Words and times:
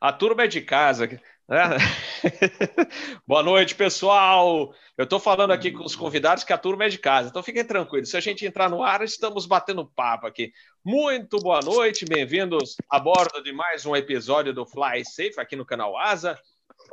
A 0.00 0.12
turma 0.12 0.44
é 0.44 0.46
de 0.46 0.60
casa. 0.60 1.08
Né? 1.48 1.76
Boa 3.26 3.42
noite, 3.42 3.74
pessoal. 3.74 4.72
Eu 4.96 5.04
estou 5.04 5.18
falando 5.18 5.50
aqui 5.50 5.72
com 5.72 5.84
os 5.84 5.96
convidados 5.96 6.44
que 6.44 6.52
a 6.52 6.58
turma 6.58 6.84
é 6.84 6.88
de 6.88 6.98
casa, 6.98 7.28
então 7.28 7.42
fiquem 7.42 7.64
tranquilos. 7.64 8.10
Se 8.10 8.16
a 8.16 8.20
gente 8.20 8.46
entrar 8.46 8.68
no 8.68 8.82
ar, 8.82 9.02
estamos 9.02 9.46
batendo 9.46 9.86
papo 9.86 10.26
aqui. 10.26 10.52
Muito 10.84 11.38
boa 11.38 11.60
noite, 11.60 12.04
bem-vindos 12.04 12.76
a 12.88 12.98
bordo 12.98 13.42
de 13.42 13.52
mais 13.52 13.84
um 13.86 13.96
episódio 13.96 14.52
do 14.52 14.66
Fly 14.66 15.04
Safe 15.04 15.38
aqui 15.40 15.56
no 15.56 15.66
canal 15.66 15.96
Asa. 15.96 16.38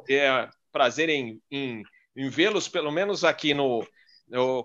É 0.09 0.47
prazer 0.71 1.09
em, 1.09 1.41
em, 1.51 1.83
em 2.15 2.29
vê-los, 2.29 2.67
pelo 2.67 2.91
menos 2.91 3.23
aqui 3.23 3.53
no, 3.53 3.85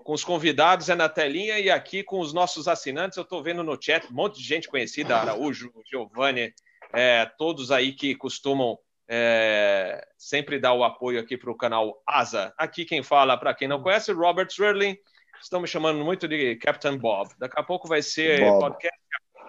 com 0.03 0.13
os 0.13 0.23
convidados 0.23 0.89
é 0.89 0.95
na 0.95 1.07
telinha 1.07 1.59
e 1.59 1.69
aqui 1.69 2.03
com 2.03 2.19
os 2.19 2.33
nossos 2.33 2.67
assinantes. 2.67 3.17
Eu 3.17 3.23
estou 3.23 3.43
vendo 3.43 3.63
no 3.63 3.77
chat 3.79 4.07
um 4.07 4.15
monte 4.15 4.37
de 4.37 4.43
gente 4.43 4.67
conhecida, 4.67 5.17
Araújo, 5.17 5.71
Giovanni, 5.89 6.53
é, 6.93 7.25
todos 7.37 7.71
aí 7.71 7.93
que 7.93 8.15
costumam 8.15 8.77
é, 9.13 10.07
sempre 10.17 10.57
dar 10.57 10.73
o 10.73 10.83
apoio 10.83 11.19
aqui 11.19 11.37
para 11.37 11.51
o 11.51 11.57
canal 11.57 12.01
Asa. 12.07 12.53
Aqui 12.57 12.85
quem 12.85 13.03
fala, 13.03 13.37
para 13.37 13.53
quem 13.53 13.67
não 13.67 13.81
conhece, 13.81 14.13
Robert 14.13 14.49
Swerling. 14.49 14.97
Estamos 15.41 15.69
chamando 15.69 16.03
muito 16.05 16.27
de 16.27 16.55
Captain 16.55 16.97
Bob. 16.97 17.29
Daqui 17.37 17.59
a 17.59 17.63
pouco 17.63 17.87
vai 17.87 18.01
ser 18.01 18.39
Bob. 18.39 18.59
podcast 18.59 18.99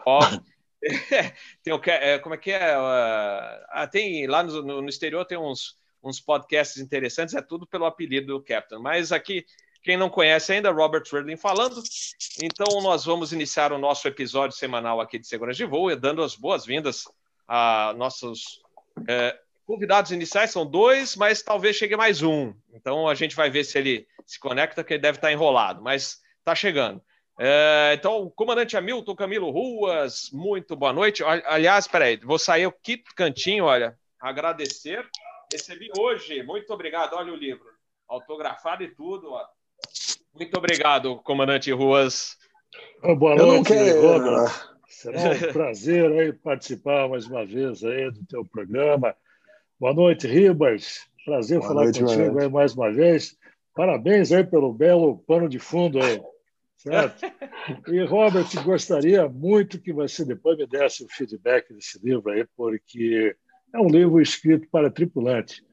Bob. 0.04 0.42
tem 1.62 1.72
o, 1.72 1.80
é, 1.86 2.18
como 2.18 2.34
é 2.34 2.38
que 2.38 2.50
é? 2.50 2.76
Uh, 2.76 3.90
tem 3.90 4.26
lá 4.26 4.42
no, 4.42 4.82
no, 4.82 4.88
exterior 4.88 5.24
tem 5.24 5.38
uns, 5.38 5.76
uns 6.02 6.18
podcasts 6.18 6.82
interessantes, 6.82 7.34
é 7.34 7.40
tudo 7.40 7.66
pelo 7.66 7.84
apelido 7.84 8.38
do 8.38 8.42
Captain. 8.42 8.80
Mas 8.80 9.12
aqui, 9.12 9.44
quem 9.82 9.96
não 9.96 10.10
conhece 10.10 10.52
ainda, 10.52 10.72
Robert 10.72 11.06
Swerling 11.06 11.36
falando. 11.36 11.80
Então, 12.42 12.82
nós 12.82 13.04
vamos 13.04 13.32
iniciar 13.32 13.72
o 13.72 13.78
nosso 13.78 14.08
episódio 14.08 14.56
semanal 14.56 15.00
aqui 15.00 15.20
de 15.20 15.26
Segurança 15.28 15.58
de 15.58 15.66
Voo, 15.66 15.94
dando 15.94 16.22
as 16.22 16.34
boas-vindas 16.34 17.04
a 17.54 17.92
nossos 17.94 18.62
é, 19.06 19.38
Convidados 19.66 20.10
iniciais 20.10 20.50
são 20.50 20.66
dois, 20.66 21.14
mas 21.16 21.42
talvez 21.42 21.76
chegue 21.76 21.96
mais 21.96 22.20
um. 22.20 22.52
Então 22.74 23.08
a 23.08 23.14
gente 23.14 23.36
vai 23.36 23.48
ver 23.48 23.64
se 23.64 23.78
ele 23.78 24.06
se 24.26 24.38
conecta, 24.38 24.82
que 24.82 24.94
ele 24.94 25.02
deve 25.02 25.18
estar 25.18 25.32
enrolado, 25.32 25.80
mas 25.80 26.20
está 26.38 26.54
chegando. 26.54 27.00
É, 27.38 27.92
então, 27.94 28.30
comandante 28.34 28.76
Hamilton 28.76 29.14
Camilo 29.14 29.50
Ruas, 29.50 30.30
muito 30.32 30.76
boa 30.76 30.92
noite. 30.92 31.22
Aliás, 31.24 31.86
peraí, 31.86 32.16
vou 32.18 32.38
sair 32.38 32.64
aqui 32.64 32.96
do 32.96 33.14
cantinho, 33.14 33.64
olha, 33.64 33.96
agradecer. 34.20 35.08
Recebi 35.50 35.90
hoje, 35.96 36.42
muito 36.42 36.72
obrigado. 36.72 37.14
Olha 37.14 37.32
o 37.32 37.36
livro, 37.36 37.66
autografado 38.08 38.82
e 38.82 38.94
tudo. 38.94 39.30
Ó. 39.30 39.44
Muito 40.34 40.56
obrigado, 40.58 41.16
comandante 41.22 41.70
Ruas. 41.70 42.36
Boa 43.16 43.36
noite, 43.36 43.72
Robert. 43.92 44.71
Será 44.92 45.18
um 45.30 45.52
prazer 45.52 46.12
aí 46.12 46.32
participar 46.32 47.08
mais 47.08 47.26
uma 47.26 47.46
vez 47.46 47.82
aí 47.82 48.10
do 48.10 48.24
teu 48.26 48.44
programa. 48.44 49.16
Boa 49.80 49.94
noite, 49.94 50.26
Ribas. 50.26 51.00
Prazer 51.24 51.58
boa 51.58 51.68
falar 51.68 51.84
noite, 51.84 52.00
contigo 52.00 52.38
aí 52.38 52.48
mais 52.48 52.74
uma 52.74 52.92
vez. 52.92 53.36
Parabéns 53.74 54.30
aí 54.32 54.44
pelo 54.44 54.72
belo 54.72 55.18
pano 55.26 55.48
de 55.48 55.58
fundo 55.58 56.00
aí. 56.00 56.20
Certo? 56.76 57.22
E, 57.86 58.02
Robert, 58.02 58.48
gostaria 58.64 59.28
muito 59.28 59.80
que 59.80 59.92
você 59.92 60.24
depois 60.24 60.58
me 60.58 60.66
desse 60.66 61.04
o 61.04 61.08
feedback 61.08 61.72
desse 61.72 62.04
livro 62.04 62.28
aí, 62.28 62.44
porque 62.56 63.36
é 63.72 63.78
um 63.78 63.86
livro 63.86 64.20
escrito 64.20 64.68
para 64.68 64.90
tripulante, 64.90 65.64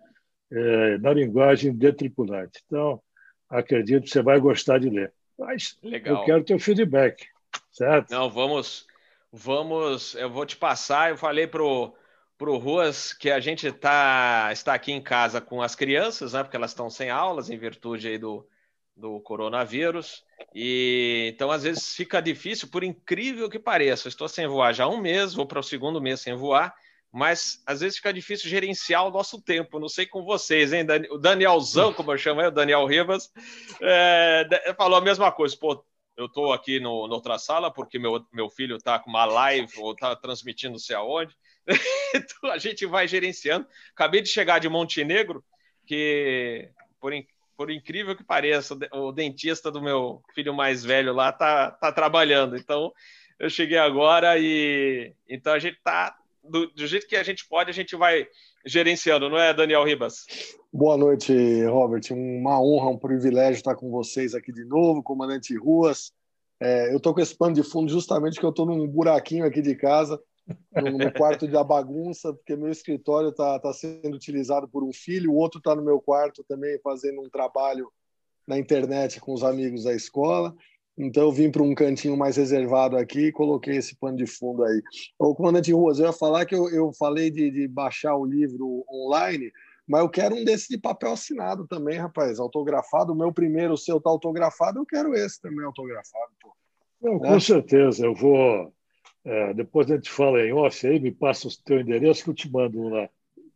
é, 0.51 0.99
na 0.99 1.11
linguagem 1.11 1.75
de 1.75 1.91
tripulante. 1.91 2.61
Então, 2.67 3.01
acredito 3.49 4.03
que 4.03 4.09
você 4.11 4.21
vai 4.21 4.39
gostar 4.39 4.77
de 4.77 4.87
ler. 4.91 5.11
Mas 5.35 5.79
Legal. 5.81 6.17
eu 6.19 6.25
quero 6.25 6.43
teu 6.43 6.59
feedback, 6.59 7.25
certo? 7.71 8.11
Não, 8.11 8.29
vamos, 8.29 8.85
vamos, 9.31 10.15
eu 10.15 10.29
vou 10.29 10.45
te 10.45 10.57
passar, 10.57 11.09
eu 11.11 11.17
falei 11.17 11.47
pro 11.47 11.93
para 12.39 12.49
o 12.49 12.57
Ruas 12.57 13.11
que 13.11 13.29
a 13.29 13.41
gente 13.41 13.69
tá, 13.69 14.47
está 14.53 14.73
aqui 14.73 14.93
em 14.93 15.01
casa 15.01 15.41
com 15.41 15.61
as 15.61 15.75
crianças, 15.75 16.31
né, 16.31 16.41
porque 16.41 16.55
elas 16.55 16.71
estão 16.71 16.89
sem 16.89 17.09
aulas 17.09 17.49
em 17.49 17.57
virtude 17.57 18.07
aí 18.07 18.17
do, 18.17 18.47
do 18.95 19.19
coronavírus. 19.19 20.23
E 20.55 21.31
então 21.33 21.51
às 21.51 21.63
vezes 21.63 21.93
fica 21.93 22.21
difícil, 22.21 22.69
por 22.69 22.81
incrível 22.81 23.49
que 23.49 23.59
pareça. 23.59 24.07
Eu 24.07 24.09
estou 24.09 24.29
sem 24.29 24.47
voar 24.47 24.73
já 24.73 24.85
há 24.85 24.87
um 24.87 25.01
mês, 25.01 25.33
vou 25.33 25.45
para 25.45 25.59
o 25.59 25.63
segundo 25.63 26.01
mês 26.01 26.21
sem 26.21 26.33
voar, 26.33 26.73
mas 27.11 27.61
às 27.65 27.81
vezes 27.81 27.97
fica 27.97 28.13
difícil 28.13 28.49
gerenciar 28.49 29.05
o 29.05 29.11
nosso 29.11 29.41
tempo. 29.41 29.77
Não 29.77 29.89
sei 29.89 30.05
com 30.05 30.23
vocês, 30.23 30.71
hein? 30.71 30.87
O 31.11 31.17
Danielzão, 31.17 31.93
como 31.93 32.13
eu 32.13 32.17
chamo, 32.17 32.41
o 32.41 32.51
Daniel 32.51 32.85
Rivas, 32.85 33.29
é, 33.81 34.73
falou 34.77 34.97
a 34.97 35.01
mesma 35.01 35.29
coisa. 35.29 35.57
Pô, 35.59 35.83
eu 36.19 36.25
estou 36.25 36.51
aqui 36.51 36.81
no, 36.81 37.07
na 37.07 37.15
outra 37.15 37.39
sala 37.39 37.71
porque 37.71 37.97
meu, 37.97 38.25
meu 38.33 38.49
filho 38.49 38.75
está 38.75 38.99
com 38.99 39.09
uma 39.09 39.23
live 39.23 39.71
ou 39.77 39.93
está 39.93 40.13
transmitindo 40.17 40.73
não 40.73 40.79
sei 40.79 40.97
aonde. 40.97 41.33
então 42.13 42.51
a 42.51 42.57
gente 42.57 42.85
vai 42.85 43.07
gerenciando. 43.07 43.65
Acabei 43.93 44.21
de 44.21 44.27
chegar 44.27 44.59
de 44.59 44.67
Montenegro, 44.67 45.41
que 45.85 46.69
por, 46.99 47.13
in, 47.13 47.25
por 47.55 47.71
incrível 47.71 48.17
que 48.17 48.23
pareça, 48.23 48.77
o 48.91 49.13
dentista 49.13 49.71
do 49.71 49.81
meu 49.81 50.21
filho 50.35 50.53
mais 50.53 50.83
velho 50.83 51.13
lá 51.13 51.31
tá, 51.31 51.71
tá 51.71 51.89
trabalhando. 51.89 52.57
Então 52.57 52.91
eu 53.39 53.49
cheguei 53.49 53.77
agora 53.77 54.37
e 54.37 55.15
então 55.25 55.53
a 55.53 55.59
gente 55.59 55.79
tá 55.81 56.17
do, 56.49 56.67
do 56.67 56.87
jeito 56.87 57.07
que 57.07 57.15
a 57.15 57.23
gente 57.23 57.47
pode, 57.47 57.69
a 57.69 57.73
gente 57.73 57.95
vai 57.95 58.27
gerenciando, 58.65 59.29
não 59.29 59.37
é, 59.37 59.53
Daniel 59.53 59.83
Ribas? 59.83 60.25
Boa 60.71 60.97
noite, 60.97 61.63
Robert. 61.65 62.03
Uma 62.11 62.61
honra, 62.61 62.89
um 62.89 62.97
privilégio 62.97 63.57
estar 63.57 63.75
com 63.75 63.89
vocês 63.89 64.35
aqui 64.35 64.51
de 64.51 64.65
novo, 64.65 65.03
comandante 65.03 65.55
Ruas. 65.55 66.11
É, 66.61 66.91
eu 66.91 66.97
estou 66.97 67.13
com 67.13 67.21
esse 67.21 67.35
pano 67.35 67.53
de 67.53 67.63
fundo 67.63 67.89
justamente 67.89 68.39
que 68.39 68.45
eu 68.45 68.49
estou 68.49 68.65
num 68.65 68.87
buraquinho 68.87 69.45
aqui 69.45 69.61
de 69.61 69.75
casa 69.75 70.21
no, 70.75 70.97
no 70.97 71.13
quarto 71.13 71.47
da 71.47 71.63
bagunça, 71.63 72.33
porque 72.33 72.55
meu 72.55 72.69
escritório 72.69 73.29
está 73.29 73.59
tá 73.59 73.71
sendo 73.71 74.15
utilizado 74.15 74.67
por 74.67 74.83
um 74.83 74.91
filho, 74.91 75.31
o 75.31 75.35
outro 75.35 75.59
está 75.59 75.75
no 75.75 75.83
meu 75.83 76.01
quarto 76.01 76.43
também 76.43 76.79
fazendo 76.79 77.21
um 77.21 77.29
trabalho 77.29 77.89
na 78.45 78.57
internet 78.57 79.21
com 79.21 79.33
os 79.33 79.43
amigos 79.43 79.83
da 79.83 79.93
escola. 79.93 80.53
Então 80.99 81.23
eu 81.23 81.31
vim 81.31 81.49
para 81.49 81.63
um 81.63 81.73
cantinho 81.73 82.17
mais 82.17 82.35
reservado 82.35 82.97
aqui 82.97 83.27
e 83.27 83.31
coloquei 83.31 83.77
esse 83.77 83.95
pano 83.95 84.17
de 84.17 84.27
fundo 84.27 84.63
aí. 84.63 84.81
O 85.17 85.33
comandante 85.33 85.71
Ruas, 85.71 85.97
eu 85.97 86.07
ia 86.07 86.13
falar 86.13 86.45
que 86.45 86.53
eu, 86.53 86.69
eu 86.69 86.91
falei 86.91 87.31
de, 87.31 87.49
de 87.49 87.67
baixar 87.67 88.15
o 88.15 88.25
livro 88.25 88.83
online, 88.91 89.49
mas 89.87 90.01
eu 90.01 90.09
quero 90.09 90.35
um 90.35 90.43
desse 90.43 90.67
de 90.67 90.77
papel 90.77 91.13
assinado 91.13 91.65
também, 91.65 91.97
rapaz, 91.97 92.37
autografado. 92.37 93.13
O 93.13 93.15
meu 93.15 93.31
primeiro, 93.31 93.73
o 93.73 93.77
seu 93.77 94.01
tá 94.01 94.09
autografado, 94.09 94.79
eu 94.79 94.85
quero 94.85 95.15
esse 95.15 95.41
também 95.41 95.65
autografado. 95.65 96.33
Pô. 96.41 96.51
Não, 97.01 97.17
com 97.17 97.35
é. 97.35 97.39
certeza, 97.39 98.05
eu 98.05 98.13
vou 98.13 98.73
é, 99.23 99.53
depois 99.53 99.89
a 99.89 99.95
gente 99.95 100.09
fala 100.09 100.41
em 100.41 100.53
off 100.53 100.87
aí, 100.87 100.99
me 100.99 101.11
passa 101.11 101.47
o 101.47 101.51
teu 101.63 101.79
endereço 101.79 102.23
que 102.23 102.29
eu 102.29 102.33
te 102.33 102.51
mando 102.51 102.89
lá. 102.89 103.09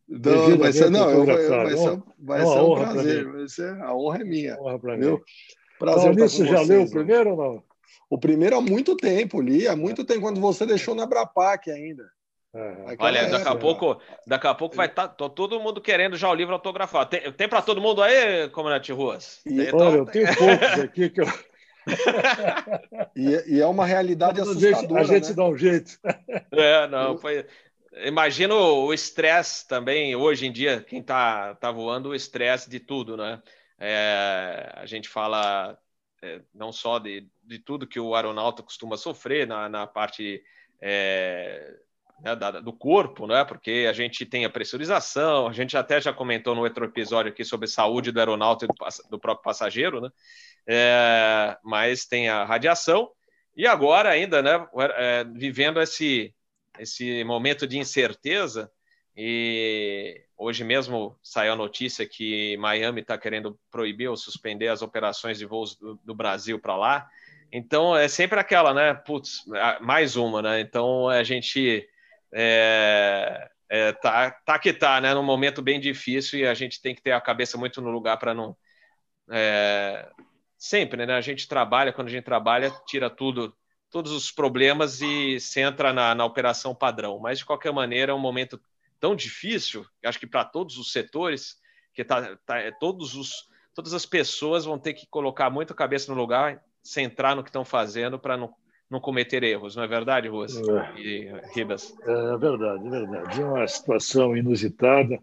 Não, 0.06 0.58
vai 0.58 0.72
ser, 0.72 0.90
não, 0.90 1.10
eu, 1.10 1.24
vai, 1.24 1.76
ser, 1.76 2.02
vai 2.18 2.46
ser 2.46 2.60
um 2.60 2.74
prazer. 2.74 3.32
Vai 3.32 3.48
ser, 3.48 3.82
a 3.82 3.96
honra 3.96 4.20
é 4.20 4.24
minha. 4.24 4.60
Honra 4.60 4.78
para 4.78 4.96
mim. 4.96 5.18
Prazer 5.78 6.12
então, 6.12 6.28
você 6.28 6.46
já 6.46 6.58
vocês, 6.58 6.68
leu 6.68 6.82
o 6.82 6.90
primeiro 6.90 7.30
ou 7.30 7.36
não? 7.36 7.62
O 8.08 8.18
primeiro 8.18 8.56
há 8.56 8.60
muito 8.60 8.96
tempo, 8.96 9.40
li 9.40 9.66
há 9.66 9.74
muito 9.74 10.04
tempo, 10.04 10.20
quando 10.20 10.40
você 10.40 10.66
deixou 10.66 10.94
na 10.94 11.06
Brapac 11.06 11.70
ainda. 11.70 12.04
É. 12.54 12.96
Olha, 13.00 13.28
daqui 13.28 13.48
a 13.48 13.56
pouco, 13.56 14.00
daqui 14.26 14.46
a 14.46 14.54
pouco 14.54 14.76
vai 14.76 14.86
estar 14.86 15.08
tá, 15.08 15.28
todo 15.28 15.58
mundo 15.58 15.80
querendo 15.80 16.16
já 16.16 16.30
o 16.30 16.34
livro 16.34 16.54
autografado. 16.54 17.10
Tem, 17.10 17.32
tem 17.32 17.48
para 17.48 17.60
todo 17.60 17.80
mundo 17.80 18.00
aí, 18.00 18.48
Comandante 18.50 18.92
Ruas? 18.92 19.40
E, 19.44 19.56
tem, 19.56 19.58
olha, 19.58 19.68
então... 19.68 19.94
eu 19.94 20.06
tenho 20.06 20.36
poucos 20.36 20.80
aqui 20.80 21.10
que 21.10 21.20
eu, 21.20 21.26
e, 23.14 23.56
e, 23.56 23.60
é 23.60 23.66
uma 23.66 23.84
realidade 23.84 24.40
assustadora. 24.40 25.00
A 25.00 25.04
gente, 25.04 25.28
né? 25.28 25.34
dá 25.34 25.44
um 25.44 25.56
jeito. 25.56 25.98
É, 26.52 26.86
não, 26.88 27.18
foi. 27.18 27.44
Imagina 28.04 28.54
o 28.54 28.92
estresse 28.92 29.66
também, 29.68 30.16
hoje 30.16 30.46
em 30.46 30.52
dia, 30.52 30.80
quem 30.80 31.00
está 31.00 31.54
tá 31.56 31.70
voando, 31.70 32.10
o 32.10 32.14
estresse 32.14 32.68
de 32.70 32.80
tudo, 32.80 33.16
né? 33.16 33.40
É, 33.78 34.72
a 34.74 34.86
gente 34.86 35.08
fala 35.08 35.78
é, 36.22 36.40
não 36.54 36.72
só 36.72 36.98
de, 36.98 37.28
de 37.42 37.58
tudo 37.58 37.86
que 37.86 38.00
o 38.00 38.14
aeronauta 38.14 38.62
costuma 38.62 38.96
sofrer 38.96 39.46
na, 39.46 39.68
na 39.68 39.86
parte 39.86 40.42
é, 40.80 41.76
né, 42.20 42.36
da, 42.36 42.52
do 42.52 42.72
corpo, 42.72 43.26
né? 43.26 43.44
Porque 43.44 43.86
a 43.88 43.92
gente 43.92 44.24
tem 44.24 44.44
a 44.44 44.50
pressurização, 44.50 45.48
a 45.48 45.52
gente 45.52 45.76
até 45.76 46.00
já 46.00 46.12
comentou 46.12 46.54
no 46.54 46.62
outro 46.62 46.84
episódio 46.84 47.32
aqui 47.32 47.44
sobre 47.44 47.68
saúde 47.68 48.12
do 48.12 48.18
aeronauta 48.18 48.64
e 48.64 48.68
do, 48.68 48.74
do 49.10 49.18
próprio 49.18 49.44
passageiro, 49.44 50.00
né? 50.00 50.10
é, 50.66 51.56
mas 51.62 52.06
tem 52.06 52.28
a 52.28 52.44
radiação, 52.44 53.10
e 53.56 53.66
agora 53.66 54.10
ainda, 54.10 54.42
né, 54.42 54.66
é, 54.96 55.24
vivendo 55.24 55.80
esse, 55.80 56.34
esse 56.78 57.22
momento 57.24 57.66
de 57.66 57.78
incerteza, 57.78 58.70
e 59.16 60.22
hoje 60.36 60.64
mesmo 60.64 61.16
saiu 61.22 61.52
a 61.52 61.56
notícia 61.56 62.06
que 62.06 62.56
Miami 62.56 63.00
está 63.00 63.16
querendo 63.16 63.58
proibir 63.70 64.08
ou 64.08 64.16
suspender 64.16 64.68
as 64.68 64.82
operações 64.82 65.38
de 65.38 65.46
voos 65.46 65.76
do, 65.76 66.00
do 66.04 66.14
Brasil 66.14 66.58
para 66.58 66.76
lá. 66.76 67.08
Então 67.52 67.96
é 67.96 68.08
sempre 68.08 68.40
aquela, 68.40 68.74
né? 68.74 68.94
Putz, 68.94 69.44
mais 69.80 70.16
uma, 70.16 70.42
né? 70.42 70.60
Então 70.60 71.08
a 71.08 71.22
gente 71.22 71.88
é, 72.32 73.48
é, 73.68 73.92
tá, 73.92 74.30
tá 74.44 74.58
que 74.58 74.72
tá, 74.72 75.00
né? 75.00 75.14
Num 75.14 75.22
momento 75.22 75.62
bem 75.62 75.78
difícil 75.78 76.40
e 76.40 76.46
a 76.46 76.54
gente 76.54 76.82
tem 76.82 76.94
que 76.94 77.02
ter 77.02 77.12
a 77.12 77.20
cabeça 77.20 77.56
muito 77.56 77.80
no 77.80 77.90
lugar 77.90 78.18
para 78.18 78.34
não 78.34 78.56
é, 79.30 80.10
sempre, 80.58 81.06
né? 81.06 81.14
A 81.14 81.20
gente 81.20 81.46
trabalha, 81.46 81.92
quando 81.92 82.08
a 82.08 82.10
gente 82.10 82.24
trabalha, 82.24 82.70
tira 82.86 83.08
tudo, 83.08 83.56
todos 83.90 84.12
os 84.12 84.30
problemas 84.30 85.00
e 85.00 85.38
se 85.38 85.60
entra 85.60 85.92
na, 85.92 86.14
na 86.14 86.24
operação 86.24 86.74
padrão. 86.74 87.18
Mas, 87.18 87.38
de 87.38 87.44
qualquer 87.44 87.72
maneira, 87.72 88.12
é 88.12 88.14
um 88.14 88.18
momento 88.18 88.60
tão 89.00 89.14
difícil, 89.14 89.84
acho 90.04 90.18
que 90.18 90.26
para 90.26 90.44
todos 90.44 90.78
os 90.78 90.92
setores, 90.92 91.56
que 91.92 92.04
tá, 92.04 92.36
tá, 92.44 92.58
é, 92.58 92.70
todos 92.70 93.14
os, 93.14 93.48
todas 93.74 93.94
as 93.94 94.06
pessoas 94.06 94.64
vão 94.64 94.78
ter 94.78 94.94
que 94.94 95.06
colocar 95.06 95.50
muito 95.50 95.72
a 95.72 95.76
cabeça 95.76 96.12
no 96.12 96.20
lugar, 96.20 96.62
centrar 96.82 97.36
no 97.36 97.42
que 97.42 97.48
estão 97.48 97.64
fazendo 97.64 98.18
para 98.18 98.36
não, 98.36 98.52
não 98.90 99.00
cometer 99.00 99.42
erros, 99.42 99.76
não 99.76 99.82
é 99.82 99.86
verdade, 99.86 100.28
Ruas 100.28 100.56
é. 100.56 101.00
e 101.00 101.32
Ribas? 101.54 101.94
É 102.02 102.36
verdade, 102.36 102.86
é 102.86 102.90
verdade. 102.90 103.40
É 103.40 103.44
uma 103.44 103.66
situação 103.66 104.36
inusitada 104.36 105.18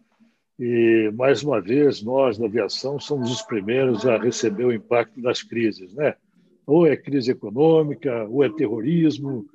e, 0.59 1.11
mais 1.15 1.41
uma 1.41 1.59
vez, 1.59 2.03
nós 2.03 2.37
da 2.37 2.45
aviação 2.45 2.99
somos 2.99 3.31
os 3.31 3.41
primeiros 3.41 4.05
a 4.05 4.17
receber 4.17 4.65
o 4.65 4.71
impacto 4.71 5.19
das 5.19 5.41
crises, 5.41 5.93
né? 5.95 6.15
Ou 6.67 6.85
é 6.85 6.95
crise 6.95 7.31
econômica, 7.31 8.25
ou 8.29 8.43
é 8.43 8.49
terrorismo, 8.49 9.47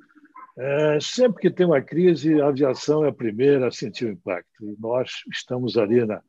é, 0.58 0.98
sempre 1.00 1.42
que 1.42 1.50
tem 1.50 1.66
uma 1.66 1.82
crise, 1.82 2.40
a 2.40 2.48
aviação 2.48 3.04
é 3.04 3.08
a 3.08 3.12
primeira 3.12 3.68
a 3.68 3.70
sentir 3.70 4.06
o 4.06 4.12
impacto. 4.12 4.64
E 4.64 4.76
nós 4.78 5.10
estamos 5.30 5.76
ali 5.76 6.04
na, 6.04 6.22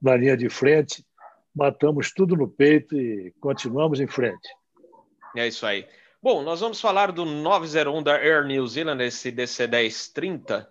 na 0.00 0.16
linha 0.16 0.36
de 0.36 0.48
frente, 0.48 1.04
matamos 1.54 2.12
tudo 2.12 2.34
no 2.36 2.48
peito 2.48 2.96
e 2.96 3.32
continuamos 3.40 4.00
em 4.00 4.06
frente. 4.06 4.48
É 5.36 5.46
isso 5.46 5.66
aí. 5.66 5.86
Bom, 6.22 6.42
nós 6.42 6.60
vamos 6.60 6.80
falar 6.80 7.12
do 7.12 7.24
901 7.24 8.02
da 8.02 8.14
Air 8.14 8.46
New 8.46 8.66
Zealand, 8.66 9.02
esse 9.04 9.30
DC-1030, 9.30 10.66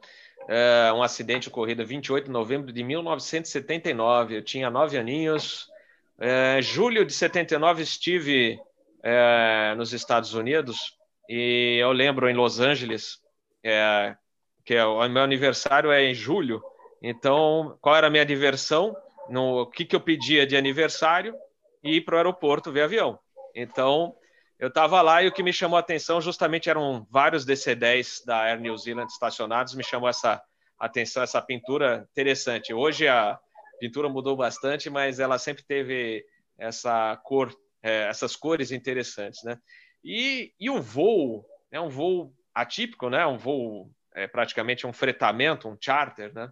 é 0.47 0.91
um 0.93 1.01
acidente 1.01 1.47
ocorrido 1.47 1.85
28 1.85 2.25
de 2.25 2.31
novembro 2.31 2.71
de 2.71 2.83
1979. 2.83 4.37
Eu 4.37 4.43
tinha 4.43 4.69
nove 4.69 4.97
aninhos. 4.97 5.69
É, 6.19 6.61
julho 6.61 7.05
de 7.05 7.13
79 7.13 7.81
estive 7.81 8.59
é, 9.01 9.73
nos 9.75 9.93
Estados 9.93 10.33
Unidos 10.33 10.97
e 11.29 11.77
eu 11.81 11.91
lembro 11.91 12.29
em 12.29 12.33
Los 12.33 12.59
Angeles, 12.59 13.19
é, 13.63 14.15
que 14.65 14.75
é, 14.75 14.85
o 14.85 15.07
meu 15.09 15.23
aniversário 15.23 15.91
é 15.91 16.03
em 16.03 16.13
julho. 16.13 16.61
Então, 17.01 17.77
qual 17.81 17.95
era 17.95 18.07
a 18.07 18.09
minha 18.09 18.25
diversão? 18.25 18.95
No 19.29 19.69
que, 19.69 19.85
que 19.85 19.95
eu 19.95 20.01
pedia 20.01 20.45
de 20.45 20.55
aniversário? 20.55 21.35
Ir 21.83 22.01
para 22.01 22.15
o 22.15 22.17
aeroporto 22.17 22.71
ver 22.71 22.83
avião. 22.83 23.19
Então, 23.55 24.15
eu 24.59 24.69
estava 24.69 25.01
lá 25.01 25.21
e 25.21 25.27
o 25.27 25.31
que 25.31 25.43
me 25.43 25.51
chamou 25.51 25.77
a 25.77 25.81
atenção 25.81 26.21
justamente 26.21 26.69
eram 26.69 27.05
vários 27.09 27.45
DC-10 27.45 28.25
da 28.25 28.37
Air 28.43 28.61
New 28.61 28.77
Zealand 28.77 29.11
estacionados. 29.11 29.75
Me 29.75 29.83
chamou 29.83 30.07
essa 30.07 30.41
atenção, 30.79 31.23
essa 31.23 31.41
pintura 31.41 32.07
interessante. 32.11 32.73
Hoje 32.73 33.07
a 33.07 33.37
pintura 33.79 34.07
mudou 34.07 34.35
bastante, 34.35 34.89
mas 34.89 35.19
ela 35.19 35.37
sempre 35.37 35.63
teve 35.63 36.25
essa 36.57 37.17
cor, 37.23 37.53
é, 37.81 38.07
essas 38.07 38.35
cores 38.35 38.71
interessantes, 38.71 39.43
né? 39.43 39.57
E, 40.03 40.53
e 40.59 40.69
o 40.69 40.81
voo, 40.81 41.45
é 41.71 41.79
um 41.79 41.89
voo 41.89 42.33
atípico, 42.53 43.09
né? 43.09 43.25
Um 43.25 43.37
voo 43.37 43.89
é, 44.13 44.27
praticamente 44.27 44.85
um 44.85 44.93
fretamento, 44.93 45.67
um 45.67 45.77
charter, 45.79 46.33
né? 46.33 46.51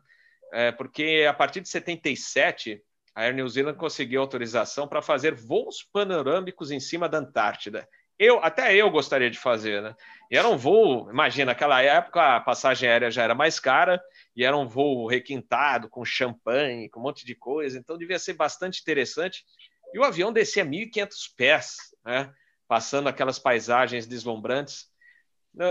É, 0.53 0.71
porque 0.71 1.25
a 1.29 1.33
partir 1.33 1.61
de 1.61 1.69
77 1.69 2.81
a 3.13 3.23
Air 3.23 3.33
New 3.33 3.47
Zealand 3.47 3.77
conseguiu 3.77 4.21
autorização 4.21 4.87
para 4.87 5.01
fazer 5.01 5.33
voos 5.33 5.83
panorâmicos 5.83 6.71
em 6.71 6.79
cima 6.79 7.09
da 7.09 7.17
Antártida. 7.17 7.87
Eu, 8.17 8.39
até 8.43 8.75
eu 8.75 8.89
gostaria 8.89 9.29
de 9.29 9.39
fazer, 9.39 9.81
né? 9.81 9.95
E 10.29 10.37
era 10.37 10.47
um 10.47 10.55
voo, 10.55 11.09
imagina, 11.09 11.47
naquela 11.47 11.81
época 11.81 12.35
a 12.35 12.39
passagem 12.39 12.87
aérea 12.87 13.11
já 13.11 13.23
era 13.23 13.33
mais 13.33 13.59
cara 13.59 14.01
e 14.35 14.45
era 14.45 14.55
um 14.55 14.67
voo 14.67 15.07
requintado, 15.07 15.89
com 15.89 16.05
champanhe, 16.05 16.87
com 16.89 16.99
um 16.99 17.03
monte 17.03 17.25
de 17.25 17.35
coisa, 17.35 17.77
então 17.77 17.97
devia 17.97 18.19
ser 18.19 18.33
bastante 18.33 18.79
interessante. 18.79 19.43
E 19.93 19.99
o 19.99 20.03
avião 20.03 20.31
descia 20.31 20.63
1.500 20.63 21.09
pés, 21.35 21.75
né? 22.05 22.31
Passando 22.71 23.09
aquelas 23.09 23.37
paisagens 23.37 24.07
deslumbrantes. 24.07 24.89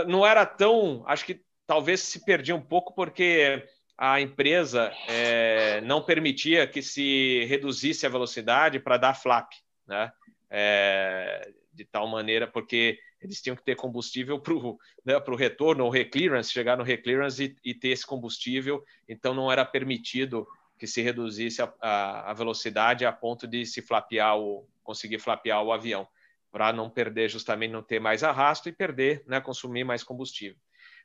Não 0.07 0.23
era 0.23 0.45
tão. 0.45 1.03
Acho 1.07 1.25
que 1.25 1.41
talvez 1.65 1.99
se 2.01 2.23
perdia 2.23 2.55
um 2.55 2.61
pouco 2.61 2.93
porque 2.93 3.67
a 3.97 4.21
empresa 4.21 4.93
é, 5.07 5.81
não 5.81 6.03
permitia 6.03 6.67
que 6.67 6.79
se 6.83 7.43
reduzisse 7.45 8.05
a 8.05 8.09
velocidade 8.09 8.79
para 8.79 8.97
dar 8.97 9.15
flap, 9.15 9.49
né? 9.87 10.11
É, 10.47 11.51
de 11.73 11.85
tal 11.85 12.05
maneira, 12.07 12.45
porque 12.45 12.99
eles 13.19 13.41
tinham 13.41 13.55
que 13.55 13.63
ter 13.63 13.75
combustível 13.75 14.39
para 14.39 14.53
o 14.53 14.77
né, 15.03 15.15
retorno, 15.35 15.85
ou 15.85 15.89
reclearance, 15.89 16.51
chegar 16.51 16.77
no 16.77 16.83
reclearance 16.83 17.57
e, 17.63 17.71
e, 17.71 17.73
ter 17.73 17.87
esse 17.87 18.05
combustível, 18.05 18.85
então 19.09 19.33
não 19.33 19.51
era 19.51 19.65
permitido 19.65 20.47
que 20.77 20.85
se 20.85 21.01
reduzisse 21.01 21.63
a, 21.63 21.73
a, 21.81 22.29
a 22.29 22.33
velocidade 22.33 23.07
a 23.07 23.11
ponto 23.11 23.47
de 23.47 23.65
se 23.65 23.81
flapear 23.81 24.37
o, 24.37 24.67
conseguir 24.83 25.17
flapear 25.17 25.63
o 25.63 25.73
avião 25.73 26.07
para 26.51 26.73
não 26.73 26.89
perder, 26.89 27.29
justamente 27.29 27.71
não 27.71 27.81
ter 27.81 27.99
mais 27.99 28.23
arrasto 28.23 28.67
e 28.67 28.73
perder, 28.73 29.23
né, 29.25 29.39
consumir 29.39 29.83
mais 29.83 30.03
combustível. 30.03 30.57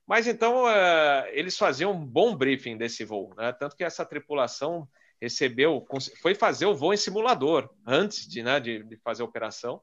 Mas 0.07 0.27
então 0.27 0.65
uh, 0.65 1.27
eles 1.33 1.57
faziam 1.59 1.93
um 1.93 2.07
bom 2.07 2.37
briefing 2.37 2.77
desse 2.77 3.05
voo, 3.05 3.35
né? 3.37 3.53
tanto 3.53 3.77
que 3.77 3.83
essa 3.83 4.05
tripulação 4.05 4.89
recebeu, 5.21 5.85
foi 6.23 6.35
fazer 6.35 6.67
o 6.67 6.75
voo 6.75 6.95
em 6.95 6.97
simulador 6.97 7.69
antes 7.85 8.29
de, 8.29 8.43
né, 8.43 8.61
de, 8.61 8.85
de 8.85 8.97
fazer 8.99 9.23
a 9.23 9.27
operação 9.27 9.81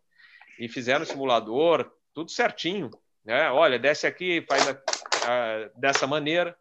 e 0.59 0.69
fizeram 0.69 1.03
o 1.03 1.05
simulador, 1.05 1.91
tudo 2.13 2.31
certinho. 2.31 2.89
Né? 3.25 3.49
Olha, 3.49 3.79
desce 3.79 4.07
aqui, 4.07 4.45
faz 4.47 4.67
a, 4.69 4.71
a, 4.71 5.69
dessa 5.75 6.07
maneira. 6.07 6.55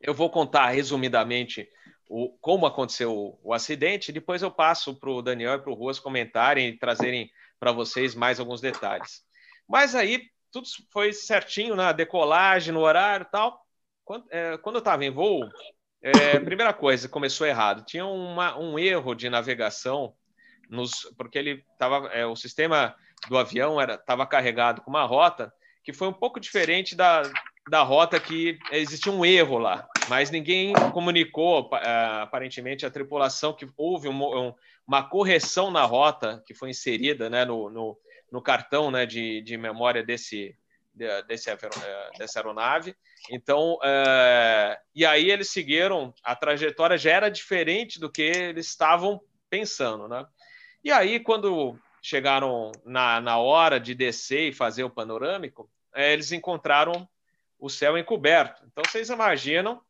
Eu 0.00 0.14
vou 0.14 0.30
contar 0.30 0.70
resumidamente 0.70 1.68
o, 2.08 2.30
como 2.40 2.64
aconteceu 2.66 3.12
o, 3.12 3.38
o 3.42 3.52
acidente, 3.52 4.12
depois 4.12 4.40
eu 4.40 4.50
passo 4.50 4.98
para 4.98 5.10
o 5.10 5.20
Daniel 5.20 5.54
e 5.54 5.58
para 5.58 5.70
o 5.70 5.74
Ruas 5.74 5.98
comentarem 5.98 6.68
e 6.68 6.78
trazerem 6.78 7.30
para 7.60 7.70
vocês 7.70 8.14
mais 8.14 8.40
alguns 8.40 8.60
detalhes. 8.60 9.22
Mas 9.68 9.94
aí 9.94 10.22
tudo 10.50 10.66
foi 10.90 11.12
certinho 11.12 11.76
na 11.76 11.92
decolagem, 11.92 12.72
no 12.72 12.80
horário 12.80 13.26
e 13.28 13.30
tal. 13.30 13.60
Quando, 14.04 14.26
é, 14.30 14.56
quando 14.58 14.76
eu 14.76 14.80
estava 14.80 15.04
em 15.04 15.10
voo, 15.10 15.48
é, 16.02 16.40
primeira 16.40 16.72
coisa, 16.72 17.08
começou 17.08 17.46
errado. 17.46 17.84
Tinha 17.84 18.06
uma, 18.06 18.58
um 18.58 18.78
erro 18.78 19.14
de 19.14 19.28
navegação, 19.28 20.14
nos, 20.68 21.02
porque 21.16 21.38
ele 21.38 21.64
tava, 21.78 22.08
é, 22.08 22.26
o 22.26 22.34
sistema 22.34 22.96
do 23.28 23.36
avião 23.36 23.80
estava 23.80 24.26
carregado 24.26 24.80
com 24.80 24.90
uma 24.90 25.04
rota 25.04 25.52
que 25.84 25.92
foi 25.92 26.08
um 26.08 26.12
pouco 26.12 26.40
diferente 26.40 26.96
da, 26.96 27.22
da 27.68 27.82
rota 27.82 28.18
que 28.18 28.58
existia 28.72 29.12
um 29.12 29.24
erro 29.24 29.58
lá, 29.58 29.86
mas 30.08 30.30
ninguém 30.30 30.72
comunicou, 30.92 31.70
é, 31.74 32.22
aparentemente, 32.22 32.86
a 32.86 32.90
tripulação 32.90 33.52
que 33.52 33.68
houve 33.76 34.08
um, 34.08 34.22
um, 34.22 34.54
uma 34.86 35.08
correção 35.08 35.70
na 35.70 35.84
rota 35.84 36.42
que 36.46 36.54
foi 36.54 36.70
inserida 36.70 37.30
né, 37.30 37.44
no, 37.44 37.70
no, 37.70 37.98
no 38.30 38.42
cartão 38.42 38.90
né, 38.90 39.06
de, 39.06 39.40
de 39.42 39.56
memória 39.56 40.02
desse, 40.02 40.56
desse, 41.26 41.50
é, 41.50 41.56
dessa 42.18 42.38
aeronave. 42.38 42.94
Então, 43.30 43.78
é, 43.82 44.78
e 44.94 45.04
aí 45.04 45.30
eles 45.30 45.50
seguiram, 45.50 46.14
a 46.24 46.34
trajetória 46.34 46.96
já 46.96 47.10
era 47.10 47.28
diferente 47.28 48.00
do 48.00 48.10
que 48.10 48.22
eles 48.22 48.66
estavam 48.66 49.20
pensando, 49.48 50.08
né? 50.08 50.26
E 50.82 50.90
aí, 50.90 51.20
quando 51.20 51.78
chegaram 52.02 52.72
na, 52.84 53.20
na 53.20 53.38
hora 53.38 53.78
de 53.78 53.94
descer 53.94 54.48
e 54.48 54.52
fazer 54.52 54.84
o 54.84 54.90
panorâmico, 54.90 55.70
é, 55.94 56.12
eles 56.12 56.32
encontraram 56.32 57.06
o 57.60 57.68
céu 57.68 57.98
encoberto. 57.98 58.64
Então, 58.66 58.82
vocês 58.86 59.10
imaginam, 59.10 59.80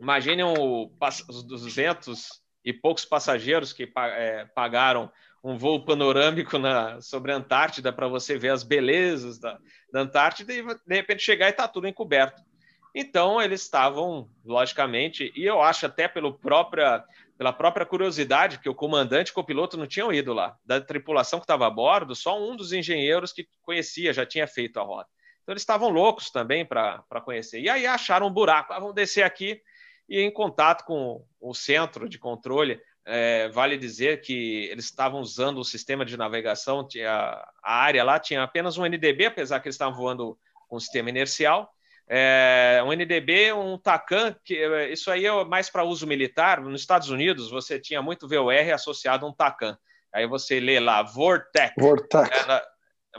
imaginem 0.00 0.44
o, 0.44 0.90
os 1.28 1.42
200 1.44 2.42
e 2.64 2.72
poucos 2.72 3.04
passageiros 3.04 3.72
que 3.72 3.90
é, 3.96 4.46
pagaram 4.54 5.10
um 5.44 5.58
voo 5.58 5.84
panorâmico 5.84 6.58
na, 6.58 7.00
sobre 7.00 7.32
a 7.32 7.36
Antártida 7.36 7.92
para 7.92 8.06
você 8.06 8.38
ver 8.38 8.50
as 8.50 8.62
belezas 8.62 9.38
da, 9.38 9.58
da 9.92 10.00
Antártida 10.00 10.52
e 10.52 10.62
de 10.62 10.94
repente 10.94 11.22
chegar 11.22 11.48
e 11.48 11.50
está 11.50 11.66
tudo 11.66 11.88
encoberto. 11.88 12.40
Então 12.94 13.40
eles 13.40 13.62
estavam, 13.62 14.28
logicamente, 14.44 15.32
e 15.34 15.44
eu 15.44 15.62
acho 15.62 15.86
até 15.86 16.06
pelo 16.06 16.34
própria, 16.34 17.02
pela 17.38 17.52
própria 17.52 17.86
curiosidade, 17.86 18.58
que 18.58 18.68
o 18.68 18.74
comandante 18.74 19.28
e 19.28 19.32
o 19.32 19.34
copiloto 19.34 19.76
não 19.76 19.86
tinham 19.86 20.12
ido 20.12 20.32
lá. 20.34 20.56
Da 20.64 20.80
tripulação 20.80 21.40
que 21.40 21.44
estava 21.44 21.66
a 21.66 21.70
bordo, 21.70 22.14
só 22.14 22.38
um 22.38 22.54
dos 22.54 22.72
engenheiros 22.72 23.32
que 23.32 23.48
conhecia, 23.62 24.12
já 24.12 24.26
tinha 24.26 24.46
feito 24.46 24.78
a 24.78 24.82
rota. 24.82 25.08
Então 25.42 25.52
eles 25.52 25.62
estavam 25.62 25.88
loucos 25.88 26.30
também 26.30 26.64
para 26.64 27.20
conhecer. 27.24 27.60
E 27.60 27.68
aí 27.68 27.86
acharam 27.86 28.26
um 28.26 28.32
buraco, 28.32 28.72
ah, 28.72 28.78
vamos 28.78 28.94
descer 28.94 29.22
aqui 29.22 29.60
e 30.08 30.20
em 30.20 30.30
contato 30.30 30.84
com 30.84 31.24
o 31.40 31.54
centro 31.54 32.08
de 32.08 32.18
controle, 32.18 32.80
é, 33.04 33.48
vale 33.48 33.76
dizer 33.76 34.20
que 34.20 34.68
eles 34.70 34.84
estavam 34.84 35.20
usando 35.20 35.58
o 35.58 35.64
sistema 35.64 36.04
de 36.04 36.16
navegação, 36.16 36.86
tinha, 36.86 37.10
a 37.62 37.74
área 37.74 38.04
lá 38.04 38.18
tinha 38.18 38.42
apenas 38.42 38.78
um 38.78 38.84
NDB, 38.84 39.26
apesar 39.26 39.60
que 39.60 39.68
eles 39.68 39.74
estavam 39.74 39.98
voando 39.98 40.38
com 40.68 40.78
sistema 40.78 41.10
inercial. 41.10 41.70
É, 42.08 42.82
um 42.84 42.92
NDB, 42.92 43.52
um 43.52 43.78
TACAN, 43.78 44.36
que 44.44 44.54
isso 44.90 45.10
aí 45.10 45.24
é 45.24 45.44
mais 45.44 45.70
para 45.70 45.84
uso 45.84 46.06
militar. 46.06 46.60
Nos 46.60 46.82
Estados 46.82 47.08
Unidos, 47.08 47.50
você 47.50 47.80
tinha 47.80 48.02
muito 48.02 48.28
VOR 48.28 48.70
associado 48.72 49.24
a 49.24 49.28
um 49.28 49.32
TACAN. 49.32 49.78
Aí 50.12 50.26
você 50.26 50.60
lê 50.60 50.78
lá, 50.78 51.02
Vortec. 51.02 51.72
Vortec. 51.78 52.30
É, 52.30 52.46
na, 52.46 52.62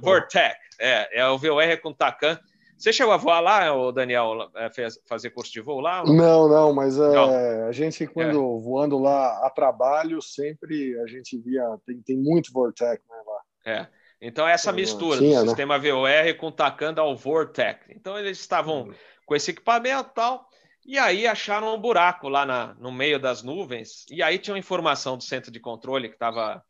Vortec, 0.01 0.55
é, 0.79 1.19
é 1.19 1.27
o 1.27 1.37
VOR 1.37 1.81
com 1.81 1.93
TACAN. 1.93 2.39
Você 2.77 2.91
chegou 2.91 3.13
a 3.13 3.17
voar 3.17 3.39
lá, 3.39 3.73
o 3.73 3.91
Daniel, 3.91 4.49
é, 4.55 4.69
fez, 4.69 4.99
fazer 5.07 5.29
curso 5.29 5.51
de 5.51 5.61
voo 5.61 5.79
lá? 5.79 6.03
Não, 6.03 6.49
não, 6.49 6.73
mas 6.73 6.97
é, 6.97 7.13
não. 7.13 7.67
a 7.67 7.71
gente, 7.71 8.05
quando 8.07 8.37
é. 8.37 8.61
voando 8.61 8.97
lá 8.97 9.45
a 9.45 9.49
trabalho, 9.49 10.21
sempre 10.21 10.99
a 10.99 11.07
gente 11.07 11.37
via, 11.37 11.63
tem, 11.85 12.01
tem 12.01 12.17
muito 12.17 12.51
Vortec 12.51 13.01
né, 13.09 13.15
lá. 13.25 13.73
É. 13.73 13.87
Então, 14.19 14.47
essa 14.47 14.69
então, 14.69 14.75
mistura 14.75 15.17
tinha, 15.19 15.39
do 15.39 15.43
né? 15.43 15.47
sistema 15.49 15.79
VOR 15.79 16.35
com 16.37 16.51
tacando 16.51 16.99
ao 16.99 17.15
Vortec. 17.15 17.79
Então, 17.89 18.17
eles 18.17 18.39
estavam 18.39 18.83
uhum. 18.83 18.93
com 19.25 19.35
esse 19.35 19.51
equipamento 19.51 20.09
e 20.11 20.13
tal. 20.13 20.45
E 20.85 20.97
aí 20.97 21.25
acharam 21.25 21.73
um 21.73 21.79
buraco 21.79 22.27
lá 22.27 22.45
na, 22.45 22.73
no 22.75 22.91
meio 22.91 23.17
das 23.17 23.41
nuvens, 23.41 24.05
e 24.11 24.21
aí 24.21 24.37
tinha 24.37 24.53
uma 24.53 24.59
informação 24.59 25.15
do 25.15 25.23
centro 25.23 25.49
de 25.49 25.59
controle 25.59 26.09
que 26.09 26.15
estava 26.15 26.61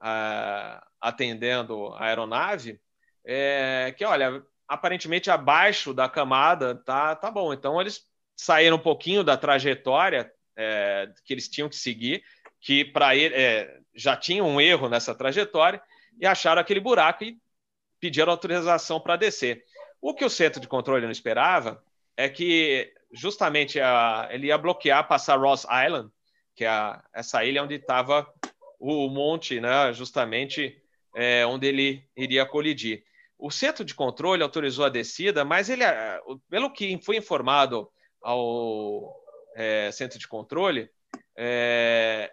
uh, 0.00 0.84
atendendo 1.00 1.88
a 1.94 2.06
aeronave, 2.06 2.80
é, 3.24 3.94
que 3.96 4.04
olha, 4.04 4.42
aparentemente 4.66 5.30
abaixo 5.30 5.92
da 5.94 6.08
camada 6.08 6.74
tá, 6.74 7.14
tá 7.14 7.30
bom. 7.30 7.52
Então 7.52 7.80
eles 7.80 8.04
saíram 8.36 8.76
um 8.76 8.80
pouquinho 8.80 9.24
da 9.24 9.36
trajetória 9.36 10.32
é, 10.56 11.10
que 11.24 11.32
eles 11.32 11.48
tinham 11.48 11.68
que 11.68 11.76
seguir, 11.76 12.22
que 12.60 12.84
para 12.84 13.14
ele 13.14 13.34
é, 13.34 13.78
já 13.94 14.16
tinha 14.16 14.44
um 14.44 14.60
erro 14.60 14.88
nessa 14.88 15.14
trajetória, 15.14 15.80
e 16.20 16.26
acharam 16.26 16.60
aquele 16.60 16.80
buraco 16.80 17.24
e 17.24 17.38
pediram 18.00 18.32
autorização 18.32 19.00
para 19.00 19.16
descer. 19.16 19.64
O 20.00 20.14
que 20.14 20.24
o 20.24 20.30
centro 20.30 20.60
de 20.60 20.68
controle 20.68 21.04
não 21.04 21.12
esperava 21.12 21.82
é 22.16 22.28
que 22.28 22.92
justamente 23.12 23.80
a, 23.80 24.28
ele 24.30 24.48
ia 24.48 24.58
bloquear 24.58 25.06
passar 25.06 25.38
Ross 25.38 25.64
Island, 25.64 26.10
que 26.54 26.64
é 26.64 26.68
a, 26.68 27.02
essa 27.12 27.44
ilha 27.44 27.62
onde 27.62 27.74
estava 27.74 28.28
o 28.78 29.08
monte, 29.08 29.60
né, 29.60 29.92
justamente 29.92 30.80
é, 31.14 31.44
onde 31.46 31.66
ele 31.66 32.04
iria 32.16 32.46
colidir. 32.46 33.04
O 33.38 33.50
centro 33.50 33.84
de 33.84 33.94
controle 33.94 34.42
autorizou 34.42 34.84
a 34.84 34.88
descida, 34.88 35.44
mas 35.44 35.68
ele, 35.68 35.84
pelo 36.50 36.72
que 36.72 36.98
foi 37.02 37.16
informado 37.16 37.88
ao 38.22 39.14
é, 39.54 39.90
centro 39.92 40.18
de 40.18 40.26
controle, 40.26 40.90
é, 41.36 42.30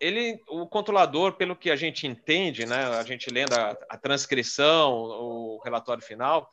ele, 0.00 0.40
o 0.48 0.66
controlador, 0.66 1.34
pelo 1.34 1.56
que 1.56 1.70
a 1.70 1.76
gente 1.76 2.06
entende, 2.06 2.66
né, 2.66 2.84
a 2.98 3.02
gente 3.02 3.30
lendo 3.30 3.54
a, 3.54 3.76
a 3.88 3.98
transcrição, 3.98 4.92
o 4.94 5.60
relatório 5.64 6.02
final, 6.02 6.50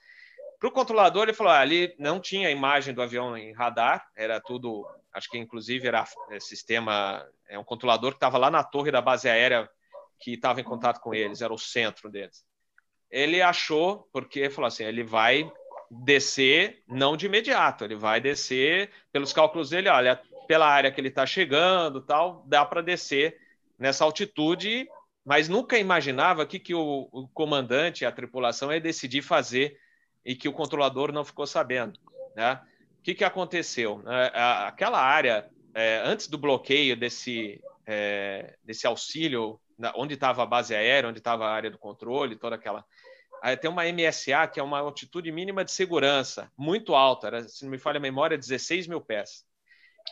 para 0.63 0.69
o 0.69 0.71
controlador 0.71 1.23
ele 1.23 1.33
falou, 1.33 1.51
ah, 1.51 1.59
ali 1.59 1.93
não 1.99 2.21
tinha 2.21 2.49
imagem 2.49 2.93
do 2.93 3.01
avião 3.01 3.37
em 3.37 3.51
radar, 3.51 4.07
era 4.15 4.39
tudo, 4.39 4.87
acho 5.13 5.29
que 5.29 5.37
inclusive 5.37 5.87
era 5.87 6.05
é, 6.31 6.39
sistema, 6.39 7.25
é 7.47 7.57
um 7.57 7.63
controlador 7.63 8.11
que 8.11 8.17
estava 8.17 8.37
lá 8.37 8.49
na 8.49 8.63
torre 8.63 8.91
da 8.91 9.01
base 9.01 9.29
aérea 9.29 9.69
que 10.19 10.33
estava 10.33 10.61
em 10.61 10.63
contato 10.63 10.99
com 10.99 11.13
eles, 11.13 11.41
era 11.41 11.53
o 11.53 11.57
centro 11.57 12.09
deles. 12.09 12.45
Ele 13.11 13.41
achou, 13.41 14.09
porque 14.11 14.49
falou 14.49 14.67
assim, 14.67 14.83
ele 14.83 15.03
vai 15.03 15.51
descer 15.91 16.83
não 16.87 17.15
de 17.15 17.27
imediato, 17.27 17.83
ele 17.83 17.95
vai 17.95 18.19
descer 18.19 18.89
pelos 19.11 19.31
cálculos 19.31 19.69
dele, 19.69 19.89
olha, 19.89 20.19
pela 20.47 20.67
área 20.67 20.91
que 20.91 20.99
ele 20.99 21.09
está 21.09 21.25
chegando, 21.25 22.01
tal, 22.01 22.43
dá 22.47 22.65
para 22.65 22.81
descer 22.81 23.37
nessa 23.77 24.03
altitude, 24.03 24.87
mas 25.25 25.47
nunca 25.47 25.77
imaginava 25.77 26.45
que, 26.45 26.59
que 26.59 26.73
o, 26.73 27.07
o 27.11 27.27
comandante, 27.27 28.05
a 28.05 28.11
tripulação, 28.11 28.73
ia 28.73 28.81
decidir 28.81 29.21
fazer 29.21 29.77
e 30.25 30.35
que 30.35 30.49
o 30.49 30.53
controlador 30.53 31.11
não 31.11 31.23
ficou 31.23 31.45
sabendo. 31.45 31.99
Né? 32.35 32.59
O 33.03 33.05
que, 33.05 33.15
que 33.15 33.25
aconteceu? 33.25 34.01
É, 34.07 34.31
aquela 34.65 34.97
área, 34.97 35.51
é, 35.73 36.01
antes 36.05 36.29
do 36.29 36.37
bloqueio 36.37 36.95
desse, 36.95 37.61
é, 37.85 38.55
desse 38.63 38.87
auxílio, 38.87 39.59
onde 39.93 40.13
estava 40.13 40.41
a 40.41 40.45
base 40.45 40.73
aérea, 40.73 41.09
onde 41.09 41.17
estava 41.19 41.45
a 41.45 41.51
área 41.51 41.69
do 41.69 41.77
controle, 41.77 42.37
toda 42.37 42.55
aquela. 42.55 42.85
Tem 43.59 43.69
uma 43.69 43.83
MSA, 43.83 44.47
que 44.47 44.57
é 44.57 44.63
uma 44.63 44.79
altitude 44.79 45.29
mínima 45.33 45.65
de 45.65 45.73
segurança, 45.73 46.49
muito 46.57 46.95
alta, 46.95 47.27
era, 47.27 47.43
se 47.43 47.65
não 47.65 47.71
me 47.71 47.77
falha 47.77 47.97
a 47.97 47.99
memória, 47.99 48.37
16 48.37 48.87
mil 48.87 49.01
pés. 49.01 49.45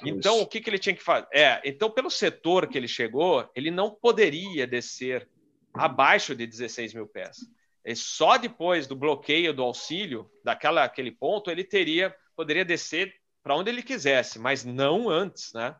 Então, 0.05 0.35
Isso. 0.35 0.43
o 0.43 0.47
que, 0.47 0.59
que 0.59 0.69
ele 0.69 0.77
tinha 0.77 0.93
que 0.93 1.01
fazer? 1.01 1.27
É, 1.31 1.61
então, 1.63 1.89
pelo 1.89 2.09
setor 2.09 2.67
que 2.67 2.77
ele 2.77 2.89
chegou, 2.89 3.49
ele 3.55 3.71
não 3.71 3.89
poderia 3.89 4.67
descer 4.67 5.29
abaixo 5.73 6.35
de 6.35 6.45
16 6.45 6.93
mil 6.93 7.07
pés. 7.07 7.37
E 7.85 7.95
só 7.95 8.35
depois 8.35 8.85
do 8.85 8.97
bloqueio 8.97 9.53
do 9.53 9.63
auxílio, 9.63 10.29
daquela 10.43 10.83
aquele 10.83 11.11
ponto, 11.11 11.49
ele 11.49 11.63
teria 11.63 12.13
poderia 12.41 12.65
descer 12.65 13.13
para 13.43 13.55
onde 13.55 13.69
ele 13.69 13.83
quisesse, 13.83 14.39
mas 14.39 14.63
não 14.63 15.09
antes, 15.09 15.53
né? 15.53 15.75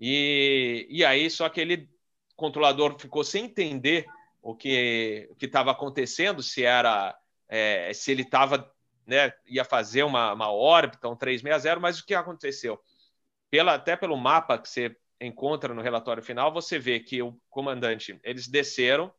E, 0.00 0.86
e 0.88 1.04
aí, 1.04 1.30
só 1.30 1.48
que 1.48 1.60
ele, 1.60 1.88
controlador, 2.36 2.98
ficou 2.98 3.22
sem 3.22 3.44
entender 3.44 4.06
o 4.40 4.54
que 4.54 5.28
estava 5.40 5.70
acontecendo, 5.70 6.42
se 6.42 6.64
era 6.64 7.16
é, 7.48 7.92
se 7.92 8.10
ele 8.10 8.22
estava, 8.22 8.72
né, 9.06 9.32
ia 9.46 9.64
fazer 9.64 10.02
uma, 10.02 10.32
uma 10.32 10.50
órbita, 10.50 11.08
um 11.08 11.16
360, 11.16 11.78
mas 11.78 12.00
o 12.00 12.06
que 12.06 12.14
aconteceu? 12.14 12.80
pela, 13.52 13.74
até 13.74 13.94
pelo 13.94 14.16
mapa 14.16 14.56
que 14.56 14.66
você 14.66 14.96
encontra 15.20 15.74
no 15.74 15.82
relatório 15.82 16.22
final, 16.22 16.50
você 16.50 16.78
vê 16.78 16.98
que 16.98 17.20
o 17.20 17.38
comandante, 17.50 18.18
eles 18.24 18.48
desceram, 18.48 19.12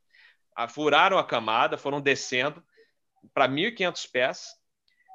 furaram 0.70 1.20
a 1.20 1.24
camada, 1.24 1.78
foram 1.78 2.02
descendo 2.02 2.62
para 3.32 3.48
1.500 3.48 4.12
pés, 4.12 4.56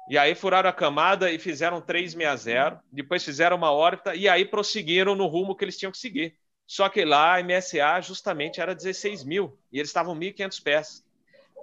e 0.09 0.17
aí 0.17 0.33
furaram 0.33 0.69
a 0.69 0.73
camada 0.73 1.31
e 1.31 1.37
fizeram 1.37 1.79
360, 1.79 2.81
depois 2.91 3.23
fizeram 3.23 3.55
uma 3.55 3.71
órbita 3.71 4.15
e 4.15 4.27
aí 4.27 4.43
prosseguiram 4.43 5.15
no 5.15 5.27
rumo 5.27 5.55
que 5.55 5.63
eles 5.63 5.77
tinham 5.77 5.91
que 5.91 5.97
seguir. 5.97 6.35
Só 6.65 6.89
que 6.89 7.05
lá 7.05 7.37
a 7.37 7.43
MSA 7.43 8.01
justamente 8.01 8.59
era 8.59 8.75
16 8.75 9.23
mil 9.23 9.57
e 9.71 9.77
eles 9.77 9.89
estavam 9.89 10.15
1.500 10.15 10.63
pés. 10.63 11.05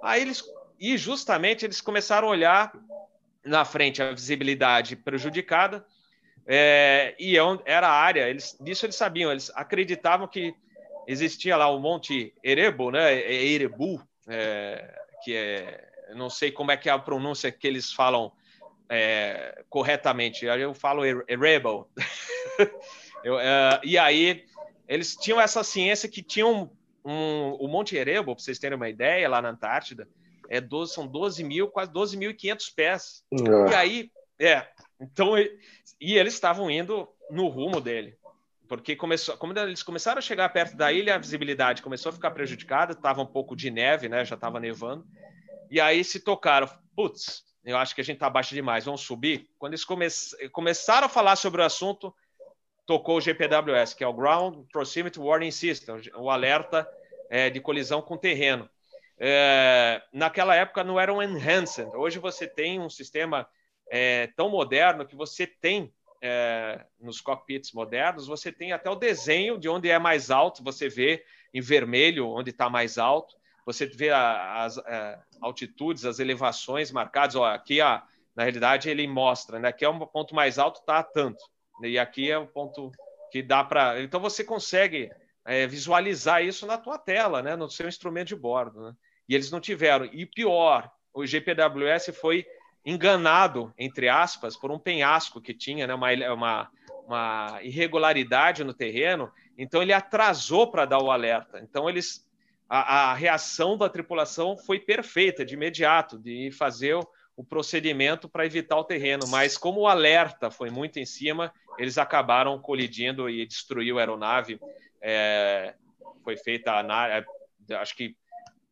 Aí 0.01 0.21
eles, 0.21 0.43
e 0.79 0.97
justamente 0.97 1.65
eles 1.65 1.81
começaram 1.81 2.27
a 2.27 2.31
olhar 2.31 2.73
na 3.43 3.65
frente 3.65 4.01
a 4.01 4.11
visibilidade 4.11 4.95
prejudicada, 4.95 5.85
é, 6.45 7.15
e 7.19 7.37
é 7.37 7.41
era 7.65 7.87
a 7.87 7.91
área, 7.91 8.29
eles, 8.29 8.57
disso 8.61 8.85
eles 8.85 8.95
sabiam, 8.95 9.31
eles 9.31 9.51
acreditavam 9.53 10.27
que 10.27 10.55
existia 11.05 11.57
lá 11.57 11.69
o 11.69 11.79
Monte 11.79 12.33
Erebo, 12.43 12.91
né? 12.91 13.13
Erebu, 13.31 14.01
é, 14.27 14.93
que 15.23 15.35
é, 15.35 15.89
não 16.15 16.29
sei 16.29 16.51
como 16.51 16.71
é 16.71 16.77
que 16.77 16.89
é 16.89 16.91
a 16.91 16.99
pronúncia 16.99 17.51
que 17.51 17.67
eles 17.67 17.91
falam 17.91 18.31
é, 18.89 19.63
corretamente, 19.69 20.45
eu 20.45 20.73
falo 20.73 21.03
Erebo. 21.27 21.89
eu, 23.23 23.39
é, 23.39 23.81
e 23.83 23.97
aí 23.97 24.45
eles 24.87 25.15
tinham 25.15 25.39
essa 25.39 25.63
ciência 25.63 26.09
que 26.09 26.23
tinham 26.23 26.71
um, 27.03 27.51
o 27.53 27.67
Monte 27.67 27.95
Erebo, 27.95 28.33
para 28.35 28.43
vocês 28.43 28.59
terem 28.59 28.75
uma 28.75 28.89
ideia, 28.89 29.29
lá 29.29 29.41
na 29.41 29.49
Antártida, 29.49 30.07
é 30.49 30.61
12, 30.61 30.93
são 30.93 31.07
12 31.07 31.43
mil, 31.43 31.67
quase 31.67 31.91
12.500 31.91 32.73
pés. 32.75 33.23
E 33.69 33.75
aí, 33.75 34.11
é, 34.39 34.65
então, 34.99 35.37
e 35.37 36.17
eles 36.17 36.33
estavam 36.33 36.69
indo 36.71 37.07
no 37.29 37.47
rumo 37.47 37.81
dele, 37.81 38.17
porque 38.67 38.95
começou, 38.95 39.37
como 39.37 39.57
eles 39.57 39.83
começaram 39.83 40.19
a 40.19 40.21
chegar 40.21 40.49
perto 40.49 40.75
da 40.75 40.91
ilha, 40.91 41.15
a 41.15 41.19
visibilidade 41.19 41.81
começou 41.81 42.09
a 42.09 42.13
ficar 42.13 42.31
prejudicada, 42.31 42.93
estava 42.93 43.21
um 43.21 43.25
pouco 43.25 43.55
de 43.55 43.69
neve, 43.69 44.09
né? 44.09 44.23
Já 44.25 44.35
estava 44.35 44.59
nevando. 44.59 45.05
E 45.69 45.81
aí 45.81 46.03
se 46.03 46.19
tocaram, 46.19 46.69
putz, 46.95 47.43
eu 47.63 47.77
acho 47.77 47.93
que 47.93 48.01
a 48.01 48.03
gente 48.03 48.15
está 48.15 48.27
abaixo 48.27 48.55
demais, 48.55 48.85
vamos 48.85 49.01
subir. 49.01 49.49
Quando 49.59 49.73
eles 49.73 49.83
come 49.83 50.07
começaram 50.51 51.07
a 51.07 51.09
falar 51.09 51.35
sobre 51.35 51.61
o 51.61 51.65
assunto, 51.65 52.13
tocou 52.85 53.17
o 53.17 53.21
GPWS, 53.21 53.93
que 53.93 54.03
é 54.03 54.07
o 54.07 54.13
Ground 54.13 54.65
Proximity 54.71 55.19
Warning 55.19 55.51
System, 55.51 56.01
o 56.15 56.29
alerta 56.29 56.89
é, 57.29 57.49
de 57.49 57.59
colisão 57.59 58.01
com 58.01 58.17
terreno. 58.17 58.69
É, 59.19 60.01
naquela 60.13 60.55
época 60.55 60.83
não 60.83 60.99
era 60.99 61.13
um 61.13 61.21
enhanced. 61.21 61.89
Hoje 61.95 62.19
você 62.19 62.47
tem 62.47 62.79
um 62.79 62.89
sistema 62.89 63.47
é, 63.89 64.27
tão 64.35 64.49
moderno 64.49 65.05
que 65.05 65.15
você 65.15 65.45
tem 65.45 65.93
é, 66.21 66.85
nos 66.99 67.19
cockpits 67.19 67.71
modernos, 67.73 68.27
você 68.27 68.51
tem 68.51 68.71
até 68.71 68.89
o 68.89 68.95
desenho 68.95 69.57
de 69.57 69.67
onde 69.67 69.89
é 69.89 69.99
mais 69.99 70.31
alto, 70.31 70.63
você 70.63 70.87
vê 70.87 71.23
em 71.53 71.61
vermelho 71.61 72.27
onde 72.27 72.51
está 72.51 72.69
mais 72.69 72.97
alto, 72.97 73.35
você 73.67 73.85
vê 73.85 74.11
as 74.11 74.77
é, 74.77 75.19
altitudes, 75.41 76.05
as 76.05 76.19
elevações 76.19 76.89
marcadas. 76.89 77.35
Ó, 77.35 77.43
aqui, 77.43 77.81
a, 77.81 78.01
na 78.33 78.43
realidade, 78.43 78.89
ele 78.89 79.05
mostra, 79.05 79.59
né? 79.59 79.67
Aqui 79.67 79.83
é 79.83 79.89
um 79.89 79.99
ponto 79.99 80.33
mais 80.33 80.57
alto, 80.57 80.79
está 80.79 81.03
tanto. 81.03 81.43
E 81.83 81.99
aqui 81.99 82.31
é 82.31 82.39
um 82.39 82.47
ponto 82.47 82.93
que 83.29 83.43
dá 83.43 83.65
para. 83.65 84.01
Então 84.01 84.21
você 84.21 84.41
consegue 84.41 85.11
é, 85.43 85.67
visualizar 85.67 86.41
isso 86.41 86.65
na 86.65 86.77
tua 86.77 86.97
tela, 86.97 87.41
né? 87.41 87.57
No 87.57 87.69
seu 87.69 87.89
instrumento 87.89 88.29
de 88.29 88.37
bordo. 88.37 88.85
Né? 88.85 88.93
E 89.27 89.35
eles 89.35 89.51
não 89.51 89.59
tiveram. 89.59 90.05
E 90.05 90.25
pior, 90.25 90.89
o 91.13 91.25
GPWS 91.25 92.13
foi 92.13 92.47
enganado, 92.85 93.73
entre 93.77 94.07
aspas, 94.07 94.55
por 94.55 94.71
um 94.71 94.79
penhasco 94.79 95.41
que 95.41 95.53
tinha, 95.53 95.85
né, 95.85 95.93
uma, 95.93 96.09
uma, 96.33 96.71
uma 97.05 97.59
irregularidade 97.61 98.63
no 98.63 98.73
terreno, 98.73 99.29
então 99.57 99.81
ele 99.81 99.91
atrasou 99.91 100.71
para 100.71 100.85
dar 100.85 101.03
o 101.03 101.11
alerta. 101.11 101.59
Então 101.59 101.89
eles 101.89 102.25
a, 102.69 103.11
a, 103.11 103.13
reação 103.13 103.77
da 103.77 103.89
tripulação 103.89 104.57
foi 104.57 104.79
perfeita 104.79 105.45
de 105.45 105.53
imediato, 105.53 106.17
de 106.17 106.51
fazer 106.51 106.95
o, 106.95 107.07
o 107.35 107.43
procedimento 107.43 108.27
para 108.27 108.45
evitar 108.45 108.77
o 108.77 108.83
terreno, 108.83 109.27
mas 109.27 109.57
como 109.57 109.81
o 109.81 109.87
alerta 109.87 110.51
foi 110.51 110.69
muito 110.69 110.99
em 110.99 111.05
cima, 111.05 111.53
eles 111.77 111.97
acabaram 111.97 112.59
colidindo 112.59 113.29
e 113.29 113.45
destruiu 113.45 113.97
a 113.97 114.01
aeronave. 114.01 114.59
É, 115.01 115.75
foi 116.23 116.35
feita 116.35 116.71
a, 116.71 117.23
acho 117.79 117.95
que 117.95 118.15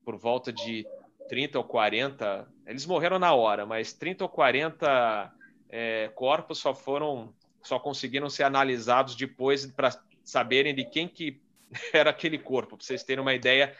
por 0.04 0.18
volta 0.18 0.52
de 0.52 0.86
30 1.28 1.58
ou 1.58 1.64
40, 1.64 2.48
eles 2.66 2.86
morreram 2.86 3.20
na 3.20 3.34
hora, 3.34 3.66
mas 3.66 3.94
30 3.94 4.24
ou 4.24 4.30
40 4.30 5.32
é, 5.70 6.12
corpos 6.14 6.60
só 6.60 6.74
foram, 6.74 7.34
só 7.64 7.80
conseguiram 7.80 8.30
ser 8.30 8.44
analisados 8.44 9.16
depois 9.16 9.66
para 9.66 9.90
saberem 10.24 10.74
de 10.74 10.86
quem 10.86 11.08
que 11.08 11.42
era 11.94 12.10
aquele 12.10 12.38
corpo, 12.38 12.78
para 12.78 12.86
vocês 12.86 13.04
terem 13.04 13.22
uma 13.22 13.34
ideia 13.34 13.76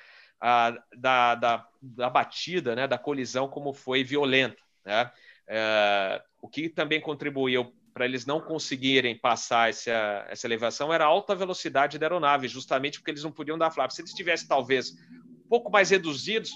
da, 0.96 1.36
da, 1.36 1.68
da, 1.82 2.10
batida, 2.10 2.76
né, 2.76 2.88
da 2.88 2.98
colisão, 2.98 3.48
como 3.48 3.74
foi 3.74 4.04
violenta. 4.04 4.62
Né? 4.84 5.12
É, 5.48 6.22
o 6.42 6.48
que 6.48 6.70
também 6.70 7.02
contribuiu 7.02 7.74
para 7.94 8.06
eles 8.06 8.26
não 8.26 8.42
conseguirem 8.42 9.18
passar 9.18 9.70
essa, 9.70 10.26
essa 10.30 10.46
elevação 10.46 10.94
era 10.94 11.06
a 11.06 11.08
alta 11.08 11.34
velocidade 11.34 11.98
da 11.98 12.06
aeronave, 12.06 12.48
justamente 12.48 13.00
porque 13.00 13.12
eles 13.12 13.24
não 13.24 13.32
podiam 13.32 13.58
dar 13.58 13.72
flap. 13.72 13.90
Se 13.92 14.02
eles 14.02 14.14
tivessem 14.14 14.48
talvez 14.48 14.92
um 14.92 15.48
pouco 15.48 15.72
mais 15.72 15.90
reduzidos, 15.90 16.52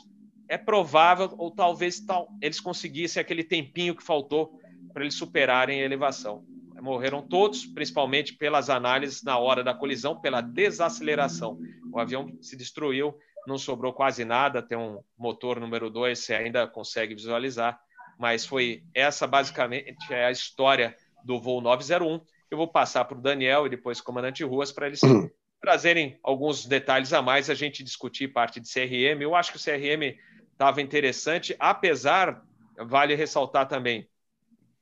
é 0.50 0.58
provável, 0.58 1.34
ou 1.38 1.50
talvez 1.50 2.00
tal, 2.02 2.28
eles 2.42 2.60
conseguissem 2.60 3.22
aquele 3.22 3.44
tempinho 3.44 3.96
que 3.96 4.04
faltou 4.04 4.60
para 4.92 5.04
eles 5.04 5.16
superarem 5.16 5.82
a 5.82 5.86
elevação. 5.86 6.44
Morreram 6.82 7.22
todos, 7.22 7.66
principalmente 7.66 8.34
pelas 8.34 8.70
análises 8.70 9.24
na 9.24 9.38
hora 9.38 9.64
da 9.64 9.74
colisão, 9.74 10.20
pela 10.20 10.42
desaceleração. 10.42 11.60
O 11.92 12.00
avião 12.00 12.32
se 12.42 12.56
destruiu, 12.56 13.18
não 13.48 13.58
sobrou 13.58 13.94
quase 13.94 14.24
nada. 14.26 14.62
Tem 14.62 14.78
um 14.78 15.00
motor 15.18 15.60
número 15.60 15.90
2, 15.90 16.18
você 16.18 16.34
ainda 16.34 16.68
consegue 16.68 17.14
visualizar. 17.14 17.80
Mas 18.18 18.46
foi 18.46 18.84
essa 18.94 19.26
basicamente 19.26 19.96
é 20.12 20.26
a 20.26 20.32
história 20.32 20.96
do 21.24 21.40
voo 21.40 21.62
901. 21.62 22.22
Eu 22.52 22.58
vou 22.58 22.68
passar 22.68 23.06
para 23.06 23.18
o 23.18 23.22
Daniel 23.22 23.66
e 23.66 23.70
depois 23.70 24.00
o 24.00 24.04
comandante 24.04 24.44
Ruas 24.44 24.72
para 24.72 24.88
eles 24.88 25.02
uhum. 25.04 25.30
trazerem 25.62 26.20
alguns 26.24 26.66
detalhes 26.66 27.14
a 27.14 27.22
mais, 27.22 27.50
a 27.50 27.54
gente 27.54 27.84
discutir 27.84 28.30
parte 28.30 28.60
de 28.60 28.68
CRM. 28.68 29.22
Eu 29.22 29.36
acho 29.36 29.52
que 29.52 29.58
o 29.58 29.62
CRM 29.62 30.18
estava 30.52 30.82
interessante, 30.82 31.56
apesar, 31.60 32.44
vale 32.78 33.16
ressaltar 33.16 33.68
também, 33.68 34.09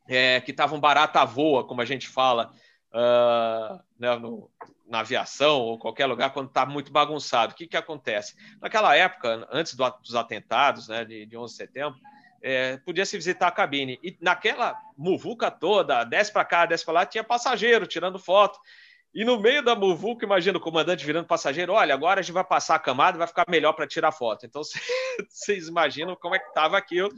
é, 0.08 0.42
que 0.42 0.52
estava 0.52 0.76
um 0.76 0.80
barata 0.80 1.24
voa, 1.26 1.66
como 1.66 1.82
a 1.82 1.86
gente 1.86 2.08
fala 2.08 2.52
uh, 2.94 3.80
né, 4.00 4.16
no, 4.18 4.50
na 4.88 5.00
aviação 5.00 5.60
ou 5.60 5.78
qualquer 5.78 6.06
lugar, 6.06 6.32
quando 6.32 6.48
está 6.48 6.66
muito 6.66 6.92
bagunçado. 6.92 7.54
O 7.54 7.56
que, 7.56 7.68
que 7.68 7.78
acontece? 7.78 8.36
Naquela 8.62 8.96
época, 8.96 9.48
antes 9.52 9.76
do, 9.76 9.90
dos 10.02 10.16
atentados 10.16 10.88
né, 10.88 11.04
de, 11.04 11.26
de 11.26 11.38
11 11.38 11.54
de 11.54 11.58
setembro, 11.58 12.00
é, 12.42 12.78
podia 12.78 13.06
se 13.06 13.18
visitar 13.18 13.48
a 13.48 13.52
cabine. 13.52 14.00
E 14.02 14.18
naquela 14.22 14.78
muvuca 14.98 15.52
toda, 15.52 16.04
desce 16.04 16.32
para 16.32 16.46
cá, 16.46 16.66
desce 16.66 16.86
para 16.86 16.94
lá, 16.94 17.06
tinha 17.06 17.24
passageiro 17.24 17.86
tirando 17.86 18.20
foto. 18.20 18.60
E 19.14 19.26
no 19.26 19.40
meio 19.40 19.64
da 19.64 19.76
muvuca, 19.76 20.26
imagina 20.26 20.58
o 20.58 20.62
comandante 20.62 21.06
virando 21.06 21.26
passageiro, 21.26 21.74
olha, 21.74 21.94
agora 21.94 22.20
a 22.20 22.24
gente 22.24 22.34
vai 22.34 22.44
passar 22.44 22.76
a 22.76 22.80
camada 22.80 23.18
vai 23.18 23.28
ficar 23.28 23.46
melhor 23.50 23.74
para 23.74 23.88
tirar 23.88 24.12
foto. 24.12 24.46
Então, 24.46 24.62
vocês 25.28 25.68
imaginam 25.68 26.16
como 26.16 26.36
é 26.36 26.40
que 26.40 26.48
estava 26.48 26.78
aqui 26.78 27.02
o 27.02 27.10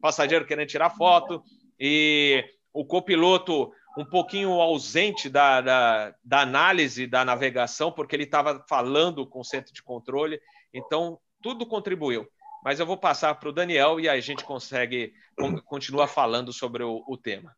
passageiro 0.00 0.46
querendo 0.46 0.68
tirar 0.68 0.90
foto 0.90 1.42
e 1.84 2.44
o 2.72 2.84
copiloto 2.84 3.72
um 3.98 4.04
pouquinho 4.04 4.52
ausente 4.60 5.28
da, 5.28 5.60
da, 5.60 6.14
da 6.22 6.40
análise 6.40 7.08
da 7.08 7.24
navegação, 7.24 7.90
porque 7.90 8.14
ele 8.14 8.22
estava 8.22 8.64
falando 8.68 9.26
com 9.26 9.40
o 9.40 9.44
centro 9.44 9.74
de 9.74 9.82
controle. 9.82 10.40
Então, 10.72 11.18
tudo 11.42 11.66
contribuiu. 11.66 12.24
Mas 12.64 12.78
eu 12.78 12.86
vou 12.86 12.96
passar 12.96 13.34
para 13.34 13.48
o 13.48 13.52
Daniel 13.52 13.98
e 13.98 14.08
aí 14.08 14.16
a 14.16 14.22
gente 14.22 14.44
consegue 14.44 15.12
continuar 15.66 16.06
falando 16.06 16.52
sobre 16.52 16.84
o, 16.84 17.02
o 17.08 17.16
tema. 17.18 17.52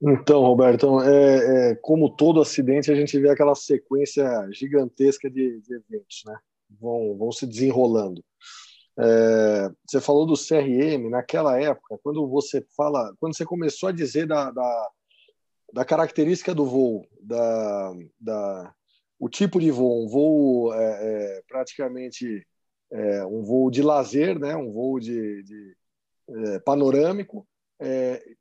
Então, 0.00 0.40
Roberto, 0.40 1.02
é, 1.02 1.72
é, 1.72 1.74
como 1.76 2.08
todo 2.16 2.40
acidente, 2.40 2.90
a 2.90 2.94
gente 2.94 3.18
vê 3.18 3.28
aquela 3.28 3.54
sequência 3.54 4.26
gigantesca 4.52 5.30
de, 5.30 5.60
de 5.60 5.74
eventos, 5.74 6.22
né? 6.24 6.36
Vão, 6.80 7.16
vão 7.18 7.30
se 7.30 7.46
desenrolando. 7.46 8.24
É, 8.98 9.70
você 9.86 10.00
falou 10.00 10.24
do 10.24 10.34
CRM, 10.34 11.10
naquela 11.10 11.60
época, 11.60 11.98
quando 12.02 12.26
você 12.26 12.64
fala, 12.76 13.14
quando 13.20 13.36
você 13.36 13.44
começou 13.44 13.90
a 13.90 13.92
dizer 13.92 14.26
da, 14.26 14.50
da, 14.50 14.90
da 15.72 15.84
característica 15.84 16.54
do 16.54 16.64
voo, 16.64 17.06
da, 17.20 17.92
da, 18.18 18.74
o 19.18 19.28
tipo 19.28 19.60
de 19.60 19.70
voo, 19.70 20.04
um 20.04 20.08
voo 20.08 20.72
é, 20.72 20.78
é, 21.38 21.42
praticamente 21.46 22.46
é, 22.90 23.26
um 23.26 23.42
voo 23.42 23.70
de 23.70 23.82
lazer, 23.82 24.38
né? 24.38 24.56
um 24.56 24.70
voo 24.70 24.98
de, 24.98 25.42
de 25.42 25.76
é, 26.30 26.58
panorâmico, 26.60 27.46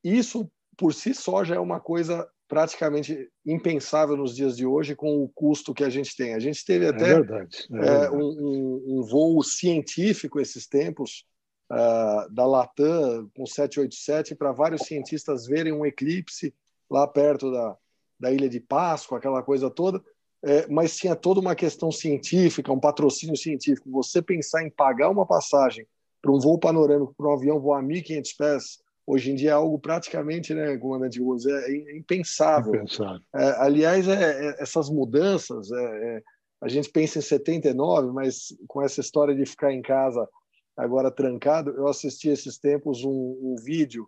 isso 0.02 0.50
por 0.78 0.94
si 0.94 1.14
só 1.14 1.44
já 1.44 1.56
é 1.56 1.60
uma 1.60 1.80
coisa 1.80 2.26
praticamente 2.48 3.30
impensável 3.46 4.16
nos 4.16 4.36
dias 4.36 4.56
de 4.56 4.66
hoje 4.66 4.96
com 4.96 5.24
o 5.24 5.30
custo 5.30 5.74
que 5.74 5.84
a 5.84 5.90
gente 5.90 6.16
tem. 6.16 6.34
A 6.34 6.40
gente 6.40 6.64
teve 6.64 6.86
é 6.86 6.90
até 6.90 7.10
é 7.10 7.14
verdade, 7.16 7.68
é 7.72 7.74
verdade. 7.74 8.16
Um, 8.16 9.00
um, 9.00 9.04
voo 9.04 9.44
científico 9.44 10.40
esses 10.40 10.68
tempos 10.68 11.26
uh, 11.72 12.32
da 12.34 12.46
Latam 12.46 13.30
com 13.36 13.46
787 13.46 14.36
para 14.36 14.52
vários 14.52 14.84
cientistas 14.84 15.48
verem 15.48 15.74
um 15.74 15.86
eclipse 15.86 16.54
lá 16.90 17.08
perto 17.08 17.52
da, 17.52 17.76
da 18.20 18.32
Ilha 18.32 18.48
de 18.48 18.60
Páscoa, 18.60 19.18
aquela 19.18 19.42
coisa 19.42 19.70
toda. 19.70 20.04
É, 20.44 20.68
mas 20.68 20.96
tinha 20.96 21.16
toda 21.16 21.40
uma 21.40 21.56
questão 21.56 21.92
científica, 21.92 22.72
um 22.72 22.80
patrocínio 22.80 23.36
científico. 23.36 23.90
Você 23.90 24.22
pensar 24.22 24.64
em 24.64 24.70
pagar 24.70 25.10
uma 25.10 25.26
passagem 25.26 25.88
para 26.22 26.32
um 26.32 26.40
voo 26.40 26.60
panorâmico 26.60 27.16
para 27.18 27.28
um 27.28 27.34
avião 27.34 27.60
voar 27.60 27.84
1.500 27.84 28.38
pés 28.38 28.85
hoje 29.06 29.32
em 29.32 29.36
dia 29.36 29.52
é 29.52 29.54
algo 29.54 29.78
praticamente, 29.78 30.54
né, 30.54 30.78
comandante 30.78 31.20
Gomes, 31.20 31.46
é 31.46 31.96
impensável. 31.96 32.76
impensável. 32.76 33.22
É, 33.36 33.62
aliás, 33.62 34.08
é, 34.08 34.50
é, 34.50 34.56
essas 34.62 34.90
mudanças, 34.90 35.72
é, 35.72 36.18
é, 36.18 36.24
a 36.62 36.68
gente 36.68 36.90
pensa 36.90 37.20
em 37.20 37.22
79, 37.22 38.12
mas 38.12 38.48
com 38.68 38.82
essa 38.82 39.02
história 39.02 39.36
de 39.36 39.46
ficar 39.46 39.72
em 39.72 39.82
casa 39.82 40.28
agora 40.76 41.12
trancado, 41.12 41.72
eu 41.72 41.88
assisti 41.88 42.30
esses 42.30 42.58
tempos 42.58 43.04
um, 43.04 43.38
um 43.42 43.56
vídeo 43.64 44.08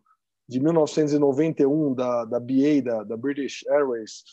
de 0.50 0.60
1991 0.60 1.94
da, 1.94 2.26
da 2.26 2.40
BA, 2.40 2.82
da, 2.84 3.04
da 3.04 3.18
British 3.18 3.66
Airways, 3.68 4.24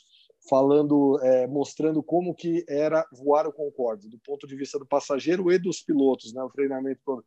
falando, 0.48 1.18
é, 1.22 1.46
mostrando 1.46 2.02
como 2.02 2.34
que 2.34 2.64
era 2.68 3.06
voar 3.12 3.46
o 3.46 3.52
Concorde, 3.52 4.08
do 4.08 4.18
ponto 4.18 4.46
de 4.46 4.56
vista 4.56 4.78
do 4.78 4.86
passageiro 4.86 5.50
e 5.50 5.58
dos 5.58 5.80
pilotos, 5.82 6.32
né, 6.32 6.42
o 6.42 6.50
treinamento 6.50 7.24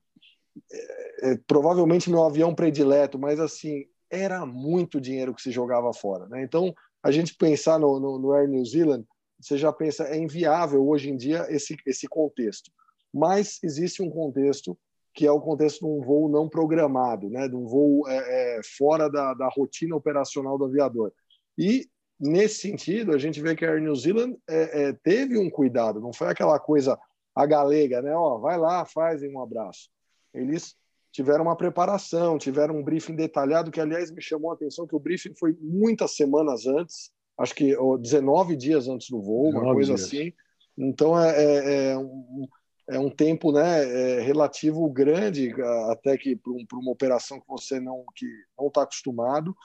é, 0.72 1.32
é, 1.32 1.38
provavelmente 1.48 2.10
meu 2.10 2.24
avião 2.24 2.54
predileto, 2.54 3.18
mas 3.18 3.40
assim, 3.40 3.86
era 4.10 4.46
muito 4.46 5.02
dinheiro 5.02 5.34
que 5.34 5.42
se 5.42 5.52
jogava 5.52 5.94
fora. 5.94 6.28
Né? 6.28 6.44
Então, 6.44 6.74
a 7.04 7.12
gente 7.12 7.36
pensar 7.36 7.80
no, 7.80 8.00
no, 8.00 8.20
no, 8.20 8.32
Air 8.34 8.48
New 8.48 8.66
Zealand, 8.66 9.06
você 9.40 9.58
já 9.58 9.72
pensa, 9.72 10.06
é 10.06 10.18
inviável 10.18 10.88
hoje 10.88 11.10
em 11.10 11.18
dia 11.18 11.46
esse, 11.50 11.78
esse 11.86 12.08
contexto. 12.08 12.72
Mas 13.14 13.60
existe 13.64 14.02
um 14.02 14.10
contexto 14.10 14.78
que 15.14 15.26
é 15.26 15.32
o 15.32 15.42
contexto 15.42 15.80
de 15.80 15.86
um 15.86 16.02
voo 16.02 16.30
não 16.30 16.48
programado, 16.48 17.30
né? 17.30 17.48
de 17.48 17.56
um 17.56 17.66
voo 17.66 18.08
é, 18.08 18.58
é, 18.58 18.62
fora 18.78 19.10
da, 19.10 19.34
da 19.34 19.50
rotina 19.50 19.96
operacional 19.96 20.58
do 20.58 20.66
aviador. 20.66 21.12
E, 21.58 21.88
nesse 22.20 22.62
sentido, 22.62 23.14
a 23.14 23.18
gente 23.18 23.42
vê 23.42 23.56
que 23.56 23.66
a 23.66 23.72
Air 23.72 23.82
New 23.82 23.96
Zealand 23.96 24.38
é, 24.48 24.90
é 24.90 24.94
teve 24.94 25.38
um 25.38 25.50
cuidado, 25.50 26.00
não 26.00 26.14
foi 26.14 26.28
aquela 26.28 26.60
coisa 26.60 26.98
a 27.36 27.46
galega, 27.46 28.02
né? 28.02 28.16
Ó, 28.16 28.38
vai 28.40 28.58
lá, 28.58 28.86
faz 28.86 29.22
um 29.24 29.42
abraço 29.42 29.90
eles 30.38 30.76
tiveram 31.12 31.46
uma 31.46 31.56
preparação, 31.56 32.38
tiveram 32.38 32.78
um 32.78 32.84
briefing 32.84 33.16
detalhado, 33.16 33.72
que, 33.72 33.82
aliás, 33.82 34.12
me 34.12 34.22
chamou 34.22 34.52
a 34.52 34.54
atenção 34.54 34.86
que 34.86 34.96
o 34.96 35.00
briefing 35.00 35.34
foi 35.34 35.58
muitas 35.60 36.16
semanas 36.16 36.68
antes, 36.68 37.12
acho 37.40 37.56
que 37.56 37.76
19 38.00 38.56
dias 38.56 38.88
antes 38.88 39.10
do 39.10 39.22
voo, 39.22 39.50
uma 39.50 39.74
coisa 39.74 39.96
dias. 39.96 40.06
assim. 40.06 40.34
Então, 40.78 41.20
é, 41.20 41.44
é, 41.44 41.92
é, 41.92 41.98
um, 41.98 42.48
é 42.92 43.00
um 43.00 43.10
tempo 43.10 43.52
né, 43.52 44.18
é 44.18 44.22
relativo 44.22 44.88
grande, 44.92 45.52
até 45.90 46.16
que 46.18 46.36
para 46.36 46.52
um, 46.52 46.66
uma 46.74 46.92
operação 46.92 47.40
que 47.40 47.48
você 47.48 47.80
não 47.80 48.04
que 48.16 48.28
não 48.58 48.68
está 48.68 48.84
acostumado, 48.84 49.56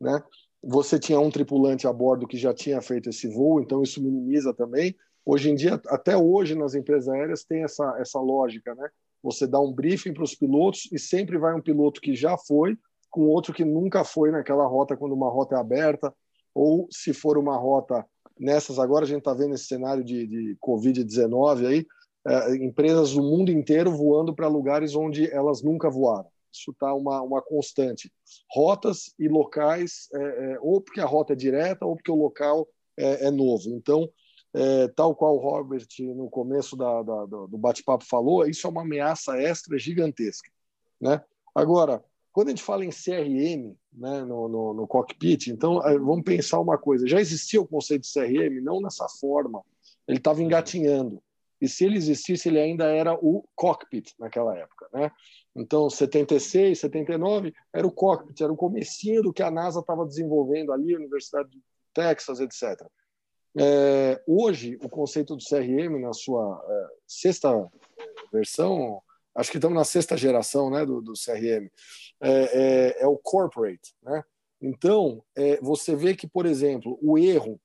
né? 0.00 0.20
Você 0.62 0.98
tinha 0.98 1.20
um 1.20 1.30
tripulante 1.30 1.86
a 1.86 1.92
bordo 1.92 2.26
que 2.26 2.36
já 2.36 2.52
tinha 2.52 2.82
feito 2.82 3.10
esse 3.10 3.28
voo, 3.28 3.60
então 3.60 3.82
isso 3.82 4.02
minimiza 4.02 4.52
também. 4.52 4.96
Hoje 5.24 5.50
em 5.50 5.54
dia, 5.54 5.80
até 5.86 6.16
hoje 6.16 6.56
nas 6.56 6.74
empresas 6.74 7.08
aéreas 7.08 7.44
tem 7.44 7.62
essa 7.62 7.96
essa 8.00 8.18
lógica, 8.18 8.74
né? 8.74 8.88
Você 9.22 9.46
dá 9.46 9.60
um 9.60 9.72
briefing 9.72 10.12
para 10.12 10.24
os 10.24 10.34
pilotos 10.34 10.88
e 10.92 10.98
sempre 10.98 11.38
vai 11.38 11.54
um 11.54 11.62
piloto 11.62 12.00
que 12.00 12.14
já 12.14 12.36
foi 12.36 12.78
com 13.10 13.22
outro 13.22 13.54
que 13.54 13.64
nunca 13.64 14.04
foi 14.04 14.30
naquela 14.30 14.66
rota 14.66 14.96
quando 14.96 15.12
uma 15.12 15.30
rota 15.30 15.56
é 15.56 15.58
aberta 15.58 16.14
ou 16.54 16.86
se 16.90 17.12
for 17.14 17.38
uma 17.38 17.56
rota 17.56 18.04
nessas 18.38 18.78
agora 18.78 19.04
a 19.04 19.08
gente 19.08 19.18
está 19.18 19.32
vendo 19.32 19.54
esse 19.54 19.64
cenário 19.64 20.04
de, 20.04 20.26
de 20.26 20.56
Covid-19 20.60 21.66
aí 21.66 21.86
é, 22.26 22.56
empresas 22.56 23.12
do 23.12 23.22
mundo 23.22 23.50
inteiro 23.50 23.92
voando 23.92 24.34
para 24.34 24.48
lugares 24.48 24.96
onde 24.96 25.30
elas 25.30 25.62
nunca 25.62 25.88
voaram. 25.88 26.28
Isso 26.52 26.72
está 26.72 26.92
uma, 26.92 27.22
uma 27.22 27.40
constante. 27.40 28.12
Rotas 28.50 29.14
e 29.18 29.28
locais, 29.28 30.08
é, 30.12 30.18
é, 30.20 30.58
ou 30.60 30.80
porque 30.80 31.00
a 31.00 31.06
rota 31.06 31.34
é 31.34 31.36
direta, 31.36 31.86
ou 31.86 31.94
porque 31.94 32.10
o 32.10 32.16
local 32.16 32.66
é, 32.98 33.26
é 33.26 33.30
novo. 33.30 33.70
Então, 33.70 34.10
é, 34.56 34.88
tal 34.88 35.14
qual 35.14 35.36
o 35.36 35.38
Robert 35.38 35.86
no 36.00 36.30
começo 36.30 36.76
da, 36.76 37.02
da, 37.02 37.26
do 37.26 37.58
bate-papo 37.58 38.04
falou, 38.06 38.46
isso 38.46 38.66
é 38.66 38.70
uma 38.70 38.80
ameaça 38.80 39.36
extra 39.38 39.78
gigantesca. 39.78 40.50
Né? 40.98 41.22
Agora, 41.54 42.02
quando 42.32 42.48
a 42.48 42.50
gente 42.52 42.62
fala 42.62 42.82
em 42.82 42.88
CRM 42.88 43.76
né, 43.92 44.22
no, 44.22 44.48
no, 44.48 44.72
no, 44.72 44.86
cockpit, 44.86 45.48
então 45.48 45.86
é, 45.86 45.98
vamos 45.98 46.24
pensar 46.24 46.58
uma 46.58 46.78
coisa: 46.78 47.06
já 47.06 47.20
existia 47.20 47.60
o 47.60 47.66
conceito 47.66 48.04
de 48.04 48.12
CRM, 48.12 48.62
não 48.62 48.80
nessa 48.80 49.06
forma, 49.20 49.62
ele 50.08 50.16
estava 50.16 50.42
engatinhando. 50.42 51.22
E 51.60 51.68
se 51.68 51.84
ele 51.84 51.96
existisse, 51.96 52.48
ele 52.48 52.60
ainda 52.60 52.84
era 52.86 53.14
o 53.14 53.44
cockpit 53.54 54.14
naquela 54.18 54.56
época. 54.56 54.88
Né? 54.92 55.10
Então, 55.54 55.88
76, 55.88 56.78
79, 56.78 57.52
era 57.74 57.86
o 57.86 57.92
cockpit, 57.92 58.42
era 58.42 58.52
o 58.52 58.56
comecinho 58.56 59.22
do 59.22 59.32
que 59.32 59.42
a 59.42 59.50
NASA 59.50 59.80
estava 59.80 60.06
desenvolvendo 60.06 60.72
ali, 60.72 60.94
Universidade 60.94 61.50
de 61.50 61.62
Texas, 61.94 62.40
etc. 62.40 62.86
É, 63.58 64.22
hoje, 64.26 64.78
o 64.82 64.88
conceito 64.88 65.34
do 65.34 65.42
CRM, 65.42 65.98
na 66.00 66.12
sua 66.12 66.62
é, 66.68 66.86
sexta 67.06 67.70
versão, 68.30 69.02
acho 69.34 69.50
que 69.50 69.56
estamos 69.56 69.76
na 69.76 69.84
sexta 69.84 70.16
geração 70.16 70.70
né, 70.70 70.84
do, 70.84 71.00
do 71.00 71.12
CRM, 71.12 71.70
é, 72.20 72.30
é, 72.30 73.02
é, 73.02 73.06
o 73.06 73.16
corporate. 73.16 73.94
Né? 74.02 74.22
Então, 74.60 75.22
é, 75.34 75.58
você 75.60 75.96
vê 75.96 76.14
que, 76.14 76.26
por 76.26 76.44
exemplo, 76.44 76.98
o 77.00 77.18
erro 77.18 77.58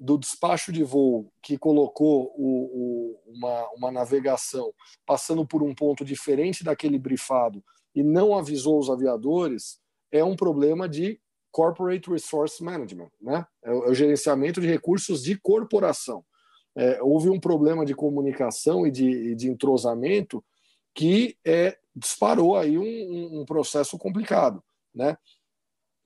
do 0.00 0.16
despacho 0.16 0.72
de 0.72 0.84
voo 0.84 1.32
que 1.42 1.58
colocou 1.58 2.32
o, 2.36 3.16
o, 3.26 3.32
uma, 3.32 3.68
uma 3.76 3.90
navegação 3.90 4.72
passando 5.04 5.46
por 5.46 5.62
um 5.62 5.74
ponto 5.74 6.04
diferente 6.04 6.62
daquele 6.62 6.98
brifado 6.98 7.62
e 7.94 8.02
não 8.02 8.36
avisou 8.36 8.78
os 8.78 8.88
aviadores, 8.88 9.80
é 10.12 10.22
um 10.22 10.36
problema 10.36 10.88
de 10.88 11.20
corporate 11.58 12.08
resource 12.08 12.62
management, 12.62 13.10
né? 13.20 13.44
É 13.64 13.72
o, 13.72 13.86
é 13.86 13.90
o 13.90 13.94
gerenciamento 13.94 14.60
de 14.60 14.68
recursos 14.68 15.24
de 15.24 15.36
corporação. 15.36 16.24
É, 16.76 17.02
houve 17.02 17.28
um 17.28 17.40
problema 17.40 17.84
de 17.84 17.96
comunicação 17.96 18.86
e 18.86 18.92
de, 18.92 19.34
de 19.34 19.48
entrosamento 19.48 20.44
que 20.94 21.36
é, 21.44 21.76
disparou 21.96 22.56
aí 22.56 22.78
um, 22.78 23.40
um 23.40 23.44
processo 23.44 23.98
complicado, 23.98 24.62
né? 24.94 25.16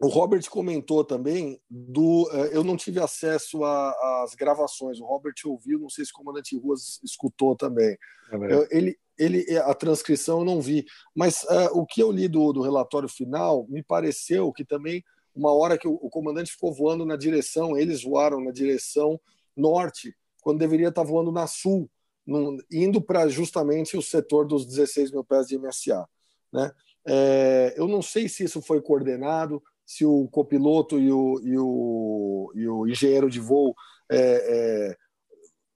O 0.00 0.08
Robert 0.08 0.42
comentou 0.48 1.04
também 1.04 1.60
do. 1.70 2.28
É, 2.32 2.56
eu 2.56 2.64
não 2.64 2.74
tive 2.74 2.98
acesso 2.98 3.62
às 3.62 4.34
gravações. 4.34 4.98
O 5.00 5.04
Robert 5.04 5.34
ouviu, 5.44 5.78
não 5.78 5.90
sei 5.90 6.06
se 6.06 6.12
o 6.12 6.14
comandante 6.14 6.56
Ruas 6.56 6.98
escutou 7.04 7.54
também. 7.54 7.96
É 8.32 8.68
ele, 8.70 8.98
ele, 9.18 9.58
a 9.58 9.74
transcrição 9.74 10.38
eu 10.38 10.44
não 10.46 10.62
vi, 10.62 10.86
mas 11.14 11.42
uh, 11.42 11.78
o 11.78 11.84
que 11.84 12.02
eu 12.02 12.10
li 12.10 12.26
do, 12.26 12.54
do 12.54 12.62
relatório 12.62 13.08
final 13.08 13.66
me 13.68 13.82
pareceu 13.82 14.50
que 14.50 14.64
também 14.64 15.04
uma 15.34 15.52
hora 15.52 15.78
que 15.78 15.88
o, 15.88 15.94
o 15.94 16.10
comandante 16.10 16.52
ficou 16.52 16.72
voando 16.72 17.04
na 17.04 17.16
direção, 17.16 17.76
eles 17.76 18.02
voaram 18.02 18.40
na 18.40 18.50
direção 18.50 19.20
norte, 19.56 20.14
quando 20.42 20.58
deveria 20.58 20.88
estar 20.88 21.02
voando 21.02 21.30
na 21.30 21.46
sul, 21.46 21.90
no, 22.26 22.62
indo 22.70 23.00
para 23.00 23.28
justamente 23.28 23.96
o 23.96 24.02
setor 24.02 24.46
dos 24.46 24.66
16 24.66 25.10
mil 25.10 25.24
pés 25.24 25.46
de 25.46 25.58
MSA. 25.58 26.06
Né? 26.52 26.70
É, 27.06 27.74
eu 27.76 27.88
não 27.88 28.02
sei 28.02 28.28
se 28.28 28.44
isso 28.44 28.60
foi 28.60 28.80
coordenado, 28.80 29.62
se 29.84 30.04
o 30.04 30.28
copiloto 30.28 30.98
e 30.98 31.12
o, 31.12 31.40
e 31.42 31.58
o, 31.58 32.52
e 32.54 32.68
o 32.68 32.86
engenheiro 32.86 33.28
de 33.28 33.40
voo 33.40 33.74
é, 34.10 34.18
é, 34.18 34.96